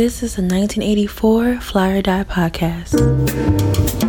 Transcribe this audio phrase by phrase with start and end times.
[0.00, 3.99] This is a 1984 Fly or Die podcast.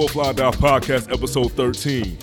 [0.00, 2.16] 1984 Fly Die Podcast, episode 13.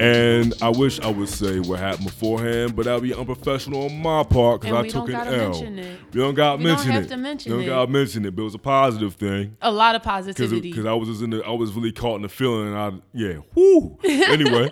[0.00, 4.00] And I wish I would say what happened beforehand, but that would be unprofessional on
[4.00, 5.50] my part because I we took don't an L.
[5.50, 6.00] mention it.
[6.14, 7.08] We don't got to mention it.
[7.08, 9.54] to we don't got to mention it, but it was a positive thing.
[9.60, 10.70] A lot of positivity.
[10.70, 12.92] because I was just in the I was really caught in the feeling and I
[13.12, 14.70] yeah whoo anyway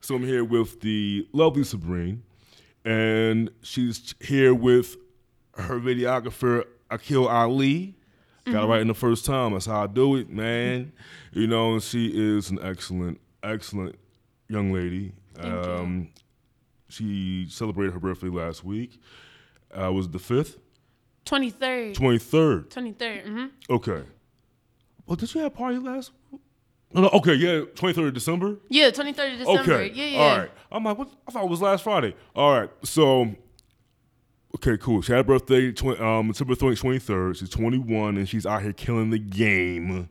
[0.00, 2.20] so I'm here with the lovely Sabrine
[2.84, 4.96] and she's here with
[5.56, 7.96] her videographer Akil Ali
[8.44, 8.70] got it mm-hmm.
[8.70, 10.92] right in the first time that's how I do it man
[11.32, 13.96] you know and she is an excellent excellent
[14.48, 15.72] young lady Thank you.
[15.72, 16.08] um
[16.88, 19.00] she celebrated her birthday last week
[19.76, 20.56] uh was it the 5th
[21.26, 21.94] 23rd.
[21.94, 23.22] 23rd 23rd.
[23.26, 24.02] hmm Okay.
[25.06, 26.12] Well, did you have a party last?
[26.92, 28.56] No, no, okay, yeah, 23rd of December.
[28.68, 29.60] Yeah, 23rd of December.
[29.74, 29.92] Okay.
[29.94, 30.18] Yeah, yeah.
[30.18, 30.50] All right.
[30.72, 31.08] I'm like, what?
[31.28, 32.14] I thought it was last Friday.
[32.34, 32.70] All right.
[32.84, 33.32] So,
[34.56, 35.02] okay, cool.
[35.02, 37.36] She had a birthday, tw- um, December 23rd.
[37.36, 40.08] She's 21 and she's out here killing the game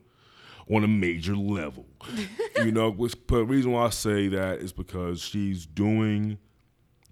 [0.69, 1.85] on a major level.
[2.57, 6.37] you know, which, but the reason why I say that is because she's doing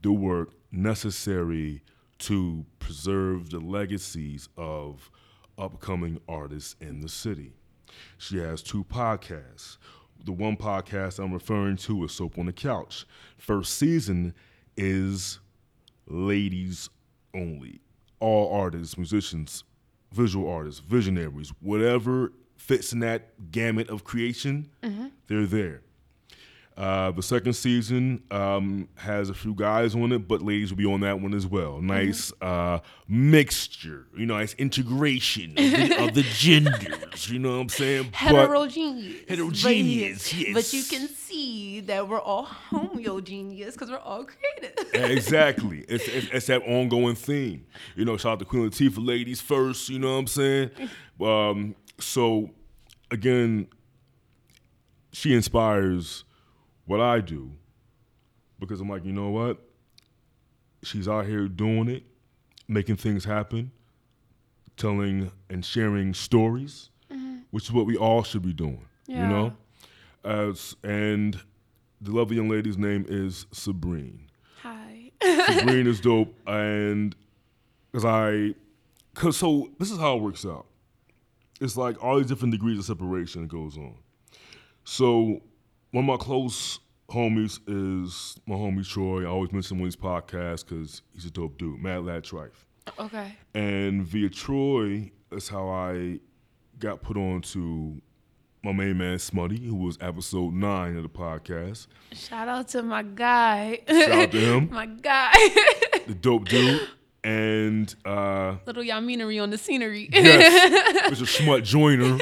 [0.01, 1.81] the work necessary
[2.19, 5.11] to preserve the legacies of
[5.57, 7.53] upcoming artists in the city.
[8.17, 9.77] She has two podcasts.
[10.23, 13.05] The one podcast I'm referring to is Soap on the Couch.
[13.37, 14.33] First season
[14.75, 15.39] is
[16.07, 16.89] ladies
[17.33, 17.81] only.
[18.19, 19.63] All artists, musicians,
[20.11, 24.69] visual artists, visionaries, whatever fits in that gamut of creation,
[25.27, 25.81] they're there.
[26.75, 30.85] Uh, the second season um, has a few guys on it, but ladies will be
[30.85, 31.81] on that one as well.
[31.81, 37.31] Nice uh, mixture, you know, nice integration of the, of the genders.
[37.31, 38.03] You know what I'm saying?
[38.11, 39.21] But- Heterogeneous.
[39.27, 40.53] Heterogeneous, But, yes.
[40.53, 44.77] but you can see that we're all homogeneous because we're all creative.
[44.93, 45.79] exactly.
[45.89, 47.65] It's, it's, it's that ongoing theme.
[47.95, 50.69] You know, shout out to Queen Latifah ladies first, you know what I'm saying?
[51.19, 52.51] Um, so,
[53.11, 53.67] again,
[55.11, 56.23] she inspires
[56.85, 57.51] what I do
[58.59, 59.57] because I'm like, you know what?
[60.83, 62.03] She's out here doing it,
[62.67, 63.71] making things happen,
[64.77, 67.37] telling and sharing stories, mm-hmm.
[67.51, 69.53] which is what we all should be doing, you know?
[70.23, 71.39] As, and
[72.01, 74.27] the lovely young lady's name is Sabrine.
[74.61, 75.11] Hi.
[75.21, 77.15] Sabrine is dope, and
[77.91, 78.53] because I,
[79.13, 80.67] cause so this is how it works out.
[81.59, 83.95] It's like all these different degrees of separation that goes on.
[84.83, 85.41] So
[85.91, 86.79] one of my close
[87.09, 89.23] homies is my homie Troy.
[89.23, 92.65] I always mention him on these podcasts because he's a dope dude, Mad Lad Trife.
[92.99, 93.35] okay.
[93.53, 96.19] And via Troy, that's how I
[96.79, 98.01] got put on to
[98.63, 101.87] my main man Smutty, who was episode nine of the podcast.
[102.11, 103.79] Shout out to my guy.
[103.87, 105.31] Shout out to him, my guy.
[106.05, 106.87] the dope dude.
[107.27, 110.07] And uh, Little Yaminery on the scenery.
[110.13, 111.25] yes, Mr.
[111.27, 112.19] Schmut Joiner,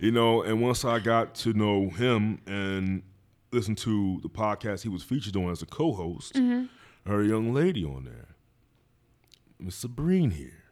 [0.00, 0.42] you know.
[0.42, 3.04] And once I got to know him and
[3.52, 6.36] listen to the podcast he was featured on as a co-host,
[7.06, 8.30] heard a young lady on there,
[9.60, 10.64] Miss Sabrine here.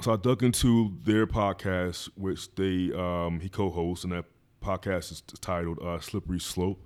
[0.00, 4.24] So I dug into their podcast, which they um, he co-hosts, and that
[4.64, 6.80] podcast is titled uh, "Slippery Slope,"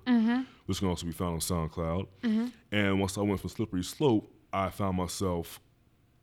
[0.65, 2.51] which can also be found on SoundCloud.
[2.69, 5.61] And once I went from Slippery Slope, I found myself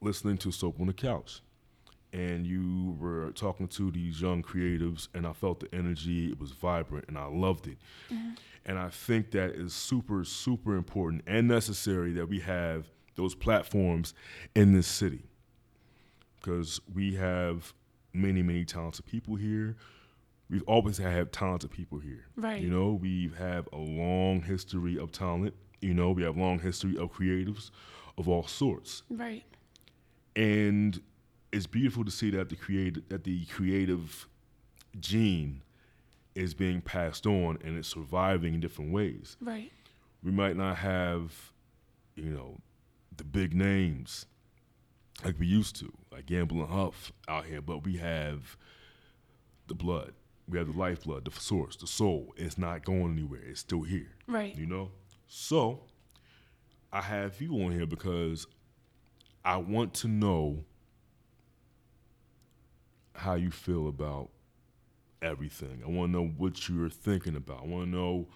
[0.00, 1.40] listening to Soap on the Couch.
[2.12, 6.52] And you were talking to these young creatives and I felt the energy it was
[6.52, 7.76] vibrant and I loved it.
[8.10, 8.30] Mm-hmm.
[8.64, 12.86] And I think that is super super important and necessary that we have
[13.16, 14.14] those platforms
[14.54, 15.24] in this city.
[16.36, 17.74] Because we have
[18.14, 19.76] many many talented people here.
[20.48, 22.24] We've always had talented people here.
[22.36, 22.62] Right.
[22.62, 25.52] you know we have a long history of talent.
[25.82, 27.70] You know we have long history of creatives
[28.16, 29.02] of all sorts.
[29.10, 29.44] Right.
[30.38, 31.00] And
[31.50, 34.28] it's beautiful to see that the creative that the creative
[35.00, 35.62] gene
[36.34, 39.36] is being passed on and it's surviving in different ways.
[39.40, 39.72] Right.
[40.22, 41.52] We might not have,
[42.14, 42.58] you know,
[43.16, 44.26] the big names
[45.24, 48.56] like we used to, like Gamble and Huff out here, but we have
[49.66, 50.12] the blood.
[50.48, 52.32] We have the lifeblood, the source, the soul.
[52.36, 53.42] It's not going anywhere.
[53.44, 54.12] It's still here.
[54.28, 54.56] Right.
[54.56, 54.90] You know?
[55.26, 55.80] So
[56.92, 58.46] I have you on here because
[59.48, 60.62] I want to know
[63.14, 64.28] how you feel about
[65.22, 65.80] everything.
[65.82, 67.62] I want to know what you're thinking about.
[67.62, 68.28] I want to know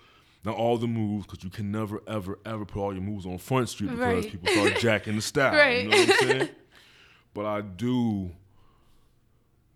[0.42, 3.36] not all the moves because you can never, ever, ever put all your moves on
[3.36, 4.32] Front Street because Right.
[4.32, 5.52] people start jacking the style.
[5.54, 5.82] Right.
[5.84, 6.48] You know what I'm saying?
[7.34, 8.30] but I do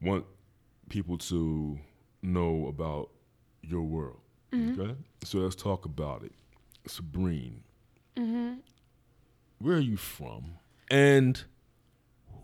[0.00, 0.24] want
[0.88, 1.78] people to
[2.22, 3.10] know about
[3.60, 4.20] your world.
[4.52, 4.80] Mm-hmm.
[4.80, 4.94] Okay?
[5.22, 6.32] So let's talk about it.
[6.88, 7.58] Sabrine,
[8.16, 8.54] mm-hmm.
[9.58, 10.52] where are you from?
[10.90, 11.42] And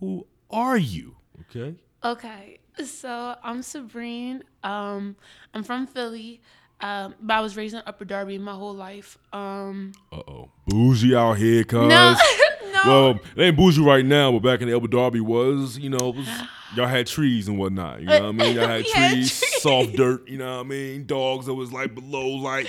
[0.00, 1.16] who are you?
[1.50, 1.76] Okay?
[2.04, 4.42] Okay, so I'm Sabrine.
[4.64, 5.14] Um,
[5.54, 6.40] I'm from Philly,
[6.80, 9.18] um, but I was raised in Upper Darby my whole life.
[9.32, 10.50] Um, Uh oh.
[10.66, 11.80] Bougie out here, cuz.
[11.88, 12.16] no,
[12.72, 12.80] no.
[12.86, 16.08] Well, it ain't bougie right now, but back in the Upper Darby was, you know,
[16.08, 16.28] it was,
[16.76, 18.00] y'all had trees and whatnot.
[18.00, 18.56] You know what I mean?
[18.56, 19.62] Y'all had We had trees, trees.
[19.62, 21.06] soft dirt, you know what I mean?
[21.06, 22.66] Dogs that was like below like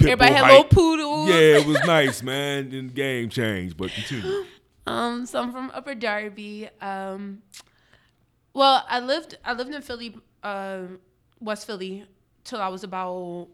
[0.00, 0.50] Everybody had height.
[0.50, 1.28] little poodles.
[1.30, 2.72] Yeah, it was nice, man.
[2.74, 4.44] And the game changed, but continue.
[4.86, 6.68] Um, so I'm from Upper Darby.
[6.80, 7.42] Um,
[8.52, 10.82] well, I lived I lived in Philly, uh,
[11.40, 12.04] West Philly,
[12.44, 13.48] till I was about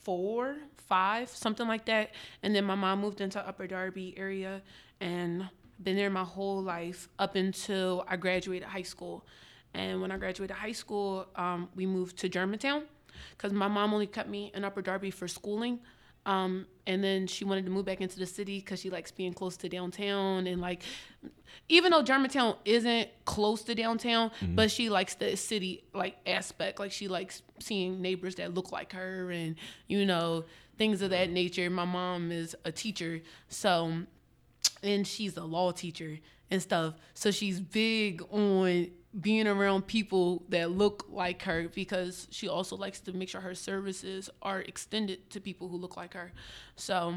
[0.00, 0.56] four,
[0.88, 2.10] five, something like that.
[2.42, 4.62] And then my mom moved into Upper Darby area,
[5.00, 5.48] and
[5.82, 9.26] been there my whole life up until I graduated high school.
[9.74, 12.84] And when I graduated high school, um, we moved to Germantown
[13.36, 15.80] because my mom only kept me in Upper Darby for schooling.
[16.26, 19.32] Um, and then she wanted to move back into the city because she likes being
[19.32, 20.82] close to downtown and like,
[21.68, 26.78] even though Germantown isn't close to downtown, but she likes the city like aspect.
[26.78, 29.56] Like she likes seeing neighbors that look like her and
[29.86, 30.44] you know
[30.78, 31.70] things of that nature.
[31.70, 33.92] My mom is a teacher, so
[34.82, 36.18] and she's a law teacher
[36.50, 36.94] and stuff.
[37.14, 38.88] So she's big on
[39.20, 43.54] being around people that look like her because she also likes to make sure her
[43.54, 46.32] services are extended to people who look like her.
[46.76, 47.14] So,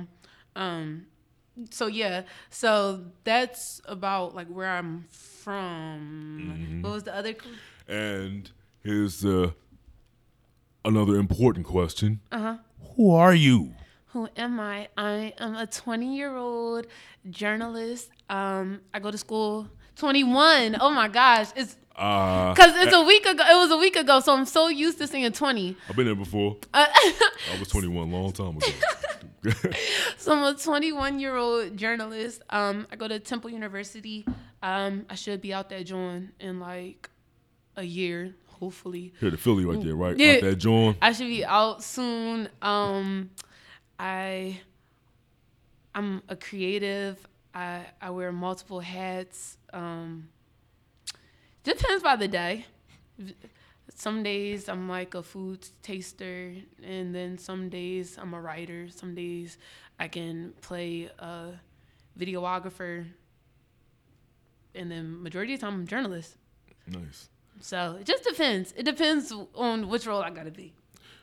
[0.55, 1.07] um,
[1.71, 6.79] so yeah, so that's about like where I'm from.
[6.81, 7.35] What was the other?
[7.87, 8.49] And
[8.83, 9.51] here's uh,
[10.85, 12.21] another important question.
[12.31, 12.57] Uh huh.
[12.95, 13.73] Who are you?
[14.13, 14.87] Who am I?
[14.97, 16.87] I am a 20 year old
[17.29, 18.09] journalist.
[18.29, 19.67] Um, I go to school.
[19.97, 20.77] 21.
[20.79, 23.43] Oh my gosh, it's Uh, Cause it's a week ago.
[23.43, 25.75] It was a week ago, so I'm so used to saying 20.
[25.89, 26.57] I've been there before.
[26.73, 29.51] Uh, I was 21 a long time ago.
[30.17, 32.41] so I'm a 21 year old journalist.
[32.49, 34.25] Um, I go to Temple University.
[34.63, 37.09] Um, I should be out there join in like
[37.75, 39.13] a year, hopefully.
[39.19, 40.17] Here, the Philly right there, right?
[40.17, 40.35] Yeah.
[40.35, 40.95] Out there, John.
[41.01, 42.47] I should be out soon.
[42.61, 43.31] Um,
[43.97, 44.61] I
[45.93, 47.17] I'm a creative.
[47.53, 49.57] I I wear multiple hats.
[49.73, 50.29] Um,
[51.77, 52.65] depends by the day.
[53.95, 58.87] Some days I'm like a food taster, and then some days I'm a writer.
[58.89, 59.57] Some days
[59.99, 61.59] I can play a
[62.17, 63.05] videographer,
[64.73, 66.37] and then majority of the time I'm a journalist.
[66.87, 67.29] Nice.
[67.59, 68.73] So it just depends.
[68.77, 70.73] It depends on which role I gotta be.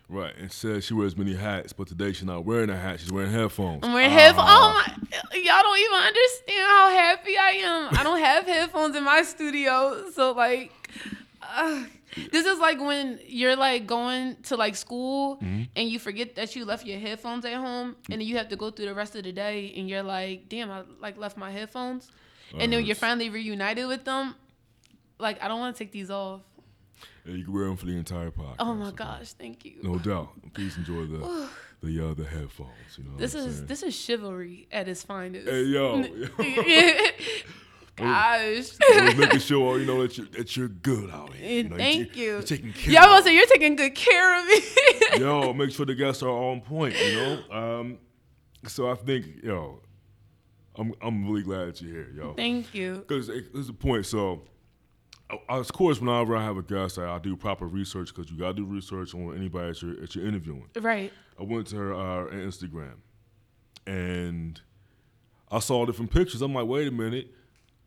[0.08, 0.32] Right.
[0.38, 3.00] And says she wears many hats, but today she's not wearing a hat.
[3.00, 3.80] She's wearing headphones.
[3.82, 4.48] I'm wearing headphones.
[4.48, 4.84] Ah.
[4.86, 5.38] Oh my!
[5.38, 7.88] Y'all don't even understand how happy I am.
[7.98, 10.72] I don't have headphones in my studio, so like,
[11.42, 11.82] uh,
[12.30, 15.64] this is like when you're like going to like school mm-hmm.
[15.74, 18.12] and you forget that you left your headphones at home, mm-hmm.
[18.12, 20.48] and then you have to go through the rest of the day, and you're like,
[20.48, 22.12] damn, I like left my headphones,
[22.52, 24.36] and then uh, you're finally reunited with them.
[25.18, 26.42] Like, I don't want to take these off.
[27.26, 28.56] And you can wear them for the entire podcast.
[28.60, 29.78] Oh my gosh, thank you.
[29.82, 30.30] No doubt.
[30.54, 31.48] Please enjoy the
[31.82, 32.70] the uh, the headphones.
[32.96, 33.16] You know.
[33.16, 33.66] This is saying?
[33.66, 35.48] this is chivalry at its finest.
[35.48, 36.02] Hey yo,
[37.96, 38.72] Gosh.
[39.16, 41.62] Making sure you know that you're that you're good out here.
[41.62, 42.32] You know, Thank you.
[42.32, 42.92] You're taking care.
[42.92, 44.60] Yeah, was of say you're taking good care of me.
[45.18, 46.94] yo, make sure the guests are on point.
[47.02, 47.42] You know.
[47.50, 47.98] Um,
[48.66, 49.80] so I think yo,
[50.76, 52.34] I'm I'm really glad that you're here, yo.
[52.34, 53.04] Thank you.
[53.06, 54.04] Because there's a point.
[54.04, 54.42] So,
[55.48, 58.48] of course, whenever I have a guest, I, I do proper research because you got
[58.48, 60.68] to do research on anybody that you're, that you're interviewing.
[60.80, 61.12] Right.
[61.38, 62.94] I went to her uh, Instagram,
[63.86, 64.60] and
[65.50, 66.42] I saw different pictures.
[66.42, 67.28] I'm like, wait a minute.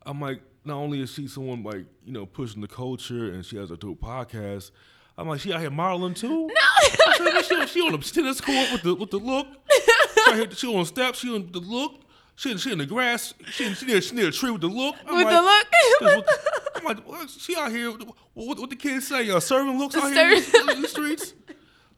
[0.04, 3.56] I'm like, not only is she someone like you know pushing the culture, and she
[3.56, 4.70] has a dope podcast.
[5.16, 6.46] I'm like, she out here modeling too.
[6.46, 9.46] No, she, she on the tennis court with the with the look.
[10.26, 11.18] She, here, she on steps.
[11.20, 12.02] She on the look.
[12.36, 13.34] She, she in the grass.
[13.50, 14.96] She, she, near, she near a tree with the look.
[15.06, 15.66] I'm With like,
[15.98, 16.26] the look.
[16.80, 17.30] I'm like, what?
[17.30, 17.90] she out here.
[17.90, 19.30] What, what, what the kids say?
[19.30, 21.34] Uh, serving looks out here in the, in the streets.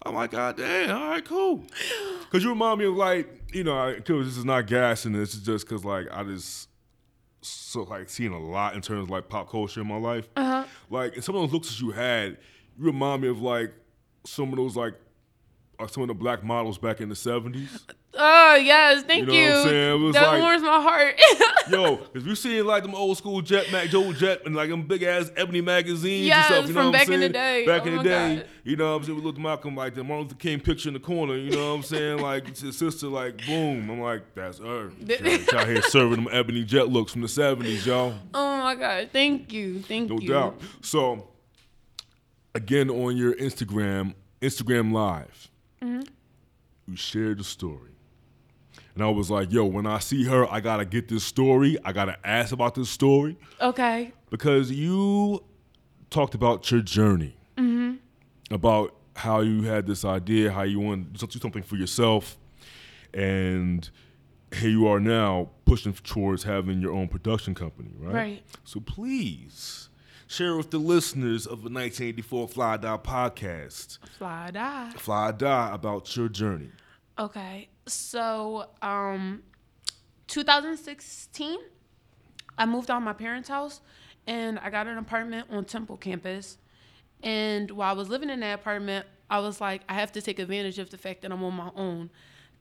[0.05, 1.65] I'm like, God damn, all right, cool.
[2.31, 5.13] Cause you remind me of like, you know, cause this is not gassing.
[5.13, 6.69] This is just cause like I just
[7.43, 10.29] so like seeing a lot in terms of like pop culture in my life.
[10.35, 10.65] Uh-huh.
[10.91, 12.39] Like and some of those looks that you had,
[12.79, 13.73] You remind me of like
[14.25, 14.95] some of those like
[15.91, 17.85] some of the black models back in the seventies.
[18.15, 19.49] Oh yes, thank You you.
[19.49, 20.03] know what I'm saying?
[20.05, 21.21] Was that like- warms my heart.
[21.71, 24.83] Yo, if you see like them old school Jet Mac, Joe Jet, and like them
[24.83, 27.29] big ass ebony magazines Yes, and stuff, you know from what I'm back in the
[27.31, 27.65] day.
[27.67, 28.47] Back Oh in the day, God.
[28.65, 29.17] you know what I'm saying?
[29.19, 31.71] We looked at Malcolm like the Martin Luther King picture in the corner, you know
[31.71, 32.19] what I'm saying?
[32.19, 33.89] Like it's his sister, like boom.
[33.89, 34.91] I'm like, that's her.
[35.09, 38.15] She's out here serving them ebony jet looks from the 70s, y'all.
[38.35, 40.29] oh my god, thank you, thank No you.
[40.29, 40.61] No doubt.
[40.83, 41.29] So,
[42.55, 45.49] again, on your Instagram, Instagram Live,
[45.83, 46.03] Mm-hmm.
[46.87, 47.91] you shared the story.
[48.95, 51.79] And I was like, yo, when I see her, I gotta get this story.
[51.85, 54.13] I gotta ask about this story Okay.
[54.31, 55.43] because you
[56.11, 58.55] talked about your journey, Mm-hmm.
[58.55, 62.39] about how you had this idea, how you wanted to do something for yourself,
[63.15, 63.89] and
[64.55, 68.15] here you are now pushing towards having your own production company, right?
[68.15, 68.43] Right.
[68.65, 69.89] So please
[70.33, 74.91] share with the listeners of the 1984 Fly Die podcast, Fly die.
[74.97, 76.71] Fly Die, about your journey.
[77.19, 77.69] Okay.
[77.87, 79.43] So, um,
[80.29, 81.59] 2016,
[82.57, 83.81] I moved out of my parents' house
[84.27, 86.57] and I got an apartment on Temple campus.
[87.23, 90.39] And while I was living in that apartment, I was like, I have to take
[90.39, 92.11] advantage of the fact that I'm on my own.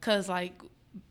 [0.01, 0.61] Cause like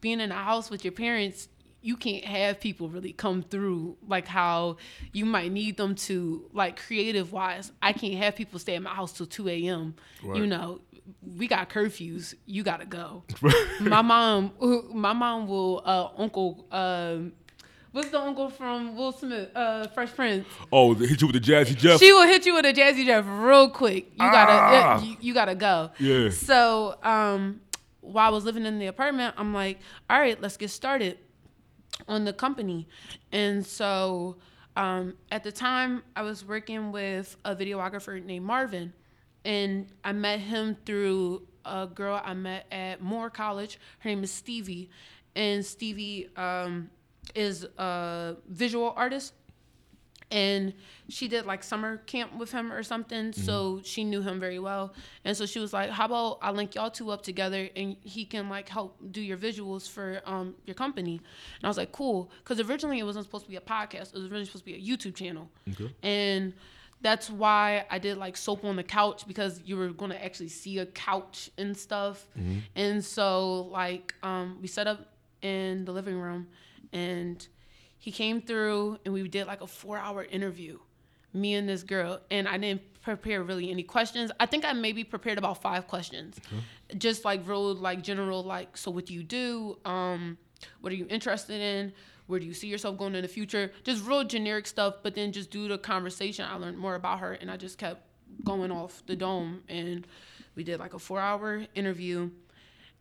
[0.01, 1.49] being in a house with your parents,
[1.83, 4.77] you can't have people really come through like how
[5.13, 7.73] you might need them to, like creative wise.
[7.83, 9.95] I can't have people stay at my house till 2 a.m.
[10.23, 10.81] You know,
[11.37, 12.35] we got curfews.
[12.47, 13.25] You gotta go.
[13.81, 14.53] my mom,
[14.93, 17.33] my mom will, uh, uncle, um,
[17.93, 20.47] what's the uncle from Will Smith, uh, Fresh Prince?
[20.71, 21.99] Oh, they hit you with the Jazzy Jeff.
[21.99, 24.11] She will hit you with a jazzy jeff real quick.
[24.13, 25.03] You gotta, Ah.
[25.03, 25.91] you, you gotta go.
[25.99, 26.29] Yeah.
[26.31, 27.61] So, um,
[28.03, 31.19] while I was living in the apartment, I'm like, all right, let's get started
[32.11, 32.89] on the company.
[33.33, 34.37] And so,
[34.77, 38.93] um, at the time, I was working with a videographer named Marvin,
[39.45, 43.79] and I met him through a girl I met at Moore College.
[44.01, 44.91] Her name is Stevie,
[45.37, 46.91] and Stevie um,
[47.35, 49.35] is a visual artist
[50.31, 50.73] and
[51.09, 54.95] she did like summer camp with him or something so she knew him very well.
[55.25, 58.25] And so she was like how about i link y'all two up together and he
[58.25, 61.17] can like help do your visuals for um your company?
[61.17, 62.31] And i was like cool.
[62.45, 64.77] Because originally it wasn't supposed to be a podcast it was originally supposed to be
[64.77, 65.51] a youtube channel.
[65.73, 65.93] Okay.
[66.03, 66.53] and
[67.03, 70.49] that's why i did like soap on the couch because you were going to actually
[70.49, 72.27] see a couch and stuff.
[72.77, 75.01] And so like um we set up
[75.43, 76.47] in the living room
[76.93, 77.47] and
[78.01, 80.79] he came through and we did like a four hour interview
[81.33, 84.31] me and this girl and i didn't prepare really any questions.
[84.39, 86.39] I think i maybe prepared about five questions.
[86.97, 89.79] Just like real like general like so what do you do?
[89.85, 90.39] Um
[90.81, 91.93] what are you interested in?
[92.27, 93.73] Where do you see yourself going in the future?
[93.83, 97.33] Just real generic stuff but then just due to conversation i learned more about her
[97.33, 98.03] and i just kept
[98.45, 100.07] going off the dome and
[100.55, 102.31] we did like a four hour interview.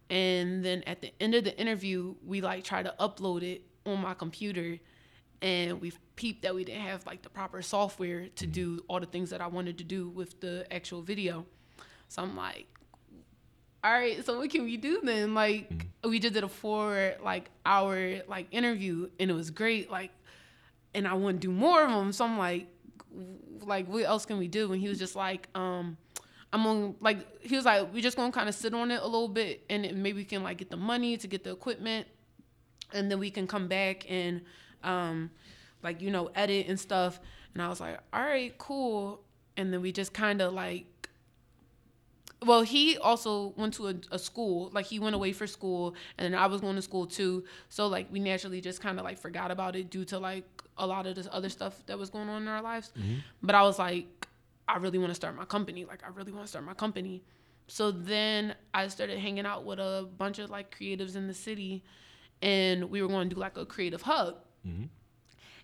[0.09, 4.01] And then at the end of the interview we like tried to upload it on
[4.01, 4.79] my computer
[5.41, 9.05] and we peeped that we didn't have like the proper software to do all the
[9.05, 11.45] things that i wanted to do with the actual video.
[12.07, 12.67] So i'm like
[13.83, 15.33] all right so what can we do then?
[15.33, 20.11] Like we just did a four like hour like interview and it was great like
[20.93, 22.67] and i want to do more of them so i'm like
[23.65, 24.71] like what else can we do?
[24.71, 25.97] And he was just like um
[26.51, 29.05] i'm on like he was like we're just gonna kind of sit on it a
[29.05, 32.07] little bit and maybe we can like get the money to get the equipment
[32.93, 34.41] and then we can come back and
[34.83, 35.29] um
[35.83, 37.19] like you know edit and stuff.
[37.53, 39.21] And i was like all right cool.
[39.57, 40.85] And then we just kind of like
[42.45, 44.69] well he also went to a, a school.
[44.73, 47.43] Like he went away for school and then i was going to school too.
[47.69, 50.45] So like we naturally just kind of like forgot about it due to like
[50.77, 52.91] a lot of this other stuff that was going on in our lives.
[53.41, 54.27] But i was like
[54.67, 55.83] i really want to start my company.
[55.85, 57.23] Like i really want to start my company.
[57.67, 61.83] So then i started hanging out with a bunch of like creatives in the city
[62.41, 64.35] and we were going to do like a creative hub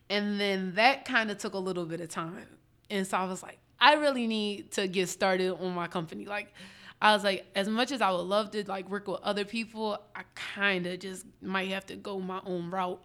[0.10, 2.48] and then that kind of took a little bit of time.
[2.89, 6.25] And so I was like, I really need to get started on my company.
[6.25, 6.53] Like,
[7.01, 10.00] I was like, as much as I would love to like work with other people,
[10.15, 13.03] I kind of just might have to go my own route.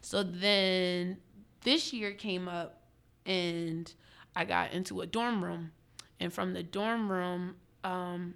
[0.00, 1.18] So then
[1.62, 2.80] this year came up
[3.26, 3.92] and
[4.34, 5.72] I got into a dorm room.
[6.18, 8.34] And from the dorm room, um,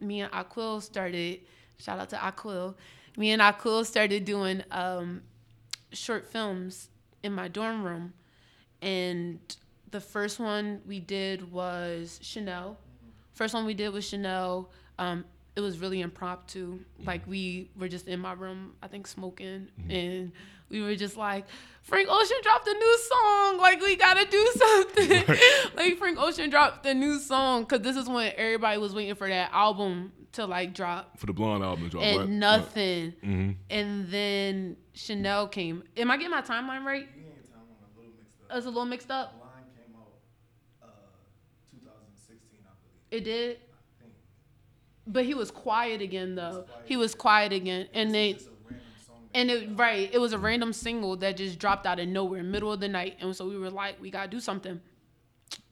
[0.00, 1.40] me and Aquil started,
[1.78, 2.74] shout out to Aquil,
[3.16, 5.22] me and Aquil started doing um,
[5.92, 6.90] short films
[7.22, 8.12] in my dorm room.
[8.82, 9.38] And
[9.90, 12.76] the first one we did was Chanel.
[13.32, 14.70] First one we did was Chanel.
[14.98, 15.24] Um,
[15.56, 16.78] it was really impromptu.
[17.04, 20.32] Like we were just in my room, I think smoking, and
[20.68, 21.44] we were just like,
[21.82, 23.58] Frank Ocean dropped a new song.
[23.58, 25.24] Like we gotta do something.
[25.76, 29.28] like Frank Ocean dropped a new song because this is when everybody was waiting for
[29.28, 32.28] that album to like drop, For the blonde album to drop, and right?
[32.28, 33.12] nothing.
[33.22, 35.84] hmm And then Chanel came.
[35.96, 37.06] Am I getting my timeline right?
[37.16, 38.56] You ain't time on a little mixed up.
[38.56, 39.34] It's a little mixed up.
[39.40, 40.08] Line came out
[40.82, 40.86] uh
[41.70, 42.70] 2016, I
[43.10, 43.22] believe.
[43.22, 43.56] It did.
[43.56, 44.12] I think.
[45.06, 46.48] But he was quiet again though.
[46.48, 46.82] was quiet.
[46.86, 47.88] He was quiet again.
[47.94, 48.38] And they
[49.36, 52.72] and it right, it was a random single that just dropped out of nowhere, middle
[52.72, 53.18] of the night.
[53.20, 54.80] And so we were like, we gotta do something.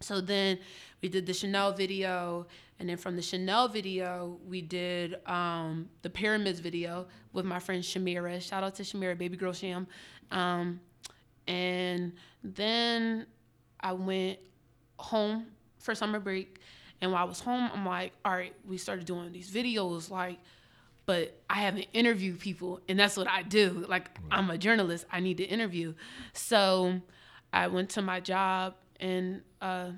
[0.00, 0.58] So then
[1.00, 2.46] we did the Chanel video,
[2.78, 7.82] and then from the Chanel video, we did um, the Pyramids video with my friend
[7.82, 8.40] Shamira.
[8.42, 9.86] Shout out to Shamira, baby girl Sham.
[10.30, 10.78] Um,
[11.48, 13.26] and then
[13.80, 14.40] I went
[14.98, 15.46] home
[15.78, 16.58] for summer break.
[17.00, 20.38] And while I was home, I'm like, all right, we started doing these videos, like,
[21.06, 23.84] but I haven't interviewed people, and that's what I do.
[23.88, 25.94] Like, I'm a journalist, I need to interview.
[26.32, 27.00] So
[27.52, 29.90] I went to my job, and uh,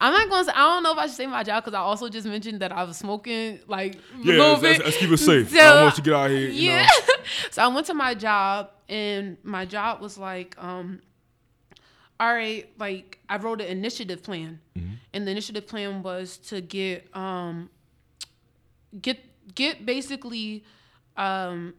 [0.00, 1.74] I'm not going to say, I don't know if I should say my job because
[1.76, 5.16] I also just mentioned that I was smoking, like, Yeah, let's, let's- let's keep it
[5.18, 5.46] safe.
[5.54, 6.48] I So, don't want you to get out here.
[6.48, 6.82] You yeah.
[6.82, 7.14] know.
[7.50, 11.00] so I went to my job and my job was like, um,
[12.20, 14.60] all right, like I wrote an initiative plan.
[15.12, 17.70] And the initiative plan was to get um
[19.00, 19.23] get
[19.54, 20.64] get basically
[21.16, 21.74] um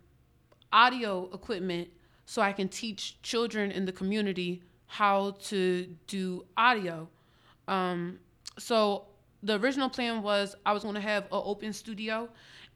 [0.72, 1.89] audio equipment
[2.25, 7.08] so I can teach children in the community how to do audio.
[7.67, 8.20] Um,
[8.58, 9.05] so
[9.44, 12.29] the original plan was I was going to have an open studio,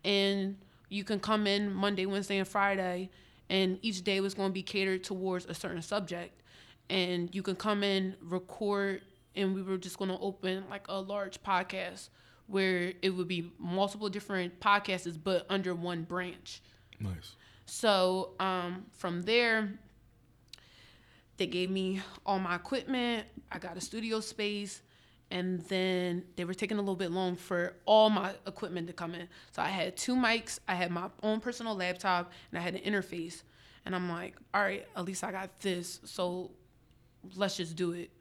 [0.04, 0.58] and
[0.90, 3.10] you can come in Monday, Wednesday, and Friday,
[3.50, 6.42] and each day was going to be catered towards a certain subject,
[6.90, 9.02] and you can come in, record,
[9.36, 12.10] and we were just going to open like a large podcast
[12.50, 16.62] where it would be multiple different podcasts, but under one branch.
[17.00, 17.36] Nice.
[17.66, 19.70] So um, from there,
[21.38, 23.26] they gave me all my equipment.
[23.52, 24.82] I got a studio space,
[25.32, 29.14] and then they were taking a little bit long for all my equipment to come
[29.14, 29.28] in.
[29.52, 32.82] So I had two mics, I had my own personal laptop, and I had an
[32.82, 33.44] interface.
[33.86, 36.00] And I'm like, all right, at least I got this.
[36.04, 36.52] So
[37.36, 38.12] let's just do it.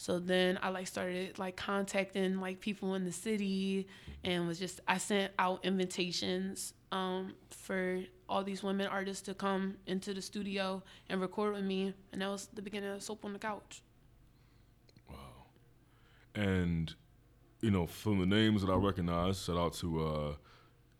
[0.00, 3.86] So then I like started like contacting like people in the city
[4.24, 9.76] and was just I sent out invitations um, for all these women artists to come
[9.86, 13.34] into the studio and record with me and that was the beginning of Soap on
[13.34, 13.82] the Couch.
[15.06, 15.16] Wow,
[16.34, 16.94] and
[17.60, 20.34] you know, from the names that I recognize, shout out to uh,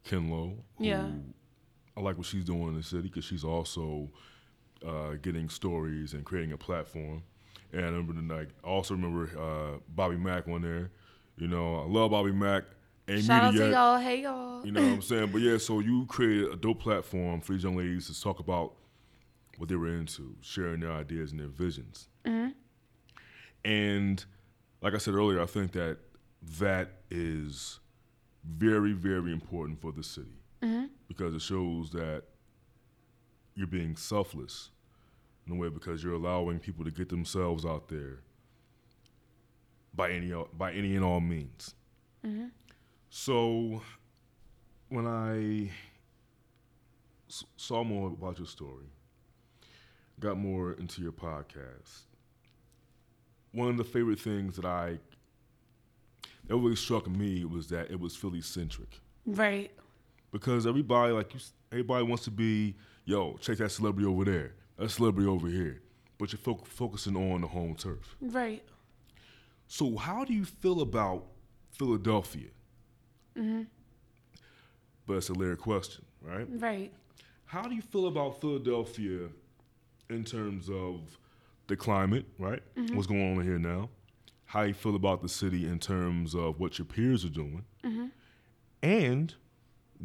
[0.04, 0.58] Ken Lowe.
[0.76, 1.08] who Yeah.
[1.96, 4.10] I like what she's doing in the city because she's also
[4.86, 7.22] uh, getting stories and creating a platform.
[7.72, 8.48] And I remember the night.
[8.64, 10.90] I also remember uh, Bobby Mack on there.
[11.36, 12.64] You know, I love Bobby Mack.
[13.08, 14.64] Ain't Shout out to y'all, hey y'all.
[14.64, 15.30] You know what I'm saying?
[15.32, 18.74] But yeah, so you created a dope platform for these young ladies to talk about
[19.58, 22.08] what they were into, sharing their ideas and their visions.
[23.64, 24.24] And
[24.80, 25.98] like I said earlier, I think that
[26.58, 27.80] that is
[28.44, 30.30] very, very important for the city
[31.08, 32.22] because it shows that
[33.54, 34.70] you're being selfless
[35.46, 38.20] in a way because you're allowing people to get themselves out there
[39.94, 41.74] by any by any and all means.
[42.24, 42.46] Mm-hmm.
[43.08, 43.82] So
[44.88, 45.70] when I
[47.28, 48.86] s- saw more about your story,
[50.20, 52.02] got more into your podcast,
[53.52, 54.98] one of the favorite things that I
[56.46, 59.70] that really struck me was that it was Philly centric Right.
[60.32, 62.74] because everybody like you, everybody wants to be
[63.04, 65.82] yo check that celebrity over there, that celebrity over here,
[66.18, 68.16] but you're fo- focusing on the home turf.
[68.20, 68.64] Right.
[69.68, 71.26] So how do you feel about
[71.72, 72.48] Philadelphia?
[73.36, 73.62] Mm-hmm.
[75.06, 76.46] But it's a lyric question, right?
[76.48, 76.92] Right.
[77.44, 79.28] How do you feel about Philadelphia
[80.08, 81.18] in terms of
[81.66, 82.62] the climate, right?
[82.92, 83.90] What's going on here now?
[84.46, 87.64] How you feel about the city in terms of what your peers are doing?
[88.82, 89.34] And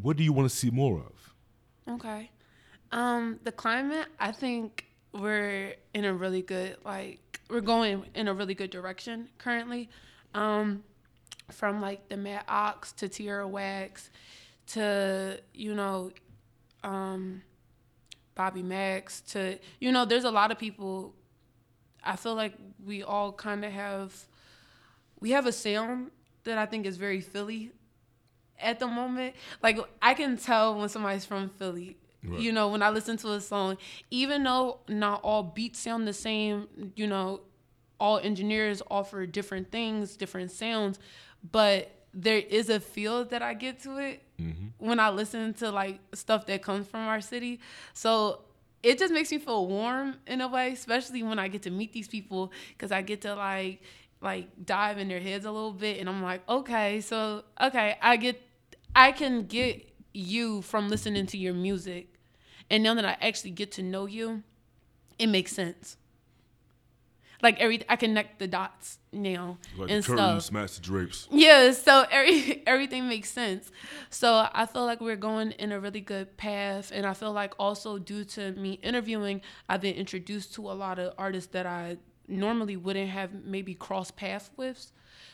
[0.01, 1.33] what do you want to see more of?
[1.95, 2.29] Okay.
[2.91, 8.33] Um, the climate, I think we're in a really good like we're going in a
[8.33, 9.89] really good direction currently.
[10.33, 10.83] Um,
[11.51, 14.09] from like the Matt Ox to Tierra Whacks
[14.67, 16.11] to you know,
[16.83, 17.41] um,
[18.33, 21.13] Bobby Max to you know, there's a lot of people.
[22.03, 22.53] I feel like
[22.85, 24.13] we all kind of have
[25.19, 26.11] we have a sound
[26.43, 27.71] that I think is very Philly
[28.59, 29.35] at the moment.
[29.61, 31.97] Like I can tell when somebody's from Philly.
[32.27, 32.39] Right.
[32.39, 33.77] You know, when I listen to a song,
[34.11, 37.41] even though not all beats sound the same, you know,
[37.99, 40.99] all engineers offer different things, different sounds,
[41.51, 44.67] but there is a feel that I get to it mm-hmm.
[44.77, 47.59] when I listen to like stuff that comes from our city.
[47.93, 48.41] So
[48.81, 51.91] it just makes me feel warm in a way, especially when I get to meet
[51.91, 53.81] these people because I get to like
[54.21, 58.15] like dive in their heads a little bit and I'm like, okay, so okay, I
[58.15, 58.41] get
[58.95, 62.14] I can get you from listening to your music.
[62.69, 64.43] And now that I actually get to know you,
[65.19, 65.97] it makes sense.
[67.43, 70.53] Like every I connect the dots now Like and the curtains stuff.
[70.53, 71.27] match the drapes.
[71.31, 73.71] Yeah, so every everything makes sense.
[74.09, 77.53] So I feel like we're going in a really good path, and I feel like
[77.59, 81.97] also due to me interviewing, I've been introduced to a lot of artists that I
[82.27, 84.91] normally wouldn't have maybe crossed paths with.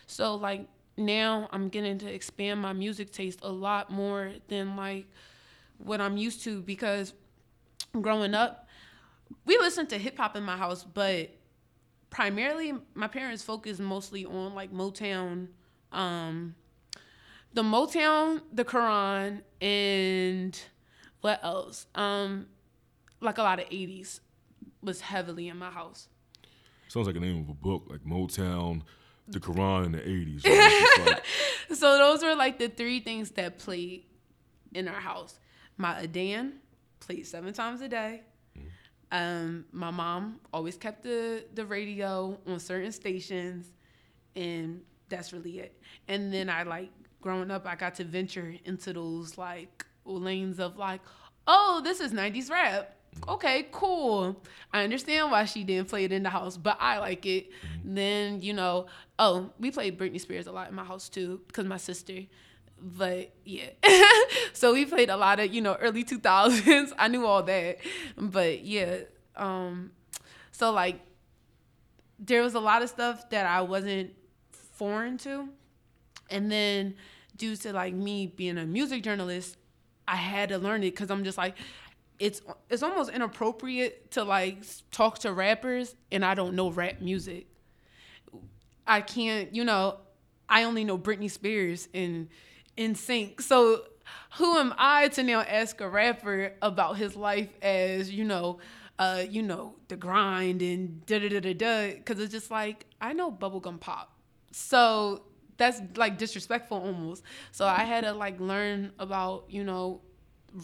[0.08, 0.68] So like
[0.98, 5.06] now I'm getting to expand my music taste a lot more than like
[5.78, 7.14] what I'm used to because
[8.02, 8.68] growing up,
[9.46, 11.30] we listened to hip hop in my house, but
[12.10, 15.48] primarily my parents focused mostly on like Motown,
[15.92, 16.56] um,
[17.54, 20.60] the Motown, the Quran, and
[21.22, 21.86] what else?
[21.96, 22.48] Um,
[23.20, 24.20] like a lot of '80s
[24.82, 26.08] was heavily in my house.
[26.88, 28.82] Sounds like a name of a book, like Motown,
[29.28, 30.44] the Quran in the 80s.
[30.44, 31.26] You know, it's just like-
[31.78, 34.04] So those were like the three things that played
[34.74, 35.40] in our house.
[35.78, 36.60] My Adan
[37.12, 38.22] played seven times a day.
[38.58, 38.68] Mm-hmm.
[39.12, 43.68] Um, my mom always kept the the radio on certain stations,
[44.36, 45.80] and that's really it.
[46.08, 50.78] And then I like growing up, I got to venture into those like lanes of
[50.78, 51.02] like,
[51.48, 52.96] oh, this is '90s rap.
[53.16, 53.30] Mm-hmm.
[53.32, 54.42] Okay, cool.
[54.72, 57.50] I understand why she didn't play it in the house, but I like it.
[57.52, 57.96] Mm-hmm.
[57.96, 58.86] Then you know,
[59.20, 62.22] oh, we played Britney Spears a lot in my house too because my sister.
[62.82, 63.70] But yeah,
[64.54, 66.94] so we played a lot of you know early 2000s.
[66.98, 67.78] I knew all that,
[68.18, 69.02] but yeah,
[69.36, 69.92] um,
[70.52, 71.00] so like
[72.20, 74.14] there was a lot of stuff that I wasn't
[74.52, 75.50] foreign to.
[76.30, 76.96] And then
[77.36, 79.58] due to like me being a music journalist,
[80.08, 81.58] I had to learn it because I'm just like,
[82.20, 87.48] it's it's almost inappropriate to like talk to rappers and I don't know rap music.
[88.86, 89.98] I can't, you know,
[90.48, 92.30] I only know Britney Spears and
[92.78, 93.42] NSYNC.
[93.42, 93.84] So
[94.38, 98.60] who am I to now ask a rapper about his life as, you know,
[99.00, 102.00] uh, you know, the grind and da da da da da.
[102.06, 104.14] Cause it's just like, I know bubblegum pop.
[104.52, 105.24] So
[105.58, 107.24] that's like disrespectful almost.
[107.52, 110.02] So I had to like learn about, you know,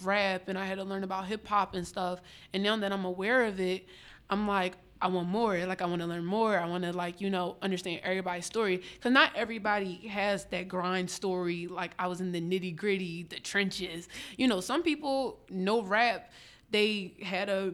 [0.03, 2.21] rap and I had to learn about hip hop and stuff.
[2.53, 3.87] And now that I'm aware of it,
[4.29, 5.57] I'm like, I want more.
[5.65, 6.57] Like I want to learn more.
[6.57, 8.81] I want to like, you know, understand everybody's story.
[9.01, 11.67] Cause not everybody has that grind story.
[11.67, 14.07] Like I was in the nitty gritty, the trenches.
[14.37, 16.31] You know, some people know rap.
[16.71, 17.73] They had a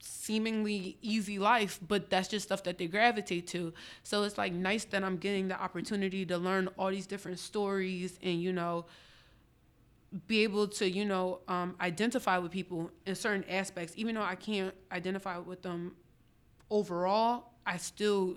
[0.00, 3.72] seemingly easy life, but that's just stuff that they gravitate to.
[4.02, 8.18] So it's like nice that I'm getting the opportunity to learn all these different stories
[8.22, 8.86] and, you know,
[10.26, 13.94] be able to, you know, um, identify with people in certain aspects.
[13.96, 15.96] Even though I can't identify with them
[16.70, 18.36] overall, I still,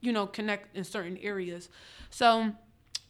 [0.00, 1.68] you know, connect in certain areas.
[2.10, 2.52] So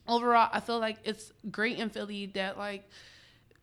[0.08, 2.88] overall, I feel like it's great in Philly that like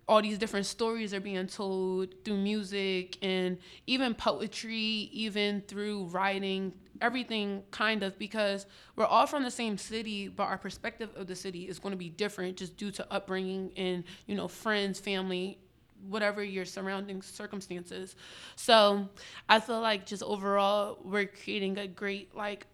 [0.07, 6.73] all these different stories are being told through music and even poetry, even through writing,
[6.99, 11.35] everything kind of because we're all from the same city, but our perspective of the
[11.35, 15.59] city is going to be different just due to upbringing and, you know, friends, family,
[16.07, 18.15] whatever your surrounding circumstances.
[18.55, 19.09] So
[19.47, 22.67] I feel like just overall, we're creating a great, like,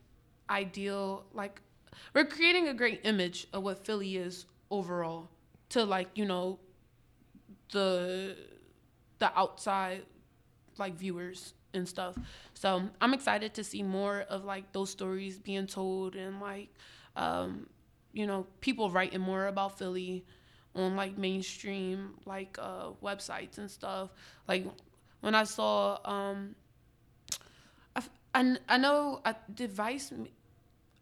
[0.49, 1.61] ideal, like,
[2.13, 5.29] we're creating a great image of what Philly is overall
[5.69, 6.59] to, like, you know,
[7.71, 8.35] the
[9.19, 10.03] the outside
[10.77, 12.17] like viewers and stuff.
[12.53, 16.69] So I'm excited to see more of like those stories being told and like
[17.15, 17.67] um,
[18.13, 20.25] you know people writing more about Philly
[20.75, 24.09] on like mainstream like uh, websites and stuff.
[24.47, 24.65] Like
[25.21, 26.55] when I saw um,
[27.95, 30.11] I, I, I know I did Vice.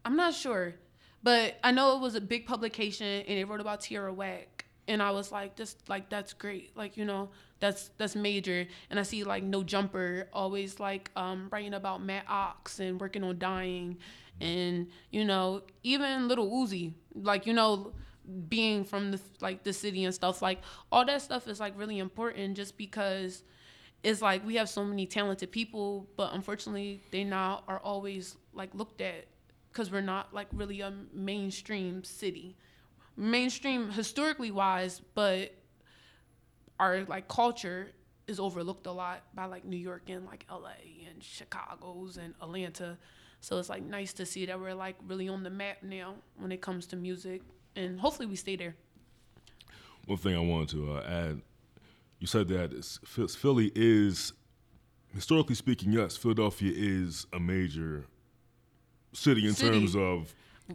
[0.05, 0.75] I'm not sure,
[1.23, 5.01] but I know it was a big publication and they wrote about Tierra Whack and
[5.01, 6.75] I was like, this like that's great.
[6.75, 8.67] Like, you know, that's that's major.
[8.89, 13.23] And I see like No Jumper always like um writing about Matt Ox and working
[13.23, 13.97] on dying
[14.41, 17.93] and you know, even Lil Uzi, like, you know,
[18.47, 21.99] being from the like the city and stuff, like all that stuff is like really
[21.99, 23.43] important just because
[24.03, 28.73] it's like we have so many talented people, but unfortunately they now are always like
[28.73, 29.25] looked at
[29.71, 32.55] because we're not like really a mainstream city
[33.15, 35.53] mainstream historically wise, but
[36.79, 37.91] our like culture
[38.27, 42.97] is overlooked a lot by like New York and like LA and Chicago's and Atlanta.
[43.41, 46.51] So it's like nice to see that we're like really on the map now when
[46.51, 47.41] it comes to music.
[47.75, 48.75] And hopefully we stay there.
[50.05, 51.41] One thing I wanted to uh, add,
[52.19, 52.99] you said that it's-
[53.35, 54.33] Philly is,
[55.13, 58.05] historically speaking, yes, Philadelphia is a major
[59.13, 59.71] city in City.
[59.79, 60.33] terms of,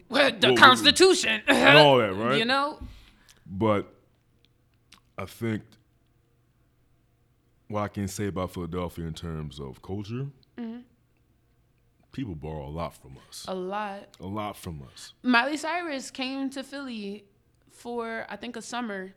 [0.09, 2.39] Well, the Well, Constitution and all that, right?
[2.39, 2.79] You know,
[3.47, 3.93] but
[5.19, 5.63] I think
[7.69, 10.27] what I can say about Philadelphia in terms of culture,
[12.19, 13.45] people borrow a lot from us.
[13.47, 14.09] a lot.
[14.21, 15.13] A lot from us.
[15.23, 17.25] Miley Cyrus came to Philly
[17.71, 19.15] for I think a summer,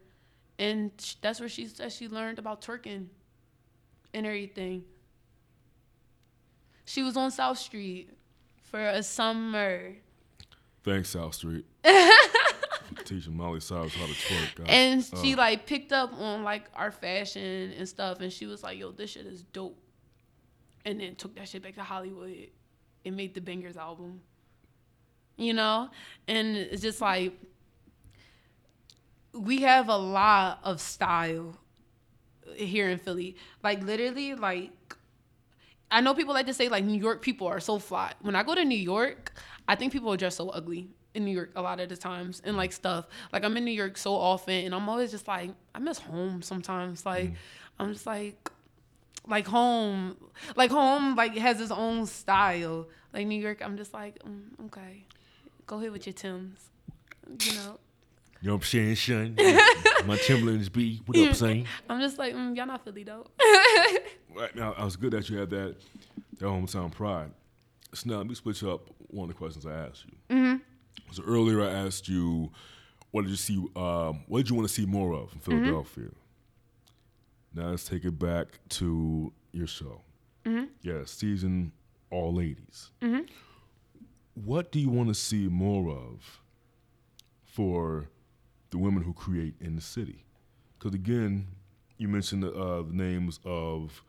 [0.60, 3.08] and that's where she said she learned about twerking
[4.14, 4.84] and everything.
[6.86, 8.12] She was on South Street
[8.64, 9.96] for a summer,
[10.84, 11.66] Thanks, South Street.
[13.06, 14.56] teaching Molly Cyrus how to twerk.
[14.56, 14.68] God.
[14.70, 15.38] and uh, she Oh.
[15.38, 19.12] like picked up on like our fashion and stuff, and she was like, "Yo, this
[19.12, 19.78] shit is dope,"
[20.86, 22.50] and then took that shit back to Hollywood
[23.06, 24.22] and made the Bangerz album.
[25.38, 25.90] You know,
[26.28, 27.34] and it's just like
[29.34, 31.56] we have a lot of style
[32.56, 33.36] here in Philly.
[33.64, 34.72] Like literally, like
[35.90, 38.14] I know people like to say like New York people are so fly.
[38.22, 39.34] When I go to New York,
[39.68, 42.42] I think people are just so ugly in New York a lot of the times
[42.46, 43.08] and like stuff.
[43.34, 46.42] Like I'm in New York so often and I'm always just like I miss home
[46.42, 47.06] sometimes.
[47.06, 47.36] Like mm.
[47.80, 48.52] I'm just like
[49.28, 50.18] like home
[50.56, 52.88] like home like has its own style.
[53.14, 55.06] Like New York, I'm just like, mm, okay.
[55.68, 56.70] Go ahead with your Tims.
[57.28, 57.80] You know.
[58.42, 59.36] You know what I'm saying, son?
[60.08, 61.02] My Timberlands be.
[61.06, 61.68] What up, saying?
[61.88, 63.26] I'm just like, mm, y'all not Philly though.
[64.34, 65.76] Right now, I was good that you had that,
[66.38, 67.32] that hometown pride.
[67.94, 70.36] So now let me switch up one of the questions I asked you.
[70.36, 70.56] Mm-hmm.
[71.12, 72.50] So earlier I asked you,
[73.12, 73.58] what did you see?
[73.76, 76.08] Um, what did you want to see more of in Philadelphia?
[77.54, 80.02] Now let's take it back to your show.
[80.46, 80.66] Mm-hmm.
[80.82, 81.72] Yeah, season
[82.10, 82.92] all ladies.
[84.34, 86.42] What do you want to see more of
[87.46, 88.10] for
[88.70, 90.26] the women who create in the city?
[90.80, 91.48] Because again,
[91.98, 94.04] you mentioned the, uh, the names of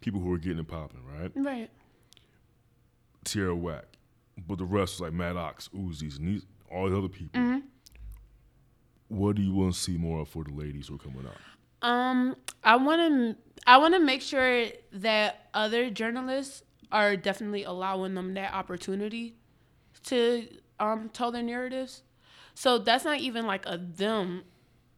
[0.00, 1.30] people who are getting it popping, right?
[1.36, 1.70] right.
[3.24, 3.86] Tierra Whack,
[4.46, 7.62] but the rest was like Matt Ox, Uzis, and these all the other people.
[9.08, 11.36] What do you want to see more of for the ladies who are coming up?
[11.82, 13.36] Um, I want to
[13.66, 19.36] I want to make sure that other journalists are definitely allowing them that opportunity
[20.04, 20.48] to
[20.80, 22.02] um tell their narratives.
[22.54, 24.42] So that's not even like a them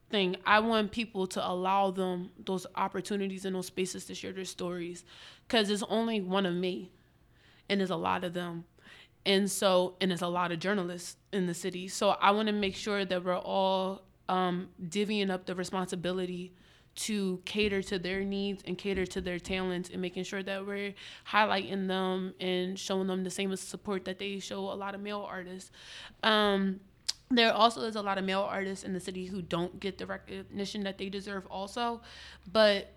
[0.09, 0.37] thing.
[0.47, 5.05] I want people to allow them those opportunities and those spaces to share their stories
[5.49, 6.91] cuz it's only one of me
[7.69, 8.65] and there's a lot of them.
[9.27, 11.89] And so, and there's a lot of journalists in the city.
[11.89, 16.55] So I want to make sure that we're all um, divvying up the responsibility
[16.97, 20.95] to cater to their needs and cater to their talents and making sure that we're
[21.31, 25.27] highlighting them and showing them the same support that they show a lot of male
[25.29, 25.71] artists.
[26.23, 26.81] Um,
[27.31, 30.07] there also is a lot of male artists in the city who don't get the
[30.07, 32.01] recognition that they deserve also
[32.53, 32.93] but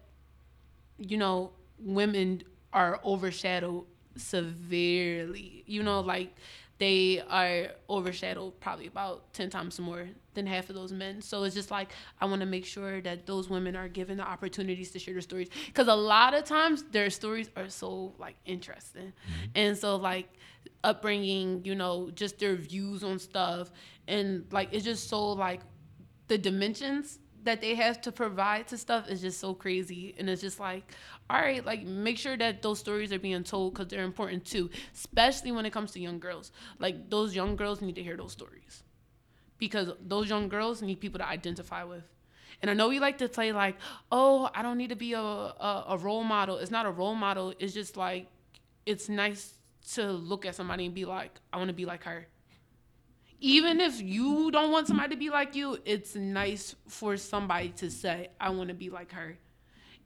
[0.97, 6.35] you know women are overshadowed severely you know like
[6.83, 11.21] they are overshadowed probably about 10 times more than half of those men.
[11.21, 14.27] So it's just like i want to make sure that those women are given the
[14.27, 15.47] opportunities to share their stories.
[15.67, 19.13] Because a lot of times their stories are so like interesting.
[19.13, 19.45] Mm-hmm.
[19.55, 20.27] And so like
[20.83, 23.71] upbringing you know just their views on stuff.
[24.09, 25.61] And like it's just so like
[26.27, 30.15] the dimensions that they have to provide to stuff is just so crazy.
[30.17, 30.83] And it's just like
[31.29, 34.69] all right like make sure that those stories are being told because they're important too
[34.93, 36.51] especially when it comes to young girls.
[36.79, 38.83] Like those young girls need to hear those stories.
[39.57, 42.03] Because those young girls need people to identify with.
[42.61, 43.75] And i know we like to say like
[44.11, 46.57] oh i don't need to be a, a, a role model.
[46.57, 47.53] It's not a role model.
[47.59, 48.27] It's just like
[48.85, 49.55] it's nice
[49.93, 52.25] to look at somebody and be like i want to be like her
[53.43, 57.91] even if you don't want somebody to be like you, it's nice for somebody to
[57.91, 59.37] say, I want to be like her.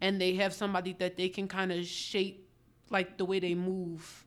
[0.02, 2.50] And they have somebody that they can kind of shape
[2.90, 4.26] like the way they move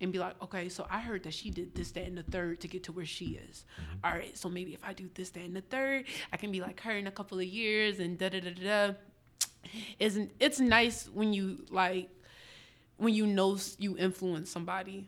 [0.00, 2.62] and be like, okay, so I heard that she did this, that, and the third
[2.62, 3.66] to get to where she is.
[3.74, 4.06] Mm-hmm.
[4.06, 6.62] All right, so maybe if I do this, that, and the third, I can be
[6.62, 8.86] like her in a couple of years and da da da da.
[8.86, 8.94] da.
[9.98, 12.08] Isn't it's nice when you like
[12.96, 15.06] when you know you influence somebody,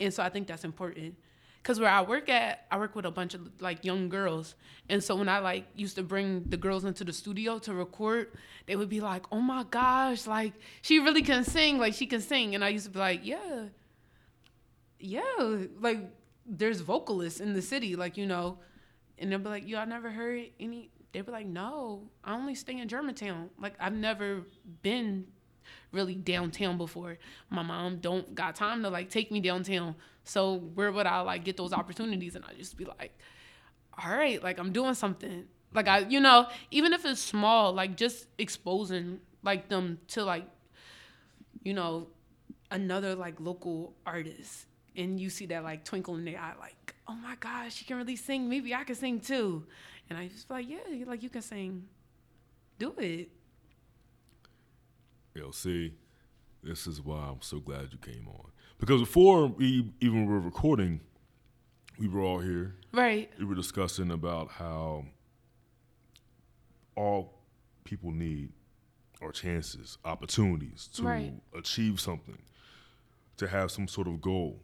[0.00, 1.14] and so I think that's important.
[1.66, 4.54] Cause where I work at, I work with a bunch of like young girls,
[4.88, 8.28] and so when I like used to bring the girls into the studio to record,
[8.66, 12.20] they would be like, "Oh my gosh, like she really can sing, like she can
[12.20, 13.64] sing," and I used to be like, "Yeah,
[15.00, 15.98] yeah, like
[16.46, 18.58] there's vocalists in the city, like you know,"
[19.18, 22.54] and they'll be like, "Yo, I never heard any." They'd be like, "No, I only
[22.54, 23.50] stay in Germantown.
[23.60, 24.44] Like I've never
[24.82, 25.26] been
[25.90, 27.18] really downtown before.
[27.50, 29.96] My mom don't got time to like take me downtown.
[30.26, 32.34] So where would I like get those opportunities?
[32.34, 33.16] And I just be like,
[33.96, 35.44] all right, like I'm doing something.
[35.72, 40.44] Like I, you know, even if it's small, like just exposing like them to like,
[41.62, 42.08] you know,
[42.70, 47.14] another like local artist, and you see that like twinkle in their eye, like, oh
[47.14, 48.48] my gosh, she can really sing.
[48.48, 49.64] Maybe I can sing too.
[50.10, 51.84] And I just like, yeah, like you can sing.
[52.78, 53.30] Do it.
[55.34, 55.94] Yo, see,
[56.62, 58.50] this is why I'm so glad you came on.
[58.78, 61.00] Because before we even were recording,
[61.98, 62.74] we were all here.
[62.92, 63.30] Right.
[63.38, 65.06] We were discussing about how
[66.94, 67.38] all
[67.84, 68.52] people need
[69.22, 71.32] are chances, opportunities to Right.
[71.54, 72.38] achieve something,
[73.38, 74.60] to have some sort of goal.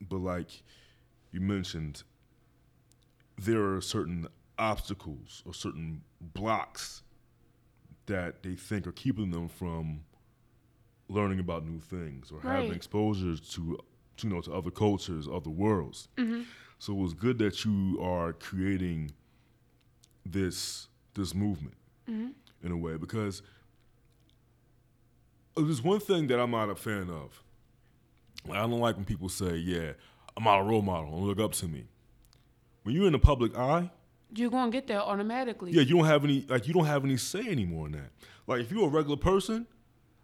[0.00, 0.62] But like
[1.30, 2.02] you mentioned,
[3.36, 7.02] there are certain obstacles or certain blocks
[8.06, 10.04] that they think are keeping them from
[11.12, 12.76] learning about new things or having Right.
[12.76, 13.78] exposure to,
[14.16, 16.08] to, you know to other cultures, other worlds.
[16.16, 16.42] Mm-hmm.
[16.78, 19.12] So it was good that you are creating
[20.26, 21.74] this this movement
[22.08, 22.28] mm-hmm.
[22.64, 23.42] in a way because
[25.56, 27.42] there's one thing that I'm not a fan of.
[28.50, 29.92] I don't like when people say, "Yeah,
[30.36, 31.10] I'm not a role model.
[31.10, 31.84] Don't look up to me."
[32.82, 33.90] When you're in the public eye,
[34.34, 35.70] You're gonna get there automatically.
[35.72, 38.10] yeah, you don't have any like you don't have any say anymore in that.
[38.46, 39.66] Like if you're a regular person,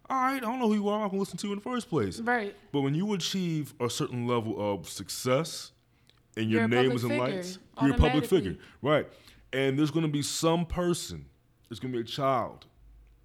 [0.09, 0.95] all right, I don't know who you are.
[0.95, 2.19] I'm not gonna listen to you in the first place.
[2.19, 2.55] Right.
[2.71, 5.71] But when you achieve a certain level of success
[6.37, 8.55] and your You're name is in figure, lights, you're a public figure.
[8.81, 9.07] Right.
[9.53, 11.25] And there's going to be some person,
[11.69, 12.65] there's going to be a child,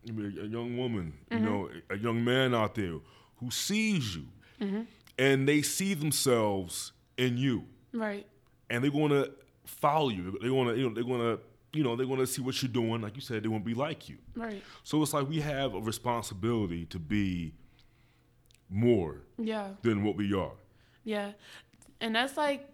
[0.06, 1.44] maybe a, a young woman, Mm-hmm.
[1.44, 2.94] you know, a, a young man out there
[3.36, 4.24] who sees you
[4.60, 4.82] Mm-hmm.
[5.18, 8.26] and they see themselves in you Right.
[8.70, 9.30] and they're going to
[9.66, 10.36] follow you.
[10.40, 11.40] They're going to, you know, they're going to,
[11.74, 13.00] you know, they want to see what you're doing.
[13.02, 14.16] Like you said, they want to be like you.
[14.36, 14.62] Right.
[14.84, 17.52] So it's like we have a responsibility to be
[18.70, 19.70] more Yeah.
[19.82, 20.52] than what we are.
[21.04, 21.32] Yeah.
[22.00, 22.68] And that's like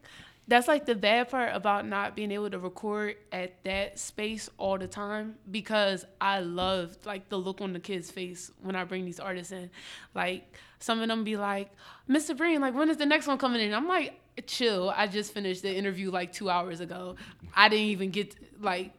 [0.48, 4.76] that's like the bad part about not being able to record at that space all
[4.78, 9.04] the time because I love like the look on the kid's face when I bring
[9.04, 9.70] these artists in.
[10.12, 11.70] Like some of them be like,
[12.08, 12.36] Mr.
[12.36, 13.72] Breen, like when is the next one coming in?
[13.72, 14.90] I'm like, chill.
[14.94, 17.16] I just finished the interview like two hours ago.
[17.54, 18.92] I didn't even get like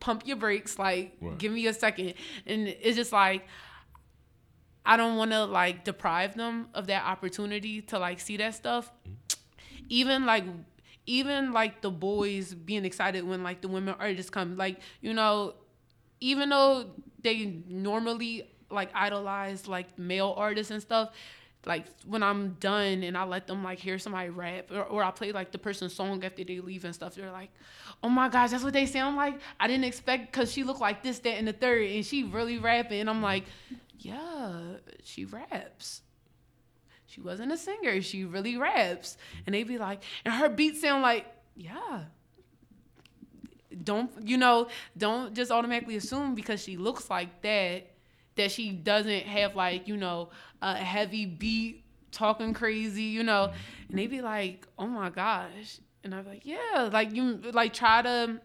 [0.00, 1.38] pump your brakes, like Right.
[1.38, 2.14] give me a second.
[2.46, 3.46] And it's just like
[4.84, 8.90] I don't want to like deprive them of that opportunity to like see that stuff.
[9.88, 10.44] Even like
[11.06, 15.54] even like the boys being excited when like the women artists come like you know
[16.20, 16.86] even though
[17.22, 21.10] they normally like idolize like male artists and stuff
[21.66, 25.10] like when i'm done and i let them like hear somebody rap or, or i
[25.10, 27.50] play like the person's song after they leave and stuff they're like
[28.02, 29.40] oh my gosh that's what they sound like?
[29.58, 32.58] I didn't expect because she looked like this that and the third and she really
[32.58, 33.00] rapping.
[33.00, 33.44] And i'm like
[33.98, 34.52] yeah
[35.02, 36.02] she raps.
[37.06, 39.16] She wasn't a singer she really raps.
[39.46, 42.04] And they be like and her beats sound like yeah.
[43.82, 47.90] Don't you know don't just automatically assume because she looks like that
[48.36, 50.30] that she doesn't have like you know
[50.62, 53.52] a heavy beat talking crazy you know?
[53.88, 55.80] And they be like oh my gosh.
[56.04, 58.40] And i'm like yeah like you like try to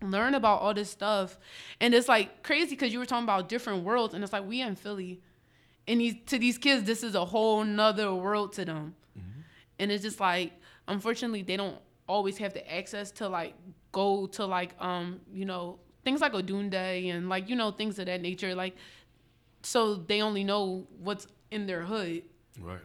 [0.00, 1.38] learn about all this stuff.
[1.80, 4.60] And it's like crazy because you were talking about different worlds and it's like we
[4.60, 5.20] in philly.
[5.88, 8.94] And these to these kids this is a whole nother world to them.
[9.78, 10.52] And it's just like
[10.88, 13.54] unfortunately they don't always have the access to like
[13.92, 17.70] go to like um you know things like a Dune Day and like you know
[17.70, 18.54] things of that nature.
[18.54, 18.76] Like
[19.62, 22.22] so they only know what's in their hood
[22.60, 22.80] Right.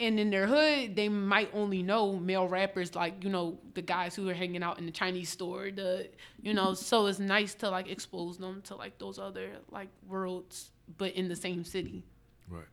[0.00, 4.14] and in their hood they might only know male rappers like you know the guys
[4.14, 6.08] who are hanging out in the chinese store the
[6.40, 10.70] you know so it's nice to like expose them to like those other like worlds
[10.98, 12.04] but in the same city
[12.48, 12.66] Right.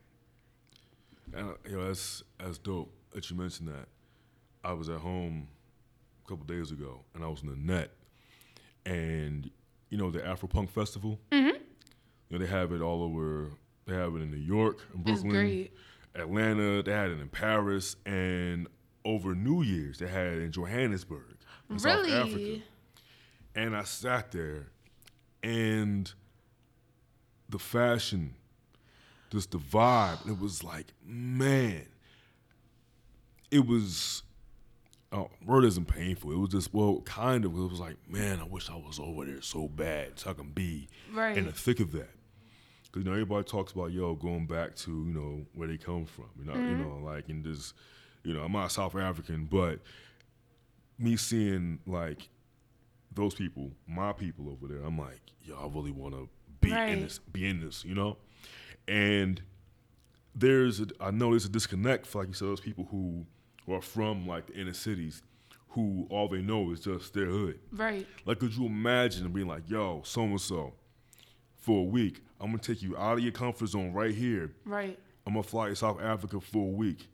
[1.34, 3.88] And you know, that's that's dope that you mentioned that.
[4.64, 5.48] I was at home
[6.26, 7.92] a couple days ago, and I was in the net,
[8.86, 9.50] and
[9.90, 11.20] you know the Afro Punk Festival.
[11.32, 11.49] Mm-hmm.
[12.30, 13.52] You know they have it all over.
[13.86, 15.74] They have it in New York, in Brooklyn, great.
[16.16, 16.84] Atlanta.
[16.84, 18.68] They had it in Paris, and
[19.04, 21.38] over New Year's they had it in Johannesburg,
[21.70, 22.62] in South Africa.
[23.56, 24.68] And I sat there,
[25.42, 26.12] and
[27.50, 28.36] the fashion,
[29.32, 31.86] just the vibe, it was like, man,
[33.50, 34.22] it was.
[35.12, 36.32] Oh, word isn't painful.
[36.32, 37.58] It was just well, kind of.
[37.58, 40.52] It was like, man, I wish I was over there so bad, so I can
[40.52, 41.36] be Right.
[41.36, 42.12] in the thick of that.
[42.92, 46.06] Because you know, everybody talks about yo going back to you know where they come
[46.06, 46.30] from.
[46.38, 47.04] You know, you mm-hmm.
[47.04, 47.74] know, like and just
[48.24, 49.80] you know, I'm not South African, but
[50.98, 52.30] me seeing like
[53.14, 56.30] those people, my people over there, I'm like, yo, I really want to
[56.62, 58.18] be in this, be in this, you know.
[58.88, 59.42] And
[60.36, 63.26] there's, a, I know there's a disconnect for like you said, those people who,
[63.66, 65.22] who are from like the inner cities,
[65.70, 67.60] who all they know is just their hood.
[67.72, 68.06] Right.
[68.26, 70.74] Like, could you imagine being like, yo, so and so,
[71.58, 74.52] for a week, I'm gonna take you out of your comfort zone right here.
[74.66, 74.98] Right.
[75.26, 77.08] I'm gonna fly to South Africa for a week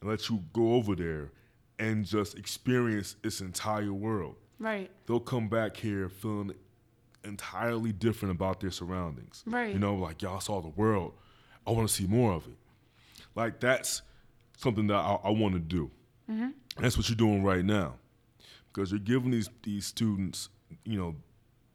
[0.00, 1.30] and let you go over there
[1.78, 4.36] and just experience its entire world.
[4.58, 4.90] Right.
[5.06, 6.54] They'll come back here feeling
[7.24, 9.42] entirely different about their surroundings.
[9.46, 9.72] Right.
[9.72, 11.14] You know, like y'all saw the world.
[11.66, 12.56] I want to see more of it.
[13.34, 14.02] Like that's
[14.56, 15.90] something that I, I want to do.
[16.28, 17.96] And that's what you're doing right now,
[18.72, 20.48] because you're giving these these students,
[20.84, 21.14] you know,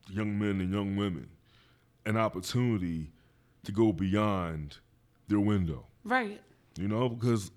[0.09, 1.29] young men and young women,
[2.07, 3.11] an opportunity
[3.65, 4.77] to go beyond
[5.27, 5.85] their window.
[6.03, 6.41] Right.
[6.79, 7.51] You know, because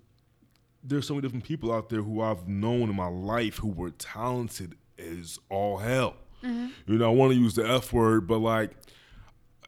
[0.82, 3.90] there's so many different people out there who I've known in my life who were
[3.90, 6.16] talented as all hell.
[6.42, 6.68] Mm-hmm.
[6.86, 8.70] You know, I want to use the F word, but like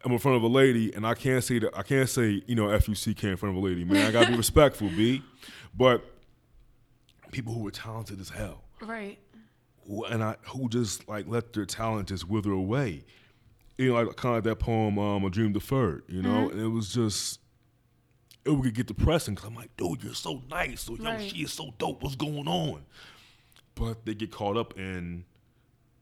[0.04, 2.54] I'm in front of a lady and I can't say that I can't say, you
[2.54, 4.06] know, F U C K in front of a lady, man.
[4.06, 5.22] I gotta be respectful, B.
[5.76, 6.04] But
[7.30, 8.64] people who were talented as hell.
[8.80, 9.18] Right.
[9.86, 13.04] who, and I who just like let their talent just wither away.
[13.78, 16.60] You know, like kind of like that poem, um, "A Dream Deferred." You know, and
[16.60, 17.40] it was just
[18.44, 21.30] it would get depressing because I'm like, dude, you're so nice, or yo, Right.
[21.30, 22.02] she is so dope.
[22.02, 22.84] What's going on?
[23.76, 25.24] But they get caught up in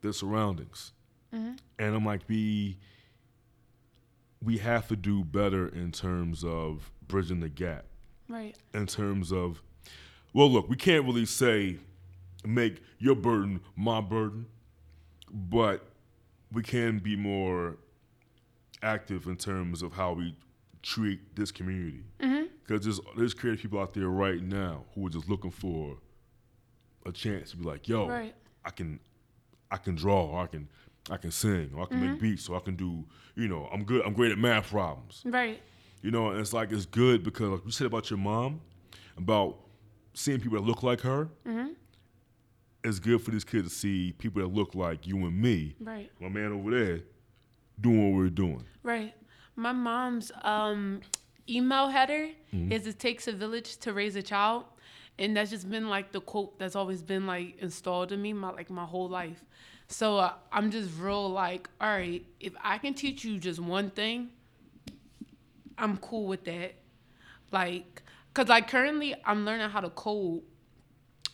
[0.01, 0.93] their surroundings,
[1.33, 2.79] and I'm like, we
[4.43, 7.85] we have to do better in terms of bridging the gap
[8.29, 8.57] Right.
[8.73, 9.62] in terms of,
[10.33, 11.77] well, look, we can't really say
[12.45, 14.47] make your burden my burden,
[15.31, 15.89] but
[16.53, 17.76] we can be more
[18.82, 20.34] active in terms of how we
[20.82, 22.03] treat this community.
[22.20, 22.44] Mm-hmm.
[22.66, 25.98] Because there's there's creative people out there right now who are just looking for
[27.07, 28.34] a chance to be like, yo, Right.
[28.64, 29.01] I can
[29.70, 30.68] I can draw, or I can
[31.11, 32.20] I can sing, or I can make mm-hmm.
[32.20, 35.22] beats, or I can do, you know, I'm good, I'm great at math problems.
[35.24, 35.61] Right.
[36.03, 38.61] You know, and it's like it's good because like you said about your mom,
[39.16, 39.59] about
[40.14, 41.28] seeing people that look like her.
[41.46, 41.68] Mm-hmm.
[42.83, 46.11] It's good for this kid to see people that look like you and me, Right.
[46.20, 47.01] my man over there,
[47.81, 48.64] doing what we're doing.
[48.83, 49.14] Right.
[49.57, 51.01] My mom's um,
[51.49, 52.72] email header Mm-hmm.
[52.72, 54.64] is "It takes a village to raise a child,"
[55.18, 58.51] and that's just been like the quote that's always been like installed in me my
[58.51, 59.45] like my whole life.
[59.89, 63.91] So uh, I'm just real like, all right, if I can teach you just one
[63.91, 64.31] thing,
[65.78, 66.74] I'm cool with that.
[67.53, 68.03] Like,
[68.35, 70.43] cause like currently I'm learning how to code,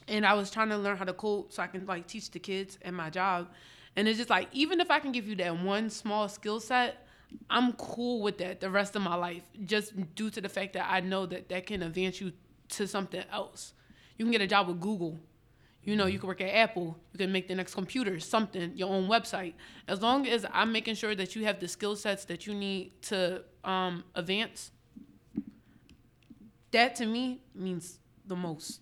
[0.08, 2.38] and I was trying to learn how to code so I can like teach the
[2.38, 3.48] kids at my job.
[3.96, 7.06] And it's just like even if I can give you that one small skill set,
[7.50, 10.86] I'm cool with that the rest of my life, just due to the fact that
[10.90, 12.32] I know that that can advance you
[12.70, 13.72] to something else.
[14.16, 15.18] You can get a job with Google.
[15.82, 16.96] You know, you can work at Apple.
[17.12, 19.54] You can make the next computer, something, your own website.
[19.86, 23.00] As long as I'm making sure that you have the skill sets that you need
[23.02, 24.72] to um, advance,
[26.72, 28.80] that to me means the most.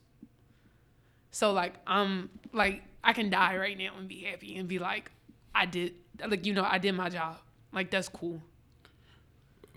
[1.35, 5.11] So like I'm like I can die right now and be happy and be like
[5.53, 7.39] I did like you know I did my job.
[7.73, 8.41] Like that's cool.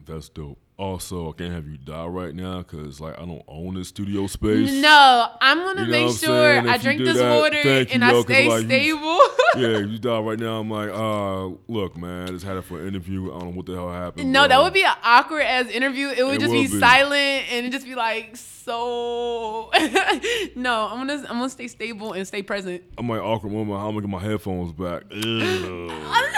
[0.08, 0.58] That's dope.
[0.78, 4.28] Also, I can't have you die right now because like I don't own this studio
[4.28, 4.72] space.
[4.72, 6.70] No, I'm gonna You know make sure?
[6.70, 9.01] I drink this that, water and you, I yo, stay like, you- stable.
[9.58, 12.62] yeah, if you die right now, I'm like, uh, look, man, I just had it
[12.64, 13.34] for an interview.
[13.34, 14.32] I don't know what the hell happened.
[14.32, 14.47] no, bro.
[14.49, 16.10] that would be an awkward as interview.
[16.10, 16.80] It would It just would be, be.
[16.80, 19.72] silent and it just be like so.
[20.55, 22.84] no, I'm gonna I'm gonna stay stable and stay present.
[22.99, 23.80] I'm like awkward moment.
[23.80, 25.05] How am I get my headphones back?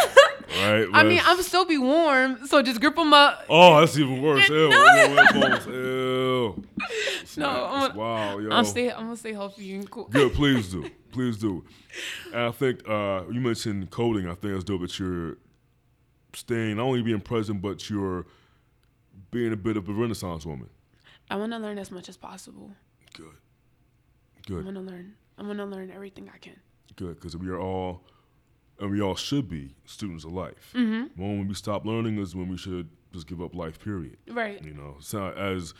[0.61, 0.87] Right?
[0.93, 3.45] I mean, I'm still be warm, so just grip them up.
[3.49, 4.47] Oh, that's even worse.
[4.49, 4.71] Ew.
[5.67, 6.63] Ew.
[7.37, 8.49] No, I'm gonna, wow, yo.
[8.49, 10.05] I'm stay I'm gonna stay healthy and cool.
[10.05, 10.89] Good, please do.
[11.11, 11.63] Please do.
[12.33, 14.27] And I think uh, you mentioned coding.
[14.27, 15.37] I think it's dope that you're
[16.33, 18.25] staying, not only being present, but you're
[19.31, 20.69] being a bit of a renaissance woman.
[21.29, 22.71] I want to learn as much as possible.
[23.13, 23.25] Good.
[24.47, 24.61] Good.
[24.61, 25.13] I want to learn.
[25.37, 26.59] I want to learn everything I can.
[26.95, 27.15] Good.
[27.15, 28.01] Because we are all,
[28.79, 30.71] and we all should be, students of life.
[30.73, 31.21] Mm-hmm.
[31.21, 34.17] When we stop learning is when we should just give up life, period.
[34.27, 34.63] Right.
[34.63, 35.73] You know, so as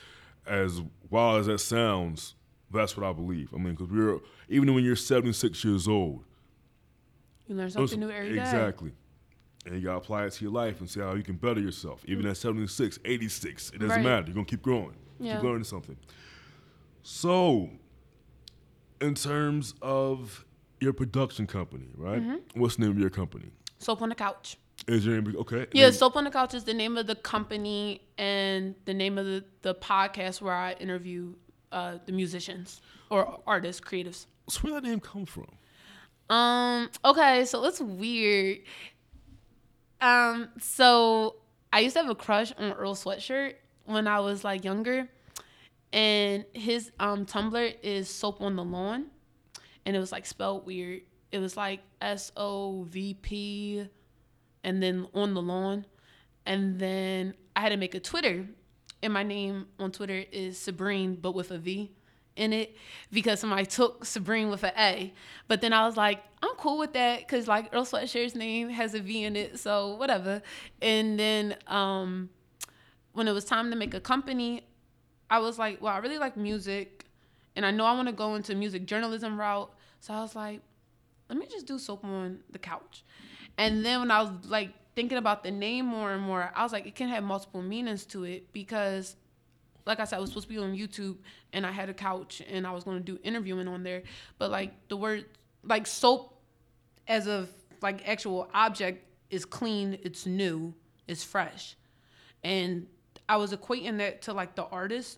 [0.48, 2.36] as wild as that sounds,
[2.72, 3.54] that's what I believe.
[3.54, 6.24] I mean, because we're even when you're 76 years old,
[7.48, 8.40] You learn something new every day.
[8.42, 8.92] exactly,
[9.66, 12.04] and you gotta apply it to your life and see how you can better yourself.
[12.06, 14.04] Even at 76, 86, it doesn't Right.
[14.04, 14.26] matter.
[14.28, 15.36] You're gonna keep growing, Yeah.
[15.36, 15.98] keep learning something.
[17.04, 17.70] So,
[19.02, 20.46] in terms of
[20.82, 22.22] your production company, right?
[22.22, 22.60] Mm-hmm.
[22.60, 23.52] What's the name of your company?
[23.80, 24.58] Soap on the couch.
[24.88, 25.68] Is your name okay?
[25.74, 29.18] Yeah, Name- Soap on the Couch is the name of the company and the name
[29.18, 31.36] of the, the podcast where I interview
[31.72, 34.26] uh, the musicians or artists, creatives.
[34.48, 35.48] So where that name come from?
[36.30, 38.60] Um, okay, so it's weird.
[40.02, 41.36] Um, so
[41.74, 43.56] I used to have a crush on Earl Sweatshirt
[43.86, 45.10] when I was like younger.
[45.92, 49.08] And his um Tumblr is soap on the lawn.
[49.90, 51.02] And it was like spelled weird.
[51.32, 53.90] It was like S O V P,
[54.64, 55.88] and then on the lawn,
[56.46, 58.46] and then I had to make a Twitter,
[59.02, 61.92] and my name on Twitter is Sabrine, but with a V
[62.36, 62.78] in it
[63.12, 65.12] because somebody took Sabrine with an A.
[65.48, 68.94] But then I was like, I'm cool with that because like Earl Sweatshirt's name has
[68.94, 70.44] a V in it, so whatever.
[70.84, 72.30] And then um,
[73.14, 74.68] when it was time to make a company,
[75.32, 77.06] I was like, well, I really like music,
[77.56, 79.72] and I know I want to go into music journalism route.
[80.00, 80.62] So I was like,
[81.30, 83.04] let me just do soap on the couch.
[83.58, 86.72] And then when I was like thinking about the name more and more, I was
[86.72, 89.16] like, it can have multiple meanings to it because
[89.86, 91.18] like I said, I was supposed to be on YouTube
[91.52, 94.04] and I had a couch and I was going to do interviewing on there.
[94.38, 95.26] But like the word,
[95.64, 96.40] like soap
[97.08, 97.48] as a
[97.82, 100.74] like actual object is clean, it's new,
[101.08, 101.76] it's fresh.
[102.44, 102.88] And
[103.28, 105.18] I was equating that to like the artist.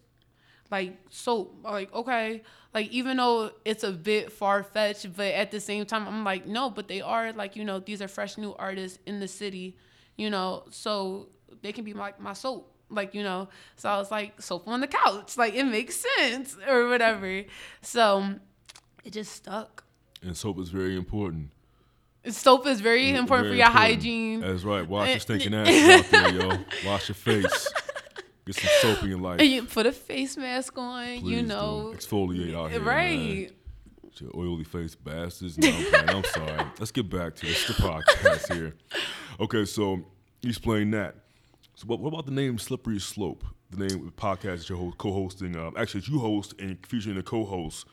[0.71, 2.43] Like soap, like okay,
[2.73, 6.47] like even though it's a bit far fetched, but at the same time, I'm like,
[6.47, 9.75] no, but they are like, you know, these are fresh new artists in the city,
[10.15, 11.27] you know, so
[11.61, 13.47] they can be like my soap like you know
[13.77, 17.43] so i was like soap on the couch like it makes sense or whatever
[17.81, 18.35] so
[19.05, 19.85] it just stuck
[20.21, 21.51] And soap is very important.
[22.27, 23.93] soap is very important Very for your important.
[23.93, 24.85] hygiene That's right.
[24.87, 26.49] Wash your stinking ass out there, yo.
[26.85, 27.73] Wash your face.
[28.53, 29.39] Get some soap in your life.
[29.39, 33.49] and you put a face mask on Please you know exfoliate out here, right Man.
[34.17, 35.57] You oily face bastards.
[35.57, 36.09] No, I'm.
[36.17, 36.65] I'm sorry.
[36.79, 38.75] Let's get back to this, the podcast here.
[39.39, 39.95] Okay, so
[40.41, 41.15] you explain that.
[41.75, 43.43] So what, what about the name Slippery Slope?
[43.71, 45.55] The name of the podcast that you're co-hosting.
[45.55, 47.87] Uh, actually, that you host and featuring the co-host,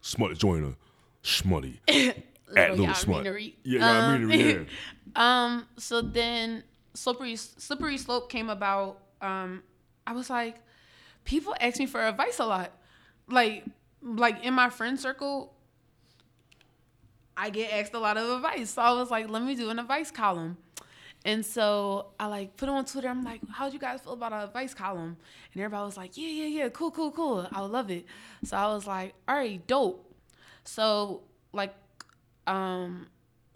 [0.00, 0.74] Smut Joiner,
[1.24, 1.78] Schmutty,
[2.56, 3.24] at Little Smut.
[3.24, 3.54] meanery.
[3.64, 4.66] Yeah, yeah, I Um, mean,
[5.16, 5.42] yeah.
[5.44, 6.62] um so then
[6.94, 9.62] slippery slippery slope came about um
[10.08, 10.56] i was like
[11.24, 12.72] people ask me for advice a lot
[13.28, 13.64] like
[14.02, 15.54] like in my friend circle
[17.36, 19.78] i get asked a lot of advice so i was like let me do an
[19.78, 20.56] advice column
[21.24, 23.08] and so I like put it on Twitter.
[23.08, 25.16] I'm like, how'd you guys feel about an advice column?
[25.52, 27.46] And everybody was like, yeah, yeah, yeah, cool, cool, cool.
[27.52, 28.06] I love it.
[28.44, 30.14] So I was like, all right, dope.
[30.64, 31.74] So like,
[32.46, 33.08] um,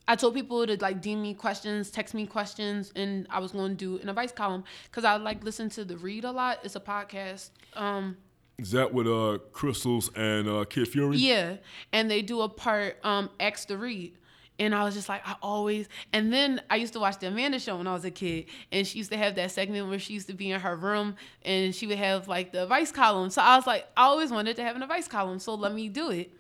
[0.08, 3.76] I told people to like DM me questions, text me questions, and I was going
[3.76, 6.58] to do an advice column because I like listen to the Read a lot.
[6.64, 7.50] It's a podcast.
[7.74, 8.16] Um,
[8.58, 11.16] Is that with uh, Crissle's and uh, Kid Fury?
[11.18, 11.56] yeah,
[11.92, 14.14] and they do a part um X the read.
[14.58, 15.88] And I was just like, I always.
[16.12, 18.86] And then I used to watch the Amanda Show when I was a kid, and
[18.86, 21.74] she used to have that segment where she used to be in her room and
[21.74, 23.30] she would have like the advice column.
[23.30, 25.88] So I was like, I always wanted to have an advice column, so let me
[25.88, 26.30] do it.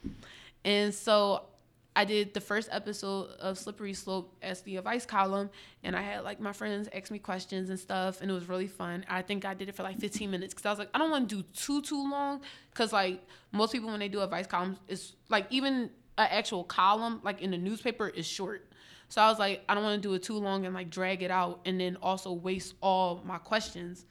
[0.64, 1.46] And so
[1.94, 5.50] I did the first episode of Slippery Slope as the advice column,
[5.82, 8.66] and I had like my friends ask me questions and stuff, and it was really
[8.66, 9.04] fun.
[9.08, 11.10] I think I did it for like 15 minutes because I was like, I don't
[11.10, 12.40] want to do too too long,
[12.70, 13.22] because like
[13.52, 17.50] most people when they do advice columns, it's like even an actual column like in
[17.50, 18.68] the newspaper is short.
[19.10, 21.22] So I was like, I don't want to do it too long and like drag
[21.22, 24.06] it out, and then also waste all my questions,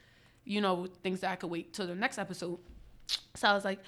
[0.45, 2.59] you know, things that I could wait till the next episode.
[3.35, 3.79] So I was like,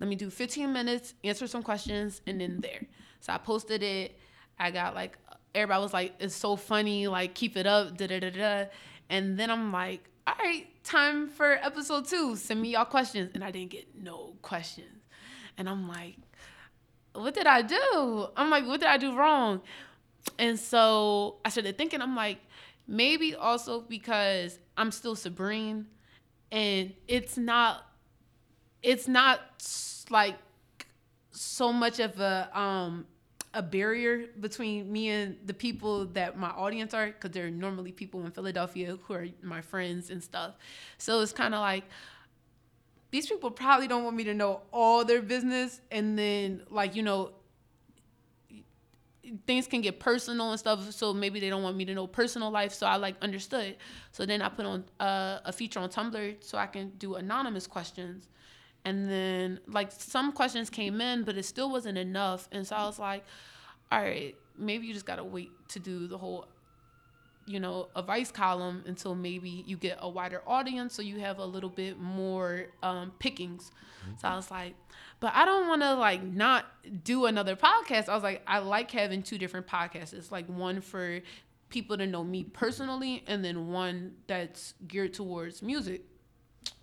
[0.00, 2.86] let me do 15 minutes, answer some questions, and then there.
[3.22, 4.18] So I posted it.
[4.58, 5.16] I got like,
[5.54, 8.64] everybody was like, it's so funny, like, keep it up, da da da da.
[9.08, 12.34] And then I'm like, all right, time for episode two.
[12.34, 13.30] Send me y'all questions.
[13.34, 15.04] And I didn't get no questions.
[15.56, 16.16] And I'm like,
[17.14, 18.26] what did I do?
[18.36, 19.60] I'm like, what did I do wrong?
[20.38, 22.38] And so I started thinking, I'm like,
[22.88, 25.84] maybe also because I'm still Sabrine
[26.50, 27.86] and it's not
[28.82, 29.40] it's not
[30.10, 30.36] like
[31.30, 33.06] so much of a um
[33.54, 38.24] a barrier between me and the people that my audience are because they're normally people
[38.24, 40.54] in Philadelphia who are my friends and stuff.
[40.98, 41.84] So it's kind of like
[43.10, 47.02] these people probably don't want me to know all their business and then like you
[47.02, 47.32] know
[49.46, 52.50] things can get personal and stuff so maybe they don't want me to know personal
[52.50, 53.76] life so i like understood
[54.10, 57.66] so then i put on uh, a feature on tumblr so i can do anonymous
[57.66, 58.28] questions
[58.84, 62.48] and then like some questions came in but it still wasn't enough.
[62.52, 63.24] And so i was like
[63.90, 66.46] all right maybe you just gotta wait to do the whole
[67.46, 71.44] you know advice column until maybe you get a wider audience so you have a
[71.44, 73.70] little bit more um, pickings.
[74.20, 74.74] So i was like
[75.20, 76.66] but i don't want to like not
[77.04, 78.08] do another podcast.
[78.08, 81.20] I was like i like having two different podcasts it's like one for
[81.68, 86.02] people to know me personally and then one that's geared towards music.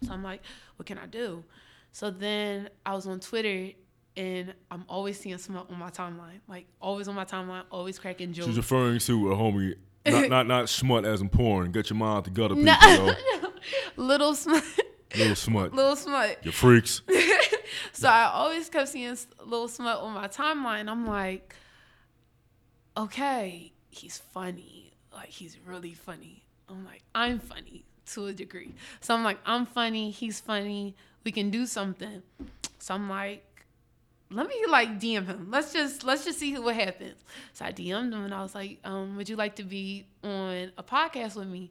[0.03, 0.41] So i'm like
[0.75, 1.43] what can i do
[1.91, 3.71] so then i was on twitter
[4.17, 8.33] and i'm always seeing Smut on my timeline like always on my timeline always cracking
[8.33, 9.75] jokes She's referring to a homie,
[10.05, 11.71] not not not smut as in porn.
[11.71, 12.65] Get your mind together, people.
[12.81, 13.13] No.
[13.41, 13.49] yo.
[13.97, 14.63] little smut
[15.17, 15.73] Little smut.
[15.73, 17.01] little smut You freaks.
[17.93, 20.87] so I always kept seeing little Smut on my timeline.
[20.89, 21.55] I'm like,
[22.97, 24.93] okay, he's funny.
[25.13, 26.43] Like he's really funny.
[26.69, 28.73] I'm like, I'm funny to a degree.
[29.01, 30.11] So I'm like, I'm funny.
[30.11, 30.95] He's funny.
[31.23, 32.21] We can do something.
[32.79, 33.45] So I'm like,
[34.31, 35.47] let me like DM him.
[35.49, 37.15] Let's just let's just see what happens.
[37.53, 40.71] So I DM'd him and I was like, um, would you like to be on
[40.77, 41.69] a podcast with me?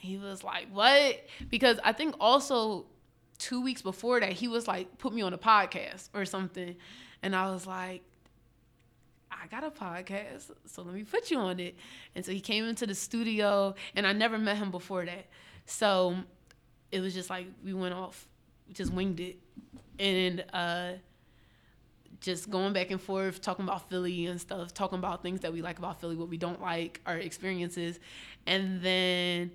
[0.00, 1.24] And he was like, what?
[1.50, 2.86] Because I think also
[3.38, 6.76] two weeks before that he was like, put me on a podcast or something,
[7.22, 8.02] and I was like.
[9.28, 11.76] I got a podcast, so let me put you on it.
[12.14, 15.26] And so he came into the studio, and I never met him before that.
[15.66, 16.16] So
[16.90, 18.26] it was just like we went off,
[18.72, 19.36] just winged it,
[19.98, 20.92] and uh,
[22.20, 25.62] just going back and forth, talking about Philly and stuff, talking about things that we
[25.62, 27.98] like about Philly, what we don't like, our experiences,
[28.46, 29.50] and then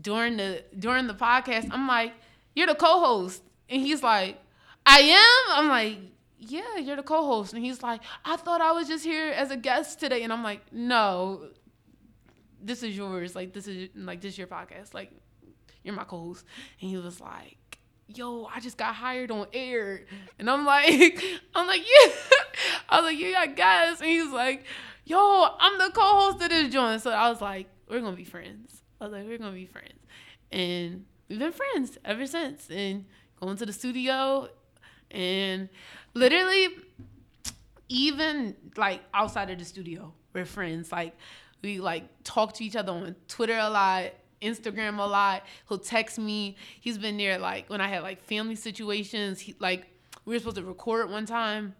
[0.00, 2.12] during the during the podcast, I'm like,
[2.54, 4.38] "You're the co-host," and he's like,
[4.84, 5.98] "I am." I'm like,
[6.38, 9.56] "Yeah, you're the co-host," and he's like, "I thought I was just here as a
[9.56, 11.48] guest today," and I'm like, "No,
[12.62, 13.34] this is yours.
[13.34, 14.94] Like this is like this is your podcast.
[14.94, 15.10] Like
[15.86, 16.44] you're my co-host."
[16.80, 17.78] And he was like,
[18.08, 20.04] "Yo, I just got hired on air,"
[20.38, 21.22] and I'm like,
[21.54, 22.12] "I'm like, yeah."
[22.88, 24.64] I was like, "Yeah, I guess," and he's like,
[25.04, 28.82] "Yo, I'm the co-host of this joint." So I was like, "We're gonna be friends."
[29.00, 30.00] I was like, "We're gonna be friends,"
[30.52, 32.68] and we've been friends ever since.
[32.70, 33.06] And
[33.40, 34.48] going to the studio,
[35.10, 35.68] and
[36.14, 36.68] literally
[37.88, 40.90] even like outside of the studio, we're friends.
[40.92, 41.16] Like
[41.62, 44.12] we like talk to each other on Twitter a lot,
[44.42, 45.44] Instagram a lot.
[45.68, 46.56] He'll text me.
[46.80, 49.40] He's been there like when I had like family situations.
[49.40, 49.86] He like
[50.24, 51.74] we were supposed to record one time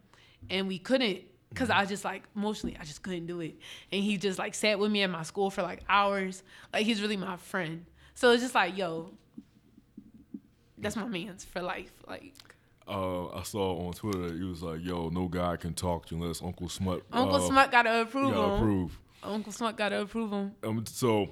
[0.51, 3.57] and we couldn't because I just like emotionally I just couldn't do it.
[3.93, 6.43] And he just like sat with me at my school for like hours.
[6.73, 7.87] Like he's really my friend.
[8.15, 9.11] So it's just like, yo,
[10.79, 11.93] that's my man's for life.
[12.07, 12.35] Like
[12.89, 16.23] Uh, I saw on Twitter he was like, "Yo, no guy can talk to you
[16.23, 18.63] unless Uncle Smut Uncle uh, Smut gotta approve gotta him.
[18.63, 20.53] approve." Uncle Smut gotta approve him.
[20.63, 21.31] Um, so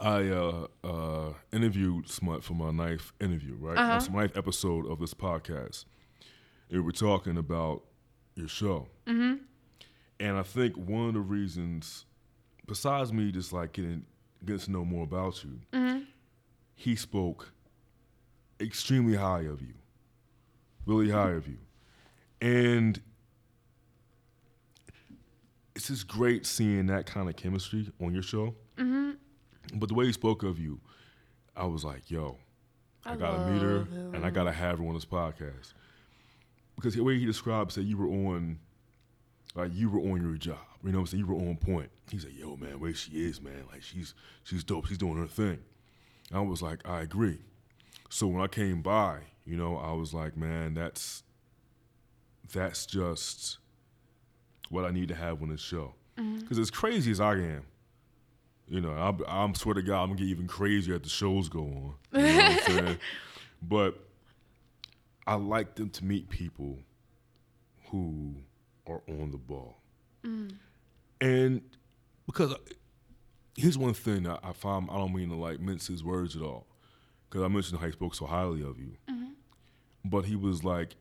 [0.00, 3.76] I uh, uh, interviewed Smut for my ninth interview, right?
[3.76, 4.10] Uh-huh.
[4.10, 5.84] My ninth episode of this podcast.
[6.70, 7.82] And we're talking about
[8.34, 8.88] your show.
[9.06, 9.42] Mm-hmm.
[10.20, 12.06] And I think one of the reasons,
[12.66, 14.04] besides me just like getting
[14.44, 16.06] getting to know more about you,
[16.74, 17.52] he spoke
[18.58, 19.74] extremely high of you,
[20.86, 21.58] really high of you,
[22.40, 23.00] and
[25.74, 28.54] it's just great seeing that kind of chemistry on your show.
[28.78, 29.10] Mm-hmm.
[29.74, 30.80] But the way he spoke of you,
[31.56, 32.38] I was like, yo,
[33.04, 34.14] I, I gotta meet her him.
[34.14, 35.74] and I gotta have her on this podcast.
[36.76, 38.58] Because the way he described said you were on
[39.54, 40.58] like you were on your job.
[40.82, 41.24] You know what I'm saying?
[41.26, 41.90] You were on point.
[42.10, 44.14] He said, yo, man, where she is, man, like she's
[44.44, 44.86] she's dope.
[44.86, 45.58] She's doing her thing.
[46.32, 47.38] I was like, I agree.
[48.08, 51.22] So when I came by, you know, I was like, man, that's
[52.52, 53.58] that's just
[54.68, 55.94] what I need to have on this show.
[56.18, 56.40] Mm-hmm.
[56.40, 57.64] Because as crazy as I am,
[58.70, 61.48] you know, I'm, I'm swear to God, I'm gonna get even crazier as the shows
[61.48, 61.94] go on.
[62.12, 62.98] You know what I'm saying?
[63.60, 63.98] But
[65.26, 66.78] I like them to meet people
[67.90, 68.36] who
[68.86, 69.76] are on the ball.
[70.24, 70.54] Mm.
[71.20, 71.62] And
[72.26, 72.56] because I,
[73.56, 76.42] here's one thing that I find, I don't mean to like mince his words at
[76.42, 76.66] all,
[77.28, 78.92] because I mentioned how he spoke so highly of you.
[79.10, 79.30] Mm-hmm.
[80.04, 80.94] But he was like,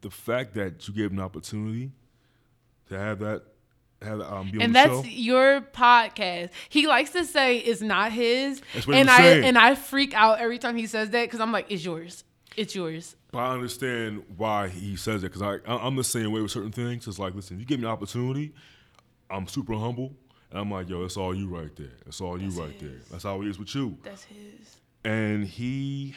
[0.00, 1.90] the fact that you gave him an opportunity
[2.88, 3.42] to have that,
[4.02, 5.02] have um, be on and that's show.
[5.04, 6.50] your podcast.
[6.68, 9.44] He likes to say it's not his, That's and I saying.
[9.44, 12.24] and I freak out every time he says that because I'm like, it's yours,
[12.56, 13.16] it's yours.
[13.32, 16.72] But I understand why he says it because I, I'm the same way with certain
[16.72, 17.06] things.
[17.06, 18.52] It's like, listen, you give me an opportunity,
[19.30, 20.14] I'm super humble,
[20.50, 21.92] and I'm like, yo, that's all you right there.
[22.04, 23.00] That's all you right there.
[23.10, 23.98] That's how it is with you.
[24.02, 24.76] That's his.
[25.04, 26.14] And he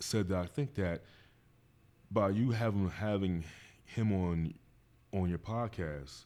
[0.00, 1.02] said that I think that
[2.10, 3.44] by you having having
[3.84, 4.54] him on
[5.12, 6.24] on your podcast,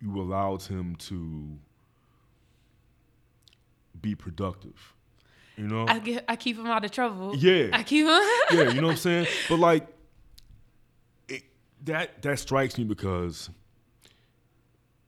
[0.00, 1.58] you allowed him to
[4.00, 4.94] be productive.
[5.56, 5.86] You know?
[5.86, 7.36] I get, I keep him out of trouble.
[7.36, 7.68] Yeah.
[7.72, 8.20] I keep him.
[8.52, 9.26] yeah, you know what I'm saying?
[9.48, 9.86] But like
[11.28, 11.42] it,
[11.84, 13.50] that that strikes me because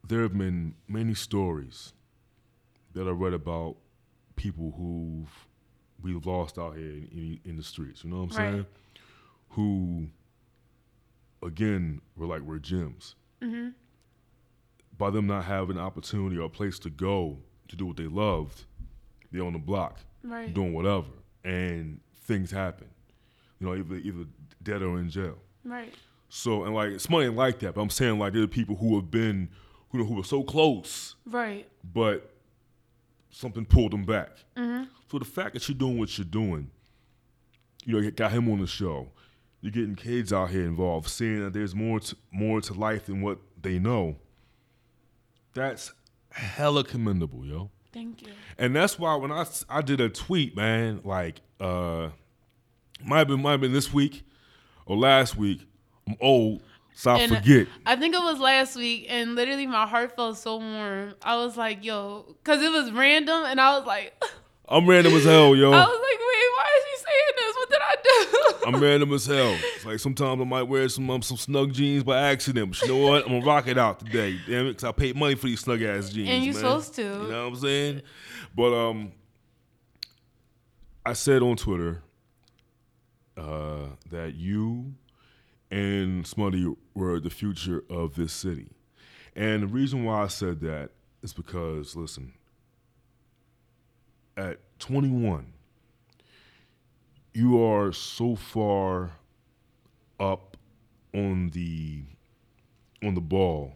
[0.07, 1.93] there have been many stories
[2.93, 3.77] that I read about
[4.37, 5.47] people who've
[6.03, 8.05] we've lost out here in, in, in the streets.
[8.05, 8.53] You know what I'm Right.
[8.53, 8.67] saying?
[9.51, 10.09] Who
[11.43, 13.15] again we're like were gems.
[13.43, 13.71] Mm-hmm.
[14.99, 17.39] By them not having an opportunity or a place to go
[17.69, 18.65] to do what they loved,
[19.33, 20.53] they're on the block right.
[20.53, 21.09] doing whatever,
[21.45, 22.89] and things happen.
[23.59, 24.25] You know, either either
[24.63, 25.39] dead or in jail.
[25.65, 25.93] Right.
[26.29, 28.77] So and like it's money ain't like that, but I'm saying like there are people
[28.77, 29.49] who have been
[29.91, 31.69] who know who were so close, Right.
[31.93, 32.31] but
[33.31, 34.31] something pulled them back.
[34.57, 34.85] Mm-hmm.
[35.11, 36.71] So the fact that you're doing what you're doing,
[37.85, 39.09] you know, got him on the show.
[39.63, 43.23] You're getting kids out here involved, seeing that there's more to, more to life than
[43.23, 44.17] what they know.
[45.55, 45.93] That's
[46.31, 47.71] hella commendable, yo.
[47.93, 48.33] Thank you.
[48.59, 52.09] And that's why when I I did a tweet, man, like uh
[53.05, 54.25] might have been might have been this week
[54.87, 55.67] or last week.
[56.09, 56.63] I'm old,
[56.95, 57.69] so I And forget.
[57.87, 61.15] I think it was last week, and literally my heart felt so warm.
[61.23, 64.21] I was like, yo, because it was random, and I was like,
[64.69, 65.71] I'm random as hell, yo.
[65.71, 67.57] I was like, wait, why is she saying this?
[68.03, 68.67] What did I do?
[68.67, 69.57] I'm random as hell.
[69.75, 72.89] It's like sometimes I might wear some um, some snug jeans by accident, but you
[72.89, 73.25] know what?
[73.25, 74.39] I'm gonna rock it out today.
[74.47, 76.29] Damn it, cause I paid money for these snug ass jeans.
[76.29, 76.61] And you man.
[76.61, 77.03] supposed to.
[77.03, 78.03] You know what I'm saying?
[78.55, 79.13] But um,
[81.05, 82.03] I said on Twitter
[83.37, 84.95] uh, that you
[85.71, 88.69] and Smutty were the future of this city,
[89.35, 90.91] and the reason why I said that
[91.23, 92.33] is because listen,
[94.37, 95.53] at 21
[97.35, 99.13] you are so far
[100.21, 100.57] up
[101.15, 102.03] on the
[103.03, 103.75] on the ball.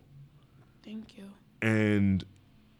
[0.84, 1.24] Thank you.
[1.60, 2.24] and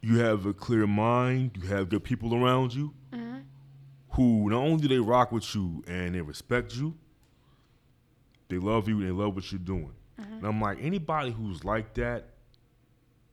[0.01, 3.39] you have a clear mind you have good people around you mm-hmm.
[4.11, 6.95] who not only do they rock with you and they respect you
[8.47, 9.91] they love you and they love what you're doing.
[10.19, 10.33] Mm-hmm.
[10.35, 12.29] And i'm like anybody who's like that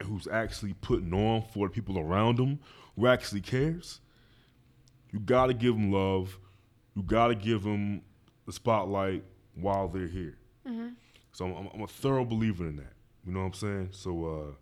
[0.03, 2.59] who's actually putting on for the people around them
[2.97, 4.01] who actually cares
[5.12, 6.36] you got to give them love
[6.95, 8.03] you got to give them
[8.47, 9.24] the spotlight
[9.55, 10.38] while they're here
[11.32, 12.92] so I'm, I'm a thorough believer in that
[13.26, 14.55] you know what i'm saying so uh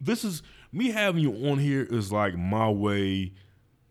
[0.00, 0.42] this is
[0.72, 3.32] me having you on here is like my way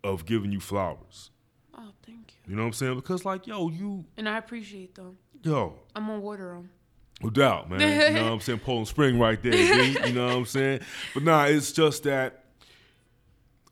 [0.04, 1.30] of giving you flowers.
[1.78, 2.52] Oh, thank you.
[2.52, 2.96] You know what I'm saying?
[2.96, 5.18] Because like, yo, you, And I appreciate them.
[5.44, 6.70] yo, I'm gonna water them.
[7.22, 7.82] no doubt, man.
[7.82, 8.60] you know what I'm saying?
[8.60, 9.54] Poland Spring right there,
[10.08, 10.80] you know what I'm saying?
[11.14, 12.46] But nah, it's just that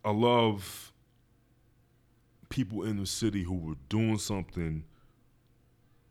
[0.04, 0.87] I love
[2.50, 4.84] people in the city who were doing something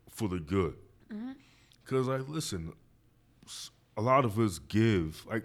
[0.09, 0.75] for the good.
[1.11, 1.31] Mm-hmm.
[1.83, 2.73] Because, like, listen,
[3.95, 5.43] a lot of us give, like,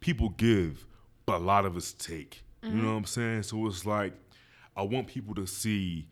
[0.00, 0.86] people give,
[1.26, 2.42] but a lot of us take.
[2.62, 2.86] You know mm-hmm.
[2.86, 3.42] what I'm saying?
[3.44, 4.14] So it's like,
[4.76, 6.08] I want people to see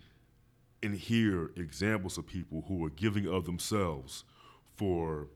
[0.83, 4.25] and hear examples of people who are giving of themselves
[4.77, 5.29] for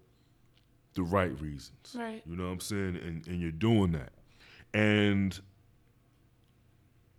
[0.95, 1.97] the right reasons.
[1.97, 2.23] Right.
[2.27, 2.97] You know what I'm saying?
[2.97, 4.13] And, and you're doing that.
[4.73, 5.39] And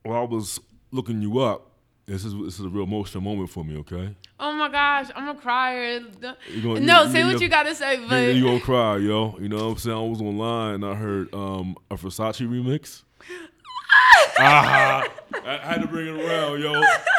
[0.03, 0.59] while I was
[0.91, 1.67] looking you up,
[2.05, 4.15] this is this is a real emotional moment for me, okay?
[4.39, 5.99] Oh my gosh, I'm a crier.
[6.21, 9.37] Gonna- no, you- say you- what you- you gotta say, but you gonna cry, yo.
[9.39, 9.97] You know what I'm saying?
[9.97, 13.03] I was online and I heard um, a Versace remix.
[14.39, 15.03] ah,
[15.45, 16.73] I had to bring it around, yo.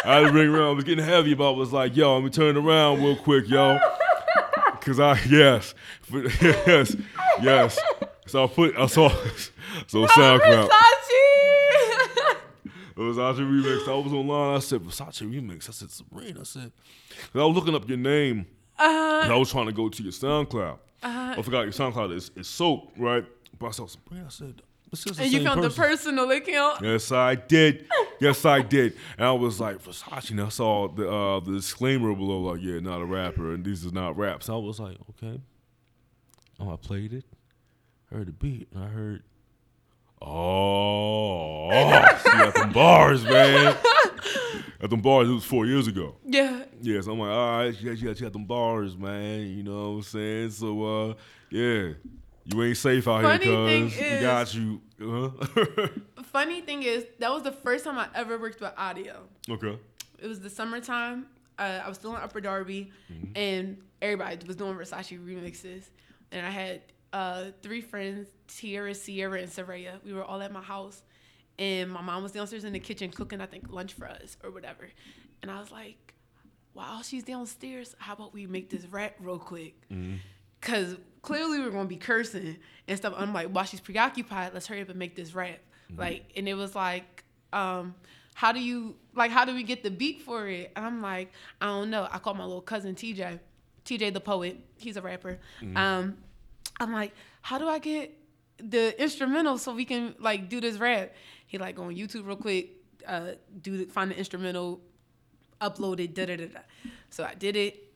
[0.04, 0.68] I had to bring it around.
[0.68, 3.16] I was getting heavy, but I was like, yo, let me turn it around real
[3.16, 3.78] quick, yo.
[4.80, 5.74] Cause I yes,
[6.12, 6.96] yes,
[7.40, 7.78] yes.
[8.26, 9.10] So I put I saw
[9.86, 10.68] so SoundCloud.
[10.68, 11.01] Versace.
[12.97, 13.88] Versace remix.
[13.88, 14.57] I was online.
[14.57, 15.68] I said Versace remix.
[15.68, 16.40] I said Sabrina.
[16.40, 16.72] I said,
[17.34, 18.47] I was looking up your name.
[18.78, 20.78] uh, And I was trying to go to your SoundCloud.
[21.03, 23.24] I forgot your SoundCloud is, is soap, right?
[23.59, 24.26] But I saw Sabrina.
[24.26, 25.82] I said, this is the and you found person.
[25.82, 26.82] the personal account.
[26.82, 27.86] Yes, I did.
[28.20, 28.95] Yes, I did.
[29.16, 30.30] And I was like, Versace.
[30.30, 33.84] And I saw the uh, the disclaimer below, like, yeah, not a rapper, and these
[33.84, 34.47] is not raps.
[34.47, 35.40] So I was like, okay.
[36.61, 37.24] Oh, I played it.
[38.11, 39.22] Heard the beat, and I heard,
[40.24, 43.76] oh, she got them bars, man.
[44.80, 46.16] At them bars, it was four years ago.
[46.26, 46.64] Yeah.
[46.80, 49.46] Yes, I'm like, all right, she got, she got, she got them bars, man.
[49.46, 50.50] You know what I'm saying?
[50.50, 51.14] So, uh,
[51.50, 51.92] yeah,
[52.44, 54.80] you ain't safe out Funny here, cuz we got you.
[55.00, 55.88] Uh-huh.
[56.32, 59.22] Funny thing is, that was the first time I ever worked with audio.
[59.48, 59.78] okay.
[60.18, 61.26] It was the summertime.
[61.58, 63.32] Uh, I was still in Upper Darby, Mm-hmm.
[63.36, 65.84] and everybody was doing Versace remixes.
[66.32, 66.80] And I had
[67.12, 70.02] uh, three friends, Tierra, Sierra, and Soraya.
[70.04, 71.02] We were all at my house,
[71.58, 74.50] and my mom was downstairs in the kitchen cooking, I think, lunch for us or
[74.50, 74.88] whatever.
[75.42, 76.14] And I was like,
[76.72, 79.74] while she's downstairs, how about we make this rap real quick?
[80.62, 82.56] Cause clearly we're gonna be cursing
[82.88, 83.14] and stuff.
[83.16, 85.58] I'm like, while she's preoccupied, let's hurry up and make this rap.
[85.96, 87.94] Like, and it was like, um,
[88.34, 89.30] how do you like?
[89.30, 90.72] How do we get the beat for it?
[90.74, 92.08] And I'm like, I don't know.
[92.10, 93.40] I called my little cousin TJ,
[93.84, 94.56] TJ the poet.
[94.78, 95.38] He's a rapper.
[95.76, 96.16] Um,
[96.82, 98.12] I'm like, how do I get
[98.58, 101.14] the instrumental so we can like do this rap?
[101.46, 102.70] He like go on YouTube real quick,
[103.06, 104.80] uh, do the, find the instrumental,
[105.60, 106.60] upload it, da da da da.
[107.10, 107.92] So I did it,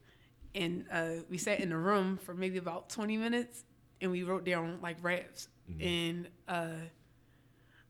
[0.55, 3.65] and uh, we sat in the room for maybe about 20 minutes,
[4.01, 5.49] and we wrote down like raps.
[5.81, 6.69] And uh,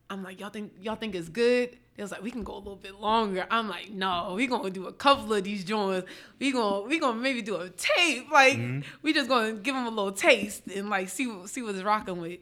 [0.09, 1.77] I'm like, y'all think y'all think it's good?
[1.97, 3.47] They was like, we can go a little bit longer.
[3.51, 6.07] I'm like, no, we gonna do a couple of these joints.
[6.39, 8.31] We gonna we gonna maybe do a tape.
[8.31, 8.81] Like mm-hmm.
[9.03, 11.85] we just gonna give them a little taste and like see what see what it's
[11.85, 12.41] rocking with.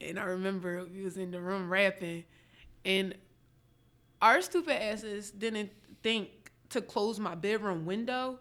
[0.00, 2.24] And I remember we was in the room rapping,
[2.84, 3.14] and
[4.20, 5.70] our stupid asses didn't
[6.02, 6.30] think
[6.70, 8.38] to close my bedroom window.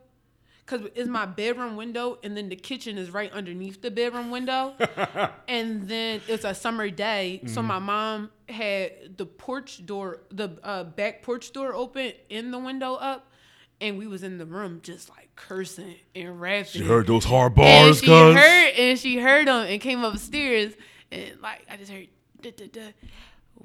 [0.65, 4.73] Cause it's my bedroom window, and then the kitchen is right underneath the bedroom window,
[5.47, 7.67] and then it's a summer day, so mm-hmm.
[7.67, 12.93] my mom had the porch door, the uh, back porch door open, in the window
[12.95, 13.31] up,
[13.79, 16.71] and we was in the room just like cursing and rapping.
[16.71, 18.35] She heard those hard and bars, she cuz?
[18.35, 20.73] heard and she heard them and came upstairs
[21.11, 22.07] and like I just heard
[22.41, 22.91] duh, duh, duh.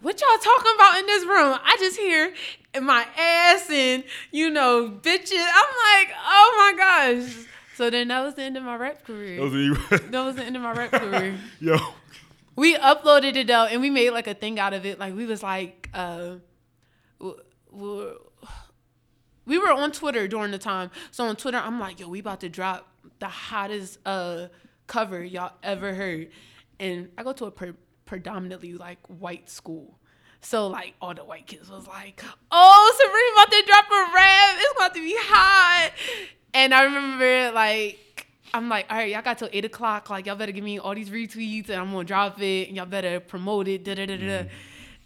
[0.00, 1.58] what y'all talking about in this room?
[1.62, 2.32] I just hear
[2.80, 5.32] my ass and you know bitches.
[5.32, 7.46] I'm like, oh my gosh.
[7.76, 9.36] So then that was the end of my rap career.
[9.36, 9.74] Those are you.
[9.74, 11.36] that was the end of my rap career.
[11.60, 11.76] Yo.
[12.56, 14.98] We uploaded it though, and we made like a thing out of it.
[14.98, 16.36] Like we was like, uh,
[17.20, 17.34] we
[19.58, 20.90] were on Twitter during the time.
[21.10, 22.88] So on Twitter, I'm like, yo, we about to drop
[23.18, 24.48] the hottest uh
[24.86, 26.30] cover y'all ever heard,
[26.80, 27.74] and I go to a pre-
[28.06, 29.98] predominantly like white school.
[30.40, 34.56] So like all the white kids was like, "Oh, Sabrina about to drop a rap.
[34.58, 35.90] It's about to be hot."
[36.54, 37.98] And I remember like
[38.54, 40.10] I'm like, "All right, y'all got till eight o'clock.
[40.10, 42.86] Like y'all better give me all these retweets, and I'm gonna drop it, and y'all
[42.86, 44.22] better promote it." Da da da da.
[44.22, 44.48] Mm-hmm.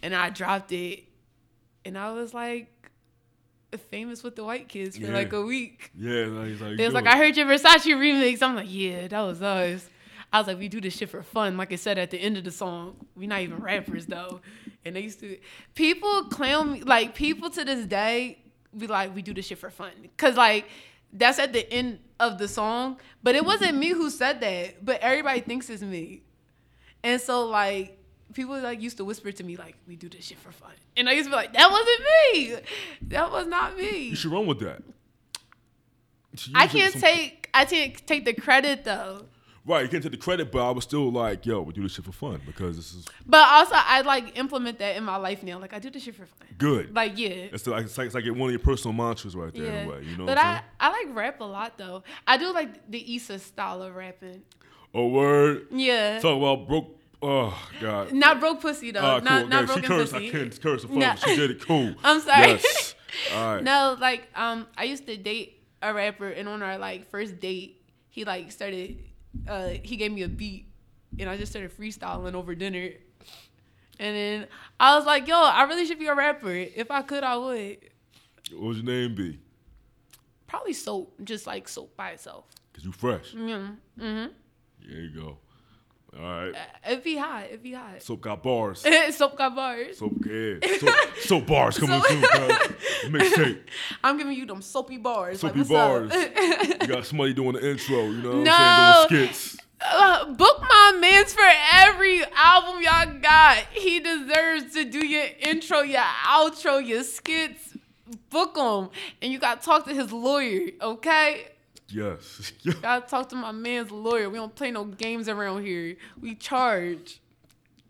[0.03, 1.03] And I dropped it,
[1.85, 2.67] and I was like
[3.89, 5.13] famous with the white kids for Yeah.
[5.13, 5.91] like a week.
[5.97, 8.41] Yeah, like, like, They was like, I heard your Versace remix.
[8.41, 9.87] I'm like, yeah, that was us.
[10.33, 11.57] I was like, we do this shit for fun.
[11.57, 14.41] Like I said at the end of the song, we not even rappers though.
[14.85, 15.37] And they used to,
[15.75, 18.39] people clown me, like people to this day
[18.77, 19.91] be like, we do this shit for fun.
[20.17, 20.67] Cause like,
[21.13, 22.99] that's at the end of the song.
[23.23, 26.23] But it wasn't me who said that, but everybody thinks it's me.
[27.03, 27.97] And so like,
[28.33, 30.71] people like used to whisper to me like, we do this shit for fun.
[30.95, 31.99] And I used to be like, that wasn't
[32.33, 32.55] me.
[33.09, 34.09] That was not me.
[34.09, 34.83] You should run with that.
[36.55, 39.25] I can't take I can't take the credit though.
[39.63, 41.93] Right, you can't take the credit, but I was still like, yo, we do this
[41.93, 45.43] shit for fun because this is But also I like implement that in my life
[45.43, 45.59] now.
[45.59, 46.47] Like I do this shit for fun.
[46.57, 46.95] good.
[46.95, 47.29] Like yeah.
[47.29, 49.87] it's like it's like, it's like one of your personal mantras right there Yeah.
[49.87, 50.03] way.
[50.03, 50.61] You know but I?
[50.79, 52.03] I like rap a lot though.
[52.25, 54.41] I do like the Issa style of rapping.
[54.93, 55.67] A word.
[55.71, 56.19] Yeah.
[56.19, 56.97] Talk about broke.
[57.21, 58.13] Oh god.
[58.13, 58.99] not broke pussy though.
[59.01, 59.25] Ah, cool.
[59.25, 60.13] not okay, she broken cursed.
[60.13, 60.27] pussy.
[60.27, 60.89] I can't curse.
[60.89, 61.15] No.
[61.15, 61.61] She did it.
[61.61, 61.93] Cool.
[62.03, 62.47] I'm sorry.
[62.47, 62.95] Yes.
[63.33, 63.63] All right.
[63.63, 67.81] No, like um, I used to date a rapper, and on our like first date,
[68.09, 68.97] he like started,
[69.47, 70.67] uh, he gave me a beat,
[71.19, 72.89] and I just started freestyling over dinner,
[73.99, 74.47] and then
[74.79, 76.51] I was like, yo, I really should be a rapper.
[76.51, 77.77] If I could, I would.
[78.51, 79.39] What would your name be?
[80.47, 82.45] Probably soap, just like soap by itself.
[82.73, 83.33] Cause you fresh.
[83.33, 84.25] Mm, hmm
[84.85, 85.37] There you go.
[86.17, 86.53] All right.
[86.89, 87.45] It'd be hot.
[87.45, 88.01] It'd be hot.
[88.03, 88.85] Soap got bars.
[89.15, 89.97] soap got bars.
[89.97, 90.55] Soap yeah.
[90.77, 92.21] Soap, soap bars coming So- soon.
[93.13, 93.59] Mixtape.
[94.03, 95.39] I'm giving you them soapy bars.
[95.39, 96.13] Soapy like, bars.
[96.13, 98.03] You got somebody doing the intro.
[98.05, 98.51] You know what No.
[98.53, 99.21] I'm saying?
[99.23, 99.57] Doing skits.
[99.89, 103.57] uh, book my man's for every album y'all got.
[103.71, 107.77] He deserves to do your intro, your outro, your skits.
[108.29, 108.89] Book him,
[109.21, 111.47] and you gotta talk to his lawyer, okay?
[111.93, 112.51] Yes.
[112.81, 114.29] Gotta talk to my man's lawyer.
[114.29, 115.97] We don't play no games around here.
[116.19, 117.21] We charge.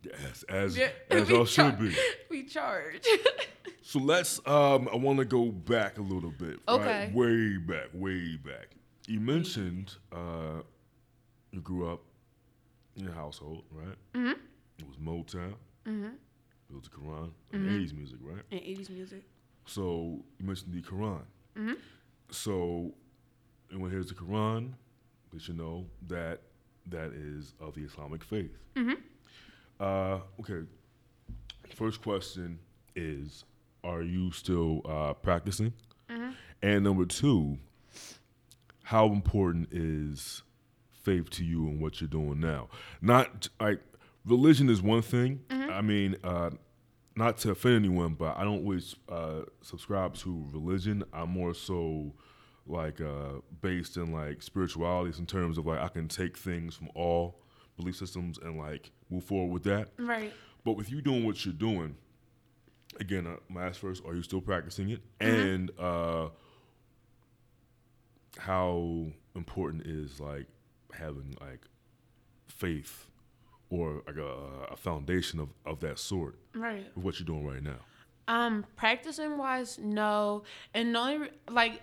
[0.03, 0.43] yes.
[0.49, 1.95] As Yeah, as y'all should be.
[2.29, 3.05] We charge.
[3.83, 6.59] So let's um I want to go back a little bit.
[6.67, 7.11] Okay.
[7.11, 7.13] Right?
[7.13, 8.69] Way back, way back.
[9.07, 10.61] You mentioned uh
[11.51, 12.01] you grew up
[12.95, 13.97] in a household, right?
[14.13, 14.39] Mm-hmm.
[14.79, 15.55] It was Motown.
[15.85, 16.05] Mm-hmm.
[16.69, 18.43] It was the Quran, and 80s music, right?
[18.49, 19.23] and 80s music.
[19.65, 21.21] So you mentioned the Quran.
[21.57, 21.73] Mm-hmm.
[22.29, 22.93] So
[23.71, 24.73] anyone hears the Quran,
[25.33, 26.41] they should know that
[26.87, 28.51] that is of the Islamic faith.
[28.75, 28.93] Mm-hmm.
[29.79, 30.67] Uh, okay.
[31.75, 32.59] First question
[32.95, 33.45] is:
[33.83, 35.73] Are you still uh, practicing?
[36.09, 36.31] Mm-hmm.
[36.61, 37.57] And number two,
[38.83, 40.43] how important is
[40.93, 42.67] faith to you and what you're doing now?
[43.01, 43.79] Not like
[44.25, 45.41] religion is one thing.
[45.49, 45.71] Mm-hmm.
[45.71, 46.51] I mean, uh,
[47.15, 51.03] not to offend anyone, but I don't always uh, subscribe to religion.
[51.13, 52.13] I'm more so
[52.71, 56.89] like uh, based in like spiritualities in terms of like I can take things from
[56.95, 57.39] all
[57.77, 59.89] belief systems and like move forward with that.
[59.97, 60.33] Right.
[60.63, 61.95] But with you doing what you're doing,
[62.99, 65.01] again, uh, my ask first, are you still practicing it?
[65.19, 65.35] Mm-hmm.
[65.35, 66.29] And uh,
[68.37, 70.47] how important is like
[70.93, 71.61] having like
[72.47, 73.07] faith
[73.69, 76.85] or like a, a foundation of, of that sort Right.
[76.95, 77.79] of what you're doing right now?
[78.27, 80.43] Um, practicing wise, no.
[80.73, 81.81] And the only like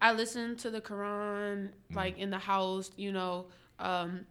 [0.00, 1.96] I listen to the Quran mm-hmm.
[1.96, 3.46] like in the house, you know.
[3.78, 4.26] Um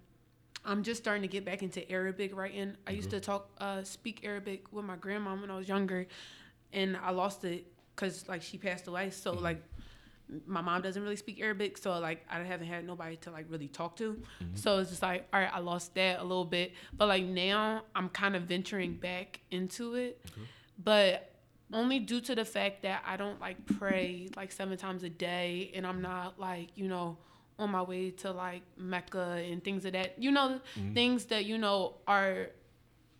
[0.66, 2.76] I'm just starting to get back into Arabic writing.
[2.86, 3.20] I used mm-hmm.
[3.20, 6.08] to talk uh speak Arabic with my grandma when I was younger
[6.74, 7.66] and I lost it
[7.96, 9.10] cuz like she passed away.
[9.10, 9.44] So mm-hmm.
[9.44, 9.64] like
[10.46, 13.68] my mom doesn't really speak Arabic, so like I haven't had nobody to like really
[13.68, 14.22] talk to.
[14.54, 17.84] So it's just like, all right, I lost that a little bit, but like now
[17.96, 20.22] I'm kind of venturing back into it.
[20.78, 21.32] But
[21.74, 25.72] only due to the fact that I don't like pray like seven times a day,
[25.76, 27.18] and I'm not like you know
[27.58, 30.22] on my way to like Mecca and things of that.
[30.22, 30.94] You know, mm-hmm.
[30.94, 32.48] things that you know are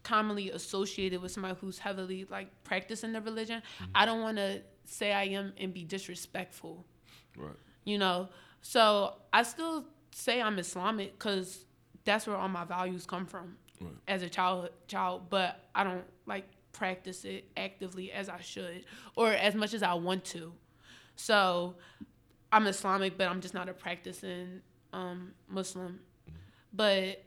[0.04, 3.62] commonly associated with somebody who's heavily like practicing the religion.
[3.82, 3.92] Mm-hmm.
[3.96, 6.86] I don't want to say I am and be disrespectful
[7.38, 7.56] Right.
[7.86, 8.30] you know
[8.62, 11.64] so i still say i'm islamic because
[12.04, 13.94] that's where all my values come from Right.
[14.10, 19.32] as a child child but i don't like practice it actively as i should or
[19.32, 20.54] as much as i want to.
[21.16, 21.76] So
[22.52, 24.62] i'm islamic but i'm just not a practicing
[24.94, 26.00] um muslim.
[26.72, 27.24] But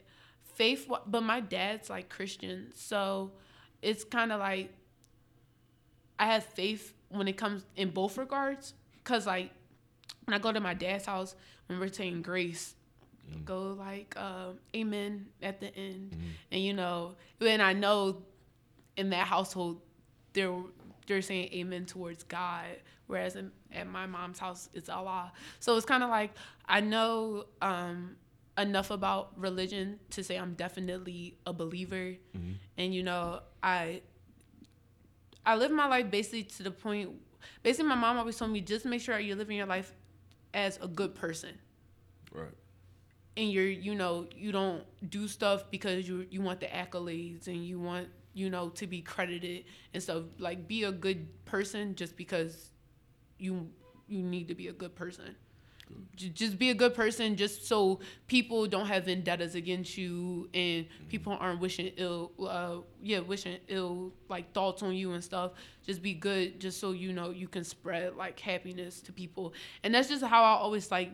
[0.55, 2.73] faith but my dad's like christian.
[2.75, 3.33] So
[3.81, 4.73] it's kind of like
[6.19, 9.51] i have faith when it comes in both regards because like
[10.25, 11.35] when I go to my dad's house,
[11.67, 12.75] when we're saying grace,
[13.45, 16.17] go like uh, amen at the end,
[16.51, 18.23] and you know, and I know
[18.97, 19.81] in that household
[20.33, 20.55] they're
[21.07, 22.65] they're saying amen towards God,
[23.07, 25.33] whereas in, at my mom's house it's Allah.
[25.61, 26.31] So it's kind of like
[26.67, 28.17] I know um,
[28.57, 32.15] enough about religion to say I'm definitely a believer,
[32.79, 34.03] and you know I
[35.45, 37.11] I live my life basically to the point.
[37.63, 39.93] Basically, my mom always told me just make sure you're living your life
[40.55, 41.51] as a good person,
[42.33, 42.55] Right.
[43.37, 47.67] and you're you know you don't do stuff because you you want the accolades and
[47.67, 49.65] you want you know to be credited
[49.95, 50.25] and stuff.
[50.39, 52.71] Like be a good person just because
[53.39, 53.71] you
[54.09, 55.35] you need to be a good person.
[56.17, 60.87] J- Just be a good person, just so people don't have vendettas against you, and
[61.09, 65.53] people aren't wishing ill, uh, yeah, wishing ill like thoughts on you and stuff.
[65.85, 69.53] Just be good, just so you know you can spread like happiness to people,
[69.85, 71.11] and that's just how I always like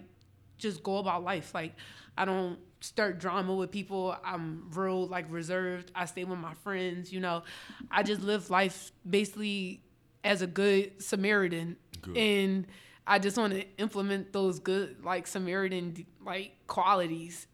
[0.59, 1.55] just go about life.
[1.55, 1.75] Like
[2.19, 4.17] I don't start drama with people.
[4.25, 5.93] I'm real like reserved.
[5.95, 7.13] I stay with my friends.
[7.13, 7.45] You know,
[7.91, 9.83] I just live life basically
[10.25, 12.17] as a good Samaritan, Good.
[12.17, 12.67] and
[13.07, 17.47] I just want to implement those good like Samaritan like qualities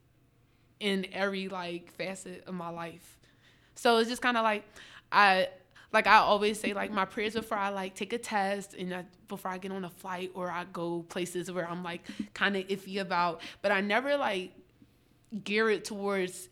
[0.81, 3.19] in every like facet of my life.
[3.75, 4.65] So it's just kind of like
[5.13, 5.49] I
[5.95, 9.05] like I always say like my prayers before I like take a test and I,
[9.29, 12.03] before I get on a flight or I go places where I'm like
[12.35, 14.51] kind of iffy about, but I never like
[15.45, 16.49] gear it towards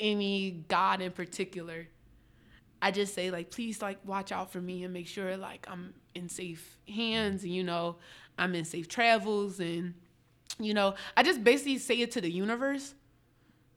[0.00, 1.86] any God in particular.
[2.80, 5.92] I just say like please like watch out for me and make sure like I'm
[6.14, 7.96] in safe hands and you know
[8.38, 9.94] I'm in safe travels and
[10.58, 10.94] you know.
[11.16, 12.94] I just basically say it to the universe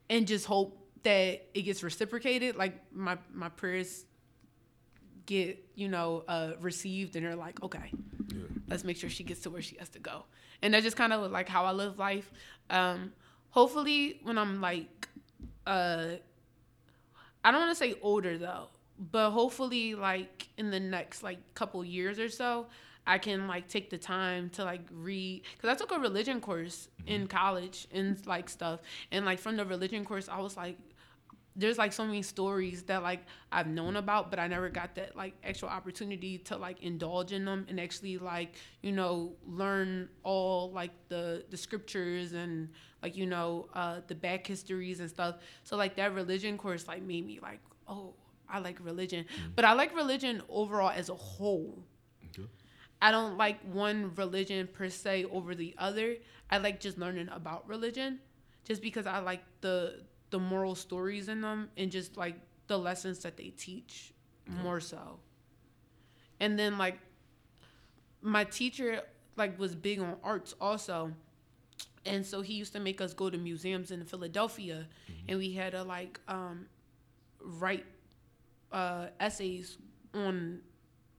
[0.09, 2.55] and just hope that it gets reciprocated.
[2.55, 4.05] Like my my prayers
[5.27, 7.91] get you know uh received and they're like okay
[8.33, 8.43] Yeah.
[8.67, 10.25] let's make sure she gets to where she has to go.
[10.63, 12.31] And that's just kind of like how i live life.
[12.71, 13.11] Um
[13.51, 15.07] hopefully when i'm like
[15.65, 16.07] uh
[17.43, 18.67] i don't want to say older though
[19.11, 22.65] but hopefully like in the next like couple years or so
[23.05, 26.89] i can like take the time to like read because i took a religion course
[27.05, 28.81] in college and like stuff.
[29.11, 30.77] And like from the religion course i was like
[31.57, 35.15] there's like so many stories that like I've known about, but I never got that
[35.15, 40.71] like actual opportunity to like indulge in them and actually like you know learn all
[40.71, 42.69] like the the scriptures and
[43.01, 45.37] like you know uh, the back histories and stuff.
[45.63, 48.13] So like that religion course like made me like oh
[48.47, 51.83] I like religion, but I like religion overall as a whole.
[52.29, 52.47] Okay.
[53.01, 56.15] I don't like one religion per se over the other.
[56.49, 58.19] I like just learning about religion,
[58.63, 62.35] just because I like the the moral stories in them and just like
[62.67, 64.13] the lessons that they teach
[64.63, 65.19] more so.
[66.39, 66.99] And then like
[68.21, 69.01] my teacher
[69.35, 71.13] like was big on arts also.
[72.05, 74.87] And so he used to make us go to museums in Philadelphia
[75.27, 76.67] and we had to like um
[77.41, 77.85] write
[78.71, 79.77] uh essays
[80.13, 80.59] on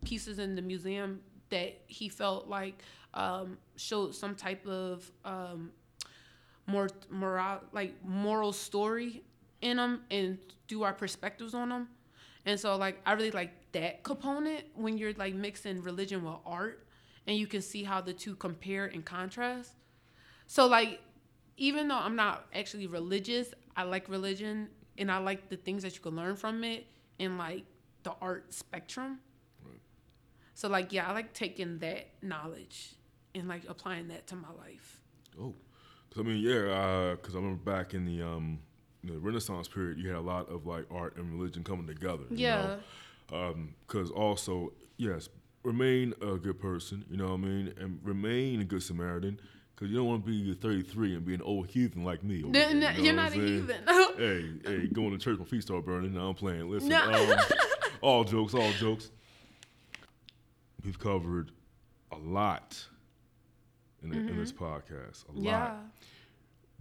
[0.04, 2.82] pieces in the museum that he felt like
[3.14, 5.70] um, showed some type of um,
[6.68, 9.22] more moral like moral story
[9.62, 10.38] in them and
[10.68, 11.88] do our perspectives on them
[12.46, 16.84] and so like i really like that component when you're like mixing religion with art
[17.28, 19.72] and you can see how the two compare and contrast.
[20.46, 21.00] So like
[21.58, 25.94] even though i'm not actually religious i like religion and i like the things that
[25.94, 26.86] you can learn from it
[27.18, 27.64] in like
[28.02, 29.18] the art spectrum.
[30.54, 32.94] So like yeah i like taking that knowledge
[33.34, 35.00] and like applying that to my life.
[35.40, 35.54] Oh,
[36.18, 38.58] because I mean, yeah, because I remember back in the um,
[39.04, 42.24] the Renaissance period, you had a lot of like art and religion coming together.
[42.30, 42.76] Yeah.
[43.86, 45.28] Because also, yes,
[45.62, 47.04] remain a good person.
[47.10, 49.38] You know what I mean, and remain a good Samaritan.
[49.74, 52.42] Because you don't want to be 33 and be an old heathen like me.
[52.42, 53.76] No, there, you know what not a heathen.
[54.16, 56.14] hey, hey, going to church, my feet start burning.
[56.14, 56.68] Now I'm playing.
[56.68, 57.32] Listen, No.
[57.32, 57.38] um,
[58.00, 59.12] all jokes, all jokes.
[60.84, 61.52] we've covered
[62.10, 62.84] a lot
[64.02, 65.28] in, in this podcast.
[65.28, 65.42] A lot.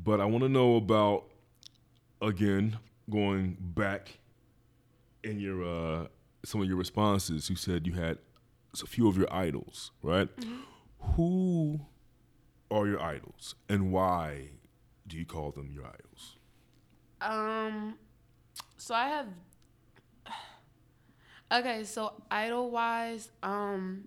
[0.04, 1.26] But I want to know about
[2.22, 2.78] again
[3.10, 4.18] going back
[5.24, 6.08] in your uh,
[6.46, 7.50] some of your responses.
[7.50, 8.20] You said you had
[8.82, 10.30] a few of your idols, right?
[11.16, 11.80] Who
[12.70, 14.50] are your idols, and why
[15.08, 16.36] do you call them your idols?
[17.22, 17.96] Um,
[18.78, 19.28] so I have.
[21.50, 24.04] Okay, so idol wise, um,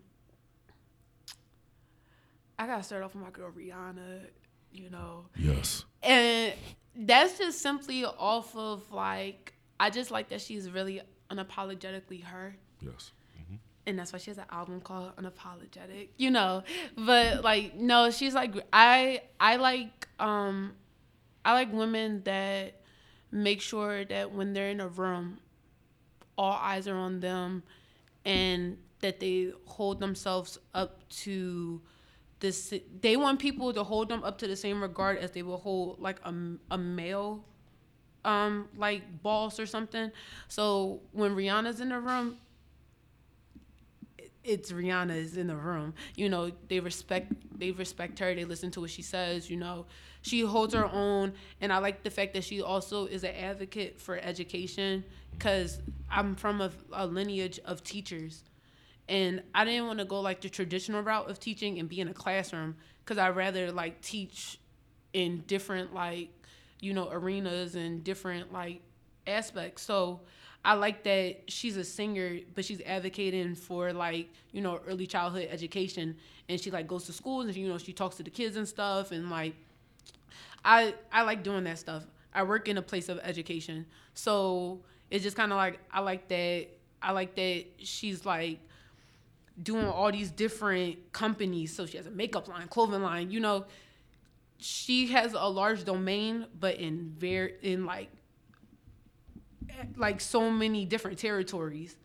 [2.61, 4.20] I gotta start off with my girl Rihanna.
[4.72, 5.84] You know, Yes.
[6.02, 6.52] and
[6.94, 11.00] that's just simply off of like I just like that she's really
[11.30, 12.54] unapologetically her.
[12.80, 13.12] Yes.
[13.86, 16.62] and that's why she has an album called unapologetic you know
[16.96, 20.72] but like no she's like i i like um
[21.44, 22.80] i like women that
[23.32, 25.38] make sure that when they're in a room
[26.38, 27.62] all eyes are on them
[28.24, 31.80] and that they hold themselves up to
[32.41, 35.59] this they want people to hold them up to the same regard as they will
[35.59, 36.34] hold like a,
[36.70, 37.45] a male
[38.24, 40.11] um like boss or something
[40.49, 42.36] so when rihanna's in the room
[44.43, 45.95] it's Rihanna is in the room.
[46.16, 48.34] You know, they respect they respect her.
[48.34, 49.51] They listen to what she says.
[49.51, 49.86] You know,
[50.22, 54.01] she holds her own, and I like the fact that she also is an advocate
[54.01, 55.05] for education.
[55.38, 55.80] Cause
[56.11, 58.45] I'm from a, a lineage of teachers,
[59.11, 62.08] and I didn't want to go like the traditional route of teaching and be in
[62.08, 62.76] a classroom.
[63.04, 64.61] Cause I rather like teach
[65.12, 66.28] in different like
[66.78, 68.80] you know arenas and different like
[69.26, 69.82] aspects.
[69.82, 70.20] So
[70.64, 75.48] I like that she's a singer, but she's advocating for like you know early childhood
[75.50, 76.16] education,
[76.48, 78.68] and she like goes to schools and you know she talks to the kids and
[78.68, 79.54] stuff, and like
[80.64, 82.04] I I like doing that stuff.
[82.32, 86.28] I work in a place of education, so it's just kind of like I like
[86.28, 86.68] that.
[87.02, 88.61] I like that she's like
[89.62, 91.74] doing all these different companies.
[91.74, 93.30] So she has a makeup line, clothing line.
[93.30, 93.66] You know,
[94.58, 98.11] she has a large domain, but in very in like
[99.96, 101.96] like so many different territories.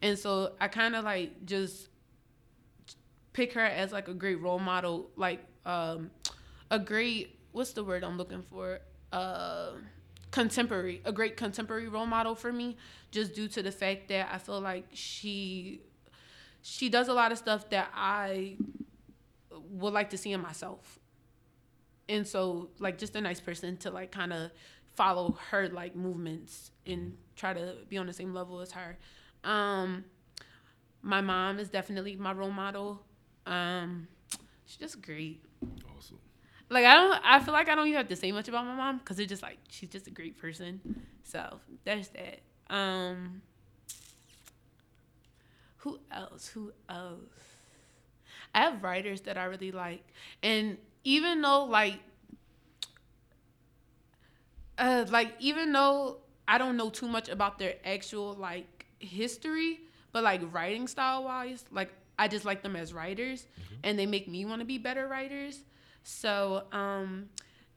[0.00, 1.88] And so I kind of like just
[3.32, 6.10] pick her as like a great role model, like um
[6.70, 8.80] a great what's the word I'm looking for?
[9.12, 9.72] Uh
[10.30, 12.76] contemporary, a great contemporary role model for me
[13.10, 15.82] just due to the fact that I feel like she
[16.62, 18.56] she does a lot of stuff that I
[19.50, 20.98] would like to see in myself.
[22.08, 24.50] And so like just a nice person to like kind of
[24.94, 28.96] follow her like movements and try to be on the same level as her.
[29.44, 30.04] Um
[31.02, 33.02] my mom is definitely my role model.
[33.46, 34.06] Um
[34.66, 35.42] she's just great.
[35.96, 36.18] Awesome.
[36.68, 38.74] Like I don't I feel like I don't even have to say much about my
[38.74, 40.80] mom cuz it's just like she's just a great person.
[41.24, 42.40] So, there's that.
[42.68, 43.42] Um
[45.82, 46.48] who else?
[46.48, 47.18] Who else?
[48.54, 50.06] I have writers that I really like.
[50.42, 51.98] And even though like
[54.78, 59.80] uh like even though I don't know too much about their actual like history,
[60.12, 63.46] but like writing style wise, like I just like them as writers
[63.82, 65.60] and they make me want to be better writers.
[66.04, 67.28] So, um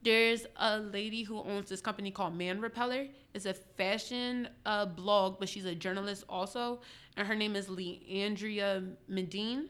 [0.04, 3.08] there's a lady who owns this company called Man Repeller.
[3.34, 6.80] It's a fashion uh, blog, but she's a journalist also,
[7.18, 9.70] and her name is Leandra Medine.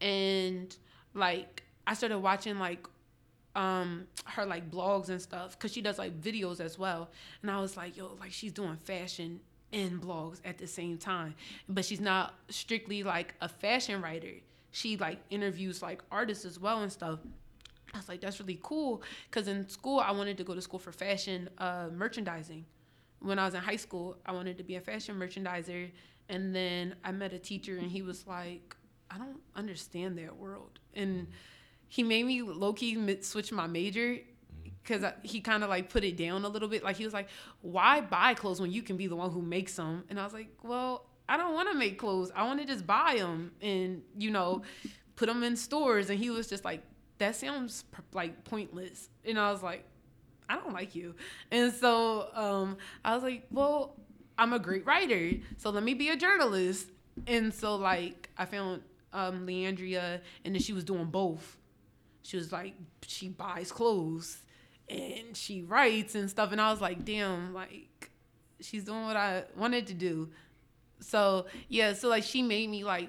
[0.00, 0.74] And
[1.14, 2.86] like, I started watching like
[3.56, 7.10] um her like blogs and stuff because she does like videos as well.
[7.42, 9.40] And i was like yo like she's doing fashion
[9.72, 11.34] and blogs at the same time.
[11.68, 14.32] But she's not strictly like a fashion writer.
[14.70, 17.20] She like interviews like artists as well and stuff.
[17.94, 20.78] I was like that's really cool because in school i wanted to go to school
[20.78, 22.64] for fashion uh, merchandising.
[23.20, 25.90] When i was in high school i wanted to be a fashion merchandiser
[26.28, 28.76] and then i met a teacher and he was like
[29.10, 31.26] i don't understand that world and
[31.88, 34.18] he made me low key switch my major
[34.88, 36.82] because he kind of like put it down a little bit.
[36.82, 37.28] Like he was like,
[37.60, 40.32] "Why buy clothes when you can be the one who makes them?" And I was
[40.32, 42.30] like, "Well, I don't want to make clothes.
[42.34, 44.62] I want to just buy them and you know,
[45.16, 46.82] put them in stores." And he was just like,
[47.18, 49.84] "That sounds like pointless." And I was like,
[50.48, 51.14] "I don't like you."
[51.50, 53.96] And so um, I was like, "Well,
[54.38, 56.86] I'm a great writer, so let me be a journalist."
[57.26, 58.82] And so like I found
[59.12, 61.58] um, Leandra, and then she was doing both
[62.28, 62.74] she was like
[63.06, 64.42] she buys clothes
[64.88, 68.10] and she writes and stuff and i was like damn like
[68.60, 70.28] she's doing what i wanted to do
[71.00, 73.08] so yeah so like she made me like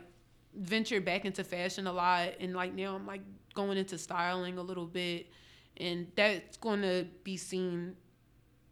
[0.55, 3.21] venture back into fashion a lot and like now i'm like
[3.53, 5.27] going into styling a little bit
[5.77, 7.95] and that's going to be seen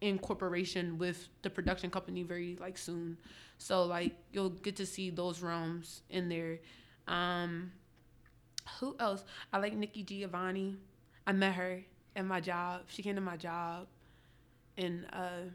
[0.00, 3.16] in corporation with the production company very like soon
[3.58, 6.58] so like you'll get to see those realms in there
[7.08, 7.72] Um,
[8.80, 9.24] who else?
[9.50, 10.76] I like Nikki Giovanni.
[11.26, 11.80] I met her
[12.14, 12.82] at my job.
[12.88, 13.86] She came to my job,
[14.76, 15.48] and uh,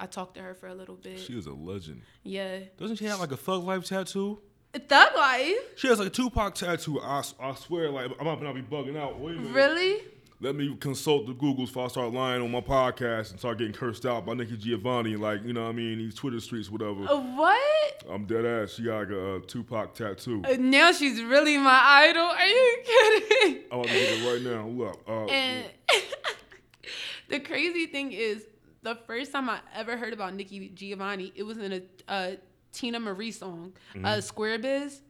[0.00, 1.20] I talked to her for a little bit.
[1.20, 2.02] She is a legend.
[2.24, 4.40] yeah, Doesn't she have like a thug life tattoo?
[4.74, 5.56] Thug Life.
[5.76, 7.00] She has like a Tupac tattoo.
[7.00, 9.18] I, I swear, like I might not be bugging out.
[9.20, 9.54] Wait a minute.
[9.54, 10.02] Really?
[10.40, 13.72] Let me consult the Googles before I start lying on my podcast and start getting
[13.72, 17.08] cursed out by Nikki Giovanni, like you know what I mean, these Twitter streets, whatever.
[17.08, 18.04] Uh, what?
[18.08, 18.74] I'm dead ass.
[18.74, 20.42] She got like a, uh Tupac tattoo.
[20.48, 22.22] Uh, now she's really my idol.
[22.22, 23.62] Are you kidding?
[23.72, 24.66] I'm about to get it right now.
[24.68, 25.00] Look.
[25.08, 25.64] Uh, And
[27.28, 28.46] the crazy thing is,
[28.82, 32.36] the first time I ever heard about Nikki Giovanni, it was in a, a
[32.72, 33.72] Teena Marie song,
[34.04, 35.00] uh, Square Biz,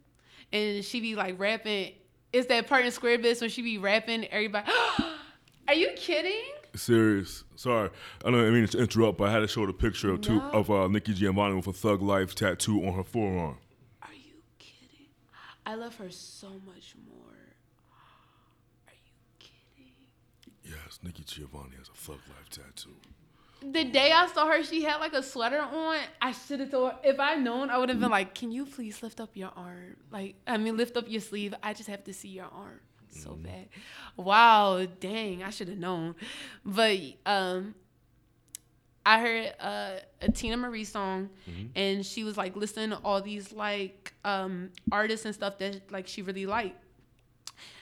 [0.54, 1.92] and she be like rapping.
[2.32, 4.24] It's that part in Square Biz when she be rapping.
[4.26, 4.70] Everybody,
[5.68, 6.42] are you kidding?
[6.74, 7.44] serious.
[7.56, 7.90] Sorry,
[8.24, 10.50] I don't mean to interrupt, but I had to show the picture of two No.
[10.50, 13.56] of uh, Nikki Giovanni with a Thug Life tattoo on her forearm.
[14.02, 15.06] Are you kidding?
[15.66, 17.34] I love her so much more.
[18.86, 19.92] Are you kidding?
[20.64, 22.94] Yes, Nikki Giovanni has a Thug Life tattoo.
[23.60, 25.98] The day I saw her, she had like a sweater on.
[26.22, 26.98] I should have told her.
[27.02, 29.96] If I'd known, I would have been like, "Can you please lift up your arm?
[30.12, 31.54] Like, I mean, lift up your sleeve.
[31.60, 32.78] I just have to see your arm
[33.18, 33.68] so bad."
[34.16, 36.14] Wow, dang, I should have known.
[36.64, 37.74] But um,
[39.06, 39.90] I heard uh,
[40.20, 41.30] a Teena Marie song,
[41.74, 46.06] and she was like listening to all these like um artists and stuff that like
[46.06, 46.76] she really liked.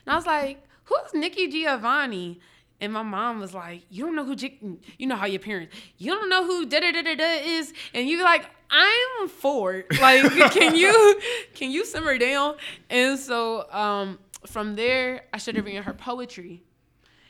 [0.07, 2.41] And I was like, who's Nikki Giovanni?
[2.81, 4.59] And my mom was like, you don't know who, G-
[4.99, 7.73] you know how your parents, you don't know who da da da da is.
[7.95, 9.85] And you be like, I'm four.
[9.99, 11.19] Like, can you,
[11.55, 12.57] can you simmer down?
[12.91, 16.63] And so um, from there, I started reading her poetry.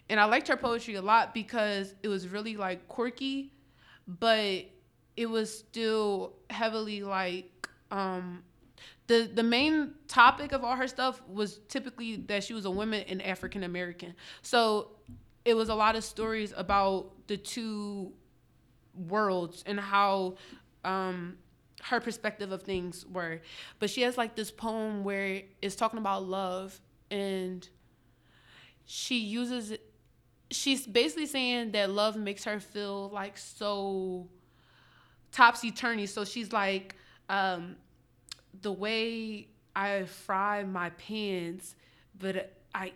[0.08, 3.52] And I liked her poetry a lot because it was really like quirky,
[4.06, 4.66] but
[5.16, 8.42] it was still heavily like um
[9.06, 13.04] the the main topic of all her stuff was typically that she was a woman
[13.08, 14.14] and African American.
[14.42, 14.90] So
[15.44, 18.12] it was a lot of stories about the two
[19.08, 20.36] worlds and how
[20.84, 21.36] um
[21.82, 23.40] her perspective of things were.
[23.78, 26.80] But she has like this poem where it's talking about love
[27.10, 27.68] and
[28.84, 29.76] she uses
[30.50, 34.28] she's basically saying that love makes her feel like so
[35.32, 36.06] topsy turvy.
[36.06, 36.96] So she's like,
[37.28, 37.76] um,
[38.62, 41.74] the way I fry my pans,
[42.18, 42.92] but I.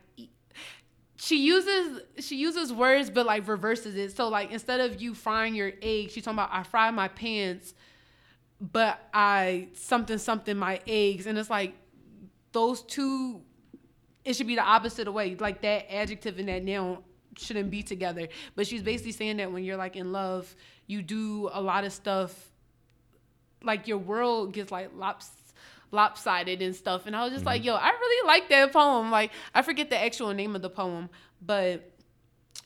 [1.22, 4.16] She uses she uses words, but like reverses it.
[4.16, 7.74] So like instead of you frying your eggs, she's talking about I fry my pants,
[8.58, 11.74] but I something something my eggs, and it's like
[12.52, 13.42] those two.
[14.24, 15.36] It should be the opposite of way.
[15.38, 16.98] Like that adjective and that noun
[17.36, 18.28] shouldn't be together.
[18.54, 20.54] But she's basically saying that when you're like in love,
[20.86, 22.50] you do a lot of stuff.
[23.62, 25.30] Like your world gets like lops
[25.92, 27.06] lopsided and stuff.
[27.06, 27.68] And I was just like, mm-hmm.
[27.68, 29.10] yo, I really like that poem.
[29.10, 31.08] Like I forget the actual name of the poem,
[31.42, 31.92] but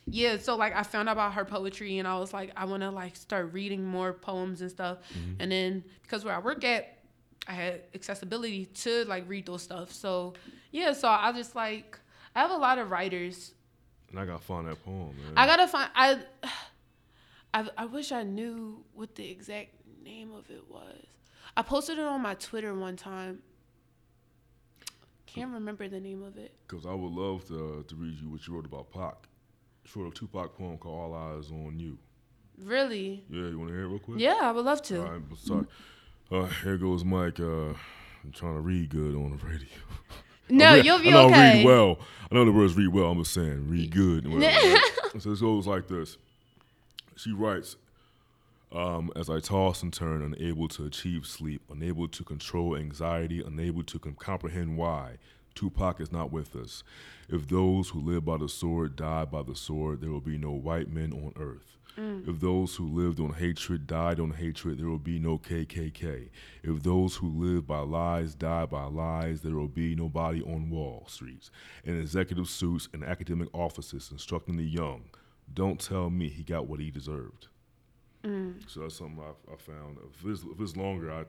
[0.07, 2.83] yeah, so like I found out about her poetry and I was like, I want
[2.83, 4.99] to like start reading more poems and stuff.
[5.13, 5.41] Mm-hmm.
[5.41, 6.94] And then because where I work at,
[7.47, 9.93] I had accessibility to like read those stuff.
[9.93, 10.35] So
[10.71, 11.99] yeah, so I just like
[12.35, 13.53] I have a lot of writers.
[14.11, 15.35] And I gotta find that poem, man.
[15.37, 16.19] I gotta find I.
[17.55, 19.71] I I wish I knew what the exact
[20.03, 21.07] name of it was.
[21.57, 23.41] I posted it on my Twitter one time.
[25.27, 26.53] Can't remember the name of it.
[26.67, 29.15] Because I would love to, uh, to read you what you wrote about Pac.
[29.85, 31.99] She wrote a Tupac poem called All Eyes on You.
[32.63, 33.25] Really?
[33.29, 34.21] Yeah, you want to hear it real quick?
[34.21, 35.01] Yeah, I would love to.
[35.01, 35.67] All right, sorry.
[36.35, 37.39] Uh, here goes Mike.
[37.39, 37.69] Uh,
[38.25, 39.69] I'm trying to read good on the radio.
[40.51, 41.99] No, read- you'll be I know I read well.
[42.31, 43.07] I know the words read well.
[43.11, 44.25] I'm just saying, read good.
[45.19, 46.19] so this goes like this.
[47.17, 47.77] She writes,
[48.71, 53.85] um, as I toss and turn, unable to achieve sleep, unable to control anxiety, unable
[53.85, 55.13] to com- comprehend why,
[55.55, 56.83] Tupac is not with us.
[57.31, 60.51] If those who live by the sword die by the sword, there will be no
[60.51, 61.79] white men on earth.
[61.99, 62.29] Mm.
[62.29, 66.29] If those who lived on hatred died on hatred, there will be no KKK.
[66.63, 71.05] If those who live by lies die by lies, there will be nobody on Wall
[71.09, 71.51] Streets.
[71.85, 75.05] In executive suits and academic offices instructing the young,
[75.53, 77.49] don't tell me he got what he deserved.
[78.25, 78.55] Mm.
[78.69, 79.99] So that's something I, I found.
[79.99, 81.25] If it's, if it's longer, I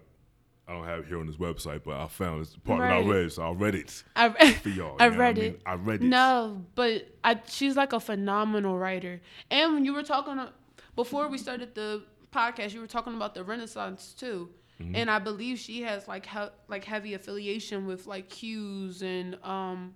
[0.67, 3.01] I don't have it here on this website, but I found this part that I
[3.01, 4.95] read, so I read it I, for y'all.
[4.99, 5.45] I you know what read mean?
[5.45, 5.61] it.
[5.65, 6.07] I read it.
[6.07, 9.21] No, but I, she's like a phenomenal writer.
[9.51, 10.49] And when you were talking uh,
[10.95, 14.49] before we started the podcast, you were talking about the Renaissance too.
[14.81, 14.95] Mm-hmm.
[14.95, 19.95] And I believe she has like he, like heavy affiliation with like Hughes and um,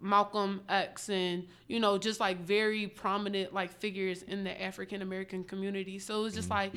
[0.00, 5.44] Malcolm X and you know just like very prominent like figures in the African American
[5.44, 5.98] community.
[5.98, 6.72] So it was just like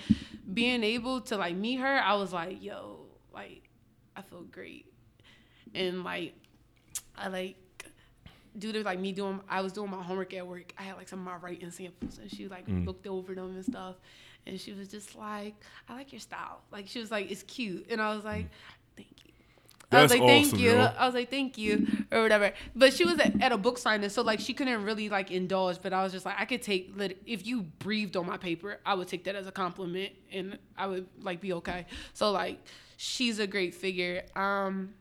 [0.54, 2.00] being able to like meet her.
[2.04, 3.64] I was like, yo, like
[4.16, 4.86] I feel great.
[5.74, 6.34] and like
[7.18, 7.56] I like
[8.60, 10.74] to like me doing I was doing my homework at work.
[10.78, 12.86] I had like some of my writing samples, and she like Mm.
[12.86, 13.95] looked over them and stuff,
[14.45, 15.56] and she was just like,
[15.90, 18.48] "I like your style." Like she was like, "It's cute," and I was like,
[18.95, 19.33] "Thank you."
[19.94, 20.11] I was.
[20.11, 20.72] That's like, thank you.
[20.72, 20.91] yo.
[20.98, 22.52] I was like, thank you, or whatever.
[22.76, 25.80] But she was at, at a book signing, so like she couldn't really like indulge.
[25.82, 26.94] But I was just like, I could take
[27.26, 30.88] if you breathed on my paper, I would take that as a compliment, and I
[30.88, 31.86] would like be okay.
[32.14, 32.60] So like,
[32.98, 34.24] she's a great figure.
[34.36, 34.94] Um,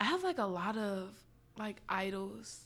[0.00, 1.10] I have like a lot of
[1.58, 2.60] like idols.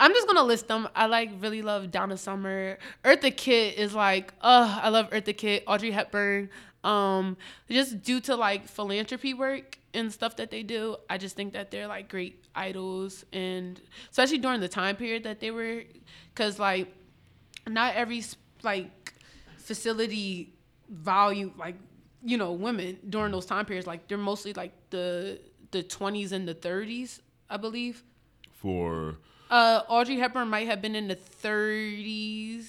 [0.00, 0.88] I'm just gonna list them.
[0.94, 2.78] I like really love Donna Summer.
[3.04, 6.50] Eartha Kitt is like, uh, I love Eartha Kitt, Audrey Hepburn.
[6.84, 7.36] Um,
[7.70, 11.70] just due to like philanthropy work and stuff that they do, I just think that
[11.70, 13.80] they're like great idols, and
[14.10, 15.82] especially during the time period that they were,
[16.34, 16.94] because like
[17.66, 18.22] not every
[18.62, 19.14] like
[19.56, 20.52] facility
[20.90, 21.76] value like
[22.22, 23.86] you know women during those time periods.
[23.86, 25.40] Like they're mostly like the
[25.70, 27.20] the 20s and the 30s,
[27.50, 28.04] I believe.
[28.52, 29.16] For
[29.50, 32.66] Uh, Audrey Hepburn might have been in the 30s.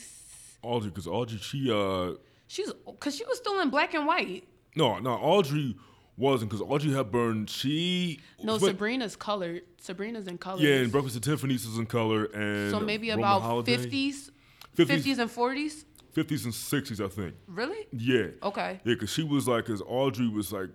[0.62, 2.14] Audrey, because Audrey, she uh,
[2.48, 4.48] She's because she was still in black and white.
[4.76, 5.76] no, no, Audrey
[6.18, 9.64] wasn't because Audrey Hepburn, she No, Sabrina's colored.
[9.80, 10.62] Sabrina's in color.
[10.62, 14.30] Yeah, and Breakfast at Tiffany's is in color, and so maybe Roman about 50s,
[14.78, 15.86] 50s, 50s and 40s.
[16.16, 17.36] 50s and 60s, I think.
[17.48, 17.88] Really?
[17.92, 18.28] Yeah.
[18.42, 18.80] Okay.
[18.86, 20.70] Yeah, because she was like, because Audrey was like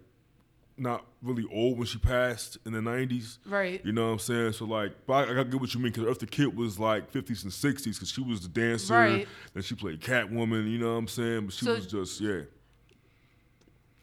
[0.80, 3.38] not really old when she passed in the 90s.
[3.46, 3.84] Right.
[3.84, 4.52] You know what I'm saying?
[4.54, 7.42] So, like, but I, I get what you mean because Eartha Kitt was like 50s
[7.44, 8.94] and 60s because she was the dancer.
[8.94, 9.28] Right.
[9.54, 11.44] Then she played Catwoman, you know what I'm saying?
[11.46, 12.40] But she So- was just, yeah.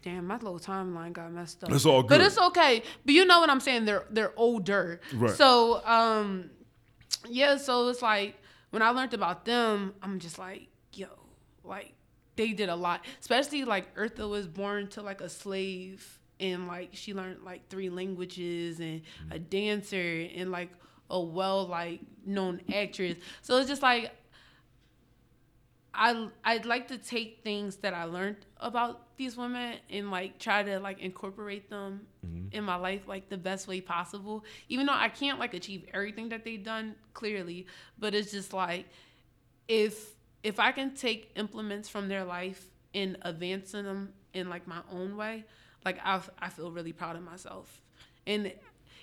[0.03, 1.71] Damn, my little timeline got messed up.
[1.71, 2.09] It's all good.
[2.09, 2.83] But it's okay.
[3.03, 3.85] But you know what I'm saying?
[3.85, 5.01] They're they're older.
[5.13, 5.31] Right.
[5.35, 6.49] So um
[7.27, 8.35] yeah, so it's like
[8.69, 11.07] when I learned about them, I'm just like, yo,
[11.63, 11.93] like
[12.37, 13.03] they did a lot.
[13.19, 17.89] Especially like Eartha was born to like a slave and like she learned like three
[17.89, 19.31] languages and mm-hmm.
[19.31, 20.69] a dancer and like
[21.09, 23.17] a well like known actress.
[23.41, 24.11] So it's just like
[25.93, 30.61] I I'd like to take things that I learned about these women and like try
[30.61, 32.55] to like incorporate them mm-hmm.
[32.55, 34.45] in my life like the best way possible.
[34.69, 37.65] Even though I can't like achieve everything that they've done clearly,
[37.97, 38.85] but it's just like
[39.67, 44.81] if if I can take implements from their life and advancing them in like my
[44.91, 45.45] own way,
[45.87, 47.81] like I I feel really proud of myself.
[48.25, 48.51] And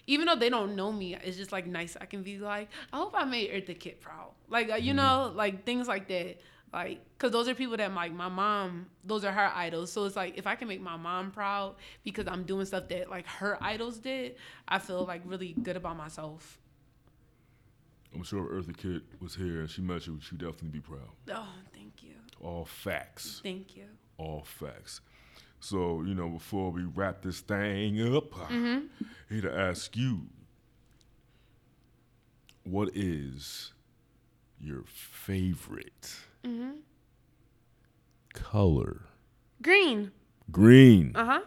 [0.06, 1.96] even though they don't know me, it's just like nice.
[1.98, 4.32] I can be like, I hope I made Eartha Kitt proud.
[4.48, 6.40] Like uh, you know, like things like that.
[6.74, 8.86] Like, cause those are people that like my mom.
[9.04, 9.92] Those are her idols.
[9.92, 13.08] So it's like if I can make my mom proud because I'm doing stuff that
[13.08, 14.34] like her idols did,
[14.68, 16.58] I feel like really good about myself.
[18.14, 21.10] I'm sure if Eartha Kitt was here and she met you, she'd definitely be proud.
[21.32, 23.40] Oh, thank you, All facts.
[23.42, 23.86] thank you.
[24.18, 25.00] all facts.
[25.64, 28.86] So, you know, before we wrap this thing up, Mm-hmm.
[29.00, 30.26] I here to ask you
[32.64, 33.72] what is
[34.60, 36.72] your favorite Mm-hmm.
[38.34, 39.06] color?
[39.62, 40.10] Green.
[40.50, 41.12] Green.
[41.14, 41.40] Uh huh.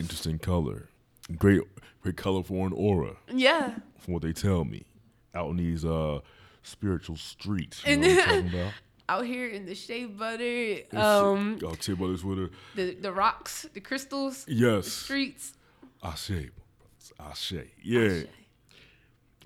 [0.00, 0.88] Interesting color.
[1.36, 1.60] Great
[2.00, 3.74] great color for an aura, Yeah.
[3.98, 4.86] from what they tell me.
[5.34, 6.20] Out in these uh
[6.62, 7.84] spiritual streets.
[7.86, 8.72] You know what I'm talking about?
[9.08, 12.50] Out here in the shea butter, um, tell you about this with her.
[12.76, 14.86] the the rocks, the crystals, Yes.
[14.88, 15.54] streets.
[16.02, 16.50] I shea,
[17.18, 17.54] I Ashe.
[17.82, 18.22] Yeah.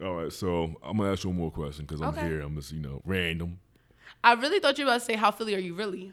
[0.04, 2.26] All right, so I'm gonna ask you one more question because I'm Okay.
[2.26, 2.40] here.
[2.42, 3.58] I'm just you know random.
[4.22, 6.12] I really thought you were about to say, "How Philly are you really?"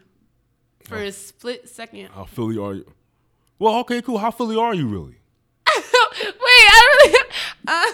[0.84, 1.02] For Oh.
[1.04, 2.08] a split second.
[2.12, 2.92] How Philly are you?
[3.58, 4.18] Well, okay, cool.
[4.18, 5.16] How Philly are you really?
[5.66, 7.18] Wait, I really.
[7.66, 7.86] Uh,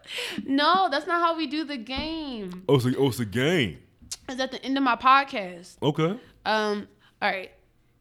[0.44, 2.62] no, that's not how we do the game.
[2.68, 3.78] Oh, it's a, oh, it's a game.
[4.28, 5.76] It's at the end of my podcast.
[5.82, 6.86] Okay, Um.
[7.20, 7.50] All right.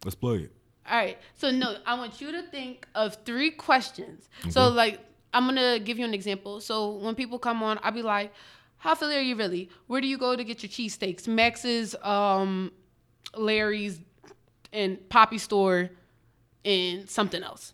[0.03, 0.51] let's play it.
[0.89, 1.17] All right.
[1.35, 4.29] So no, I want you to think of three questions.
[4.49, 4.99] So like
[5.33, 6.59] I'm gonna give you an example.
[6.61, 8.33] So when people come on, I'll be like,
[8.77, 9.69] How Philly are you really?
[9.87, 11.27] Where do you go to get your cheesesteaks?
[11.27, 12.71] Max's, um,
[13.35, 13.99] Larry's,
[14.71, 15.89] and Poppy store,
[16.63, 17.73] and something else.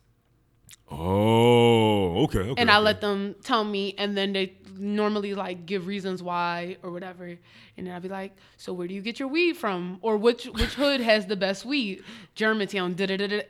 [0.90, 2.62] Oh, okay, okay.
[2.62, 2.84] and I okay.
[2.86, 7.88] let them tell me, and then they normally like give reasons why or whatever, and
[7.88, 10.00] then I'd be like, "So where do you get your weed from?
[10.02, 12.04] Or which which hood has the best weed?
[12.36, 13.41] Germantown." Da da da da.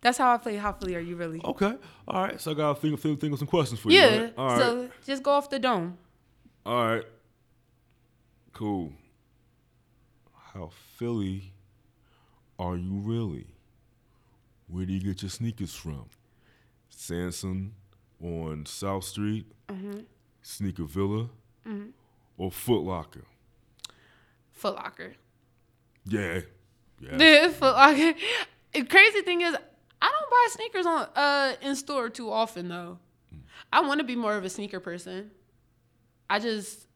[0.00, 0.56] That's how I play.
[0.56, 1.40] How Philly are you really?
[1.44, 1.76] Okay,
[2.06, 2.40] all right.
[2.40, 3.98] So I gotta think, think, think of some questions for you.
[3.98, 4.20] yeah.
[4.20, 4.34] right?
[4.36, 4.58] All right.
[4.58, 5.96] So just go off the dome.
[6.66, 7.04] All right.
[8.52, 8.92] Cool.
[10.52, 11.54] How Philly
[12.58, 13.46] are you really?
[14.68, 16.06] Where do you get your sneakers from?
[16.88, 17.74] Sanson
[18.22, 20.00] on South Street, mm-hmm.
[20.46, 21.28] Sneaker Villa,
[22.36, 23.24] or Foot Locker?
[24.52, 25.14] Foot Locker.
[26.04, 26.40] Yeah.
[27.00, 27.16] Yeah.
[27.16, 28.14] The Foot Locker.
[28.74, 29.56] The crazy thing is,
[30.02, 32.98] I don't buy sneakers on uh in store too often though.
[33.72, 35.30] I want to be more of a sneaker person.
[36.28, 36.86] I just,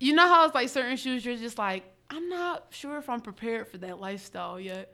[0.00, 3.20] you know how it's like certain shoes you're just like I'm not sure if I'm
[3.20, 4.92] prepared for that lifestyle yet.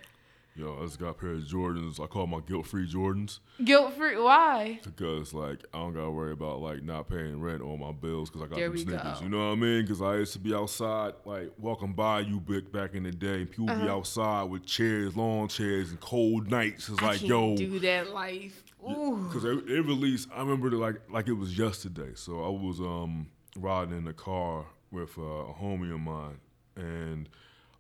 [0.55, 1.99] Yo, I just got a pair of Jordans.
[1.99, 4.19] I call them my guilt-free Jordans Guilt free?
[4.19, 4.81] Why?
[4.85, 8.43] because like I don't gotta worry about like not paying rent on my bills because
[8.43, 9.19] I got There them sneakers.
[9.19, 9.25] go.
[9.25, 9.83] You know what I mean?
[9.83, 13.41] Because I used to be outside like walking by you big back in the day.
[13.43, 13.83] and People Uh-huh.
[13.83, 16.87] be outside with chairs, lawn chairs, and cold nights.
[16.91, 18.63] It's I like can't yo, do that life.
[18.87, 19.25] Ooh.
[19.29, 20.29] because it, it released.
[20.35, 22.11] I remember it like like it was yesterday.
[22.15, 26.37] So I was um riding in the car with uh, a homie of mine,
[26.77, 27.27] and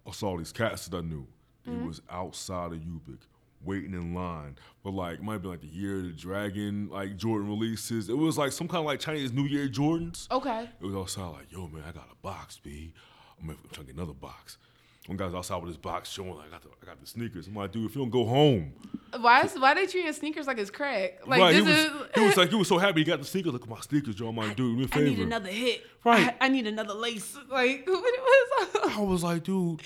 [0.06, 1.26] I saw these cats that I knew.
[1.68, 1.86] Mm-hmm.
[1.86, 3.18] was outside of Ubiq.
[3.64, 7.16] Waiting in line, but like it might be like the year of the dragon, like
[7.16, 8.08] Jordan releases.
[8.08, 10.28] It was like some kind of like Chinese New Year Jordans.
[10.32, 10.68] Okay.
[10.80, 12.92] It was outside like, yo man, I got a box, B.
[13.40, 14.58] I'm trying to get another box.
[15.06, 17.46] One guy's outside with his box showing like I got the, I got the sneakers.
[17.46, 18.72] I'm like, dude, if you don't go home,
[19.20, 21.20] Why is why they treating sneakers like it's crack?
[21.24, 21.54] Like right?
[21.54, 22.08] He this was, is.
[22.16, 23.52] he was like, he was so happy he got the sneakers.
[23.52, 24.26] Look at my sneakers, Joe.
[24.30, 25.04] I'm like, dude, me a I favor.
[25.08, 25.82] need another hit.
[26.02, 26.34] Right.
[26.40, 27.36] I, I need another lace.
[27.48, 28.20] Like what it
[28.84, 28.96] was.
[28.96, 29.82] I was like, dude,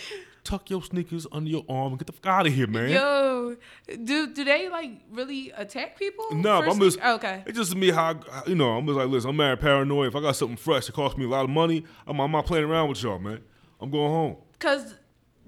[0.46, 2.90] tuck your sneakers under your arm and get the fuck out of here, man.
[2.90, 3.56] Yo,
[4.04, 6.24] do do they like really attack people?
[6.32, 7.42] No, I'm just sneak- okay.
[7.46, 8.70] It's just me how I- you know.
[8.76, 10.08] I'm just like, listen, I'm mad paranoid.
[10.08, 12.46] If I got something fresh that costs me a lot of money, I'm, I'm not
[12.46, 13.40] playing around with y'all, man.
[13.80, 14.36] I'm going home.
[14.58, 14.94] Cause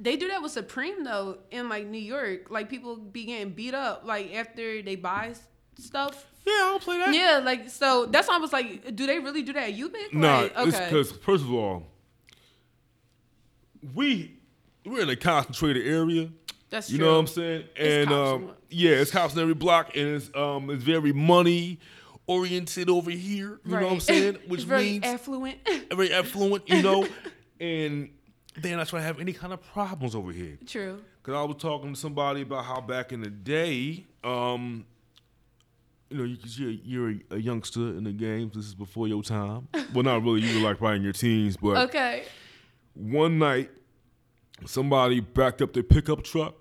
[0.01, 2.51] they do that with Supreme though in like New York.
[2.51, 5.35] Like people be getting beat up like after they buy
[5.79, 6.27] stuff.
[6.47, 7.15] Yeah, I don't play that.
[7.15, 10.13] Yeah, like so that's why I was like, do they really do that at Ubiq?
[10.15, 11.87] Nah, Like, it's because first of all,
[13.95, 14.38] we
[14.85, 16.29] we're in a concentrated area.
[16.71, 16.95] that's true.
[16.95, 17.07] You true.
[17.07, 17.65] know what I'm saying?
[17.77, 21.79] And um, yeah, it's cops in every block, and it's um it's very money
[22.27, 23.61] oriented over here.
[23.65, 24.39] You know what I'm saying?
[24.49, 25.59] Which very means affluent.
[25.95, 26.69] very affluent.
[26.69, 27.09] You know,
[27.61, 28.11] and
[28.57, 30.59] they're not trying to have any kind of problems over here.
[30.67, 31.01] True.
[31.23, 34.87] Cause I was talking to somebody about how back in the day, um,
[36.11, 38.55] you know, you, you're, you're a, a youngster in the games.
[38.57, 39.69] This is before your time.
[39.93, 40.41] well, not really.
[40.41, 42.25] You were like probably in your teens, but Okay.
[42.95, 43.71] one night,
[44.67, 46.55] somebody backed up their pickup truck,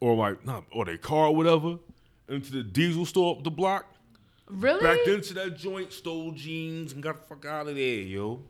[0.00, 1.78] or like not, or their car, or whatever,
[2.28, 3.86] into the diesel store up the block.
[4.48, 4.82] Really?
[4.82, 8.42] Backed into that joint, stole jeans, and got the fuck out of there, yo.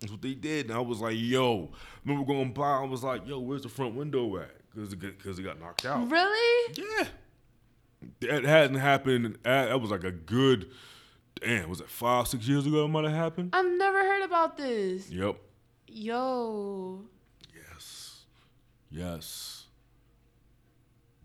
[0.00, 0.66] That's what they did.
[0.68, 1.70] And I was like, yo.
[2.04, 4.50] Remember going by, I was like, yo, where's the front window at?
[4.74, 6.10] Because it, got- 'cause it got knocked out.
[6.10, 6.74] Really?
[6.76, 7.06] Yeah.
[8.20, 9.38] That hadn't happened.
[9.44, 10.70] That was like a good,
[11.40, 13.50] damn, was it five, six years ago it might have happened?
[13.52, 15.08] I've never heard about this.
[15.10, 15.36] Yep.
[15.86, 17.02] Yo.
[18.92, 19.66] Yes.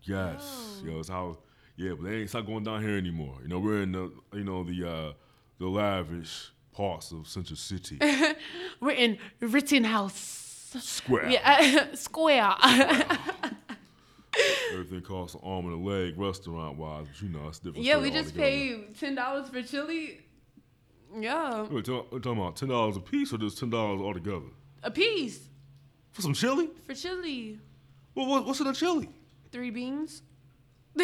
[0.02, 0.40] Yes.
[0.42, 0.82] Yes.
[0.84, 1.38] Yo, it's how,
[1.76, 3.36] yeah, but they ain't stop going down here anymore.
[3.42, 5.12] You know, we're in the, you know, the, uh,
[5.58, 7.98] the lavish parts of Central City.
[8.80, 10.44] We're in Rittenhouse.
[10.78, 11.30] Square.
[11.30, 12.54] Yeah, square.
[14.72, 17.84] Everything costs an arm and a leg restaurant wise, but you know, it's different.
[17.84, 18.50] yeah, we just altogether.
[18.50, 20.20] paid ten dollars for chili.
[21.18, 24.46] Yeah, we're talking about ten dollars a piece or just ten dollars altogether
[24.82, 25.47] a piece
[26.12, 26.68] for some chili.
[26.86, 27.58] for chili.
[28.14, 29.08] Well, what, what's in a chili?
[29.52, 30.22] Three beans.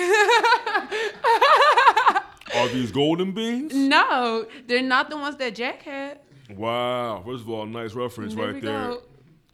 [2.55, 3.74] Are these golden beans?
[3.74, 6.18] No, they're not the ones that Jack had.
[6.51, 7.22] Wow.
[7.24, 8.89] First of all, nice reference There right there.
[8.89, 9.02] go.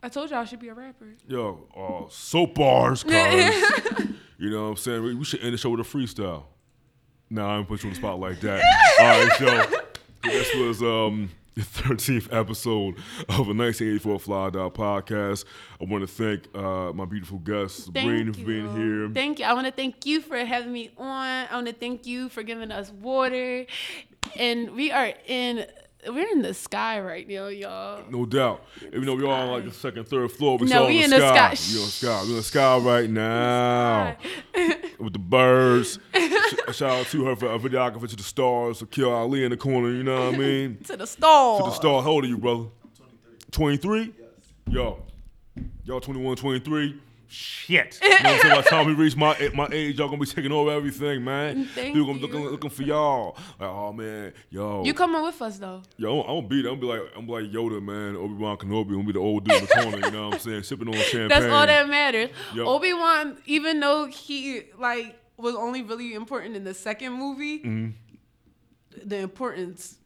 [0.03, 1.15] I told y'all I should be a rapper.
[1.29, 3.13] Yo, uh, soap bars, cuz.
[4.39, 5.03] you know what I'm saying?
[5.03, 6.45] We, we should end the show with a freestyle.
[7.29, 8.63] No, I didn't put you on the spot like that.
[8.99, 9.81] All right, so
[10.25, 11.31] this was um,
[11.61, 12.97] the 13th episode
[13.29, 15.45] of a 1984 Fly or Die podcast.
[15.81, 19.11] I want to thank uh, my beautiful guest, Sabrina, for being here.
[19.13, 19.45] Thank you.
[19.45, 21.47] I want to thank you for having me on.
[21.51, 23.67] I want to thank you for giving us water.
[24.37, 25.67] And we are in
[26.09, 28.03] we're in the sky right now, y'all.
[28.11, 28.65] No doubt.
[28.87, 31.05] Even though we're all on like the second, third floor, we No, still we in
[31.05, 31.55] in the the sky.
[31.55, 31.75] sky.
[31.75, 32.23] We on the sky.
[32.25, 34.17] We in the sky right now.
[34.99, 35.99] With the birds.
[36.15, 39.51] Sh- Shout out to her for a videographer to the stars, to Kill Ali in
[39.51, 40.79] the corner, you know what I mean?
[40.85, 41.59] To the stars.
[41.65, 42.03] To the star.
[42.03, 42.65] How old are you, brother?
[43.53, 44.01] 23?
[44.19, 44.29] Yes.
[44.69, 45.03] Yo.
[45.85, 47.01] Y'all 21, 23?
[47.33, 47.99] Shit.
[48.03, 48.55] You know what I'm saying?
[48.57, 51.65] By the time we reach my my age, y'all gonna be taking over everything, man.
[51.75, 53.37] Thank People gonna be looking, looking for y'all.
[53.59, 54.85] Like, oh man, yo.
[54.85, 55.83] You coming with us though?
[55.97, 56.73] Yo, I'm gonna be there.
[56.73, 58.17] I'm gonna be like I'm like Yoda, man.
[58.17, 58.89] Obi Wan Kenobi.
[58.89, 59.99] I'm gonna be the old dude in the corner.
[60.07, 60.63] You know what I'm saying?
[60.65, 61.29] Sipping on champagne.
[61.29, 62.31] That's all that matters.
[62.59, 69.09] Obi Wan, even though he like was only really important in the second movie, Mm-hmm.
[69.09, 69.97] the importance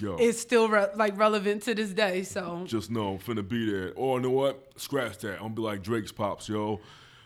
[0.00, 2.22] Yo, is still re- like relevant to this day.
[2.22, 3.92] So just know I'm finna be there.
[3.96, 4.72] Or you know what?
[4.76, 5.34] Scratch that.
[5.36, 6.80] I'm gonna be like Drake's pops, yo.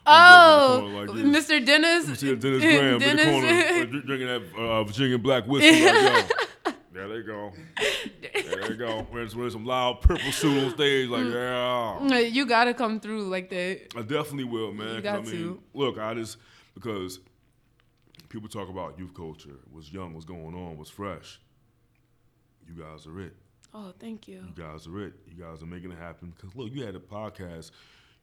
[0.07, 1.45] Oh, I'm jumping in the corner like.
[1.45, 1.67] Mr.
[1.67, 2.19] Dennis.
[2.21, 5.85] See Dennis Graham in the corner uh, drinking that uh, Virginia black whiskey.
[5.85, 6.73] Like, yo.
[6.93, 7.51] There they go.
[8.35, 9.07] There they go.
[9.11, 11.09] Wearing some, wearing some loud purple suit on stage.
[11.09, 12.11] Like, Mm.
[12.11, 12.19] yeah.
[12.19, 13.81] you gotta come through like that.
[13.97, 14.97] I definitely will, man.
[14.97, 15.63] You got I mean, to.
[15.73, 16.37] look, I just
[16.75, 17.19] because
[18.29, 21.41] people talk about youth culture, what's young, what's going on, what's fresh.
[22.69, 23.35] You guys are it.
[23.75, 24.45] Oh, thank you.
[24.47, 25.15] You guys are it.
[25.27, 26.33] You guys are making it happen.
[26.37, 27.71] Because look, you had a podcast.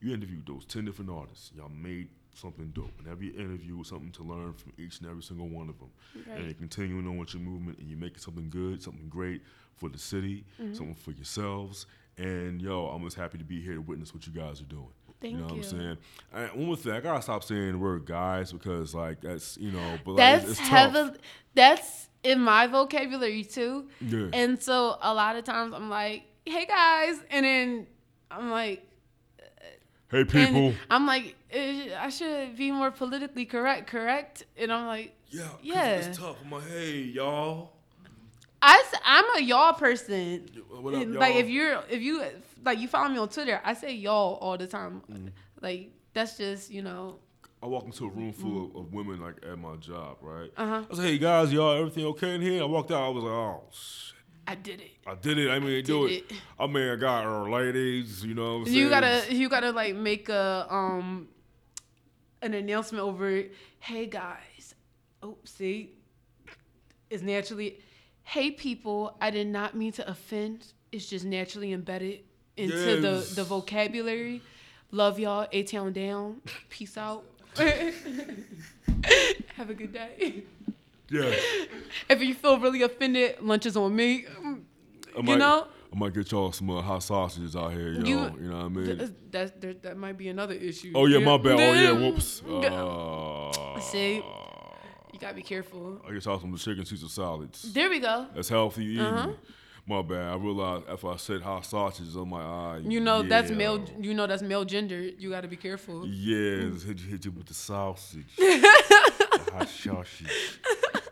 [0.00, 1.50] You interviewed those ten different artists.
[1.56, 2.92] Y'all made something dope.
[2.98, 5.90] And every interview was something to learn from each and every single one of them.
[6.32, 9.42] And you're continuing on with your movement, and you're making something good, something great
[9.76, 10.74] for the city, Mm-hmm.
[10.74, 11.86] something for yourselves.
[12.16, 14.88] And yo, I'm just happy to be here to witness what you guys are doing.
[15.20, 15.96] Thank you know what I'm saying?
[16.32, 19.70] And one more thing, I gotta stop saying the word guys because like that's you
[19.70, 20.68] know, but like, That's it's, it's tough.
[20.94, 21.18] heavily.
[21.54, 23.86] That's in my vocabulary too.
[24.00, 24.28] Yeah.
[24.32, 27.86] And so a lot of times I'm like, "Hey guys," and then
[28.30, 28.86] I'm like,
[30.10, 30.74] Hey and people.
[30.90, 34.44] I'm like, eh, I should be more politically correct, correct?
[34.56, 35.48] And I'm like, yeah.
[35.62, 35.86] Yeah.
[35.86, 36.36] it's tough.
[36.44, 37.72] I'm like, hey y'all.
[38.60, 40.50] I, am a y'all person.
[40.76, 41.06] Up, y'all?
[41.12, 42.24] Like if you're if you
[42.64, 45.02] like you follow me on Twitter, I say y'all all the time.
[45.10, 45.30] Mm.
[45.62, 47.16] Like that's just you know.
[47.62, 50.50] I walk into a room full of, of women like at my job, right?
[50.56, 50.76] Uh-huh.
[50.76, 52.62] I was like, hey guys, y'all, everything okay in here?
[52.62, 54.14] I walked out, I was like, oh shit.
[54.46, 54.90] I did it.
[55.06, 55.50] I did it.
[55.50, 56.32] I mean, do did it.
[56.32, 56.36] it.
[56.58, 58.76] I mean, I got her ladies, you know what I'm saying?
[58.78, 61.28] You gotta you gotta like make a um
[62.42, 63.52] an announcement over it.
[63.78, 64.74] Hey guys,
[65.22, 65.92] oh see,
[67.10, 67.78] it's naturally.
[68.22, 70.72] Hey people, I did not mean to offend.
[70.92, 72.20] It's just naturally embedded
[72.56, 73.28] into Yes.
[73.28, 74.40] the the vocabulary.
[74.90, 75.46] Love y'all.
[75.52, 76.40] A town down.
[76.70, 77.24] Peace out.
[79.56, 80.44] Have a good day.
[81.10, 81.34] Yeah.
[82.08, 84.26] If you feel really offended, lunch is on me.
[85.16, 85.66] I You know?
[85.92, 88.00] I might get y'all some uh, hot sausages out here, yo.
[88.04, 88.96] You, You- know what I mean?
[88.98, 90.92] Th- That's, there, that might be another issue.
[90.94, 91.58] oh, yeah, my bad.
[91.58, 92.42] Oh, yeah, whoops.
[92.48, 94.16] Uh, See?
[95.12, 96.00] You gotta be careful.
[96.08, 97.72] I get y'all some of the chicken Caesar salads.
[97.72, 98.26] There we go.
[98.34, 99.00] That's healthy eating.
[99.00, 99.32] Uh-huh.
[99.90, 100.32] My bad.
[100.32, 103.84] I realized if I said hot sausages, I'm like, ah, You know that's male.
[104.00, 105.00] You know that's male gender.
[105.00, 106.06] You gotta be careful.
[106.06, 108.24] Yeah, hit you, hit you with the sausage.
[108.38, 110.60] the hot sausage.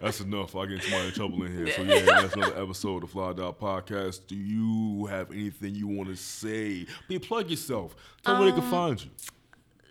[0.01, 0.55] That's enough.
[0.55, 1.73] I get somebody in trouble in here.
[1.73, 4.29] So yeah, that's another episode of Fly or Die Podcast.
[4.29, 6.87] Do you have anything you want to say?
[7.09, 7.97] Be plug yourself.
[8.25, 9.11] Tell them where they Um, can find you.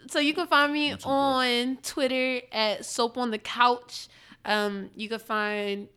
[0.10, 4.08] So you can find me on Twitter at Soap on the Couch.
[4.46, 5.90] Um, you can find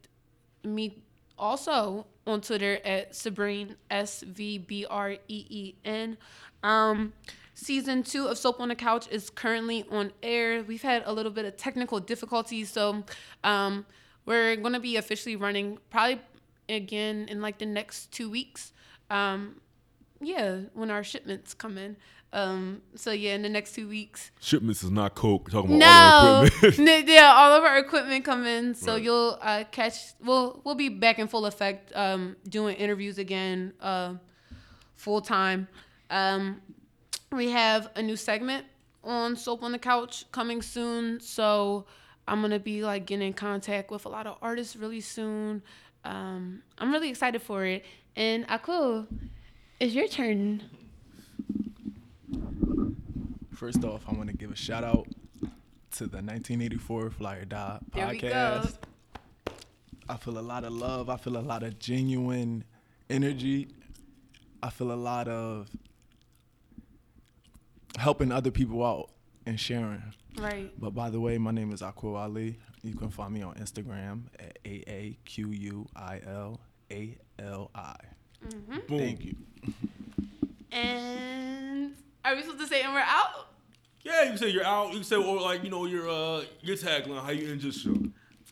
[0.65, 1.05] me
[1.39, 6.17] also on Twitter at Svbreen S V B R E E N.
[6.63, 7.13] Um,
[7.55, 10.63] season two of Soap on the Couch is currently on air.
[10.63, 13.05] We've had a little bit of technical difficulties, so
[13.45, 13.87] um,
[14.27, 16.21] we're gonna be officially running probably
[16.69, 18.73] again in like the next two weeks.
[19.11, 19.61] Um,
[20.21, 21.97] yeah, when our shipments come in.
[22.32, 24.31] Um, so yeah, in the next two weeks.
[24.40, 25.51] Shipments is not coke.
[25.51, 26.48] Talking about all No.
[26.78, 29.02] N- yeah, all of our equipment come in, so Right.
[29.02, 29.97] you'll uh, catch.
[30.23, 34.15] We'll we'll be back in full effect, um, doing interviews again, uh,
[34.94, 35.66] full time.
[36.09, 36.61] Um,
[37.32, 38.65] we have a new segment
[39.02, 41.86] on Soap on the Couch coming soon, so
[42.28, 45.62] I'm gonna be like getting in contact with a lot of artists really soon.
[46.05, 47.85] Um, I'm really excited for it,
[48.15, 49.07] and Aquil,
[49.81, 50.62] it's your turn.
[53.61, 55.07] First off, I want to give a shout out
[55.43, 58.28] to the 1984 Fly or Die There we go.
[58.28, 58.74] podcast.
[60.09, 61.11] I feel a lot of love.
[61.11, 62.65] I feel a lot of genuine
[63.11, 63.69] energy.
[64.62, 65.69] I feel a lot of
[67.99, 69.11] helping other people out
[69.45, 70.05] and sharing.
[70.39, 70.73] Right.
[70.81, 72.59] But by the way, my name is Aquil Ali.
[72.82, 76.61] You can find me on Instagram at A A Q U I L
[76.91, 77.97] A L I.
[78.89, 78.99] Boom.
[78.99, 79.37] Thank you.
[80.73, 81.95] And
[82.25, 83.49] are we supposed to say and we're out?
[84.03, 84.89] Yeah, you can say you're out.
[84.89, 87.73] You can say or like you know your uh your tagline, how you end your
[87.73, 87.95] show?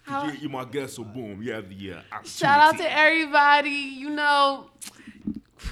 [0.03, 3.69] How- You're, you're my guest, so boom, you have the uh, Shout out to everybody.
[3.71, 4.71] You know,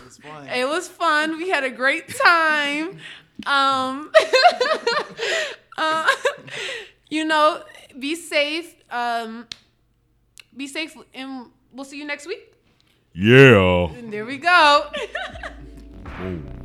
[0.06, 0.46] It's fun.
[0.48, 1.38] it was fun.
[1.38, 2.98] We had a great time.
[3.46, 4.10] Um,
[5.78, 6.08] uh,
[7.10, 7.62] you know,
[7.98, 8.74] be safe.
[8.90, 9.46] Um,
[10.56, 12.54] be safe, and we'll see you next week.
[13.12, 13.88] Yeah.
[13.94, 14.86] And there we go.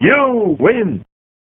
[0.00, 1.04] You win.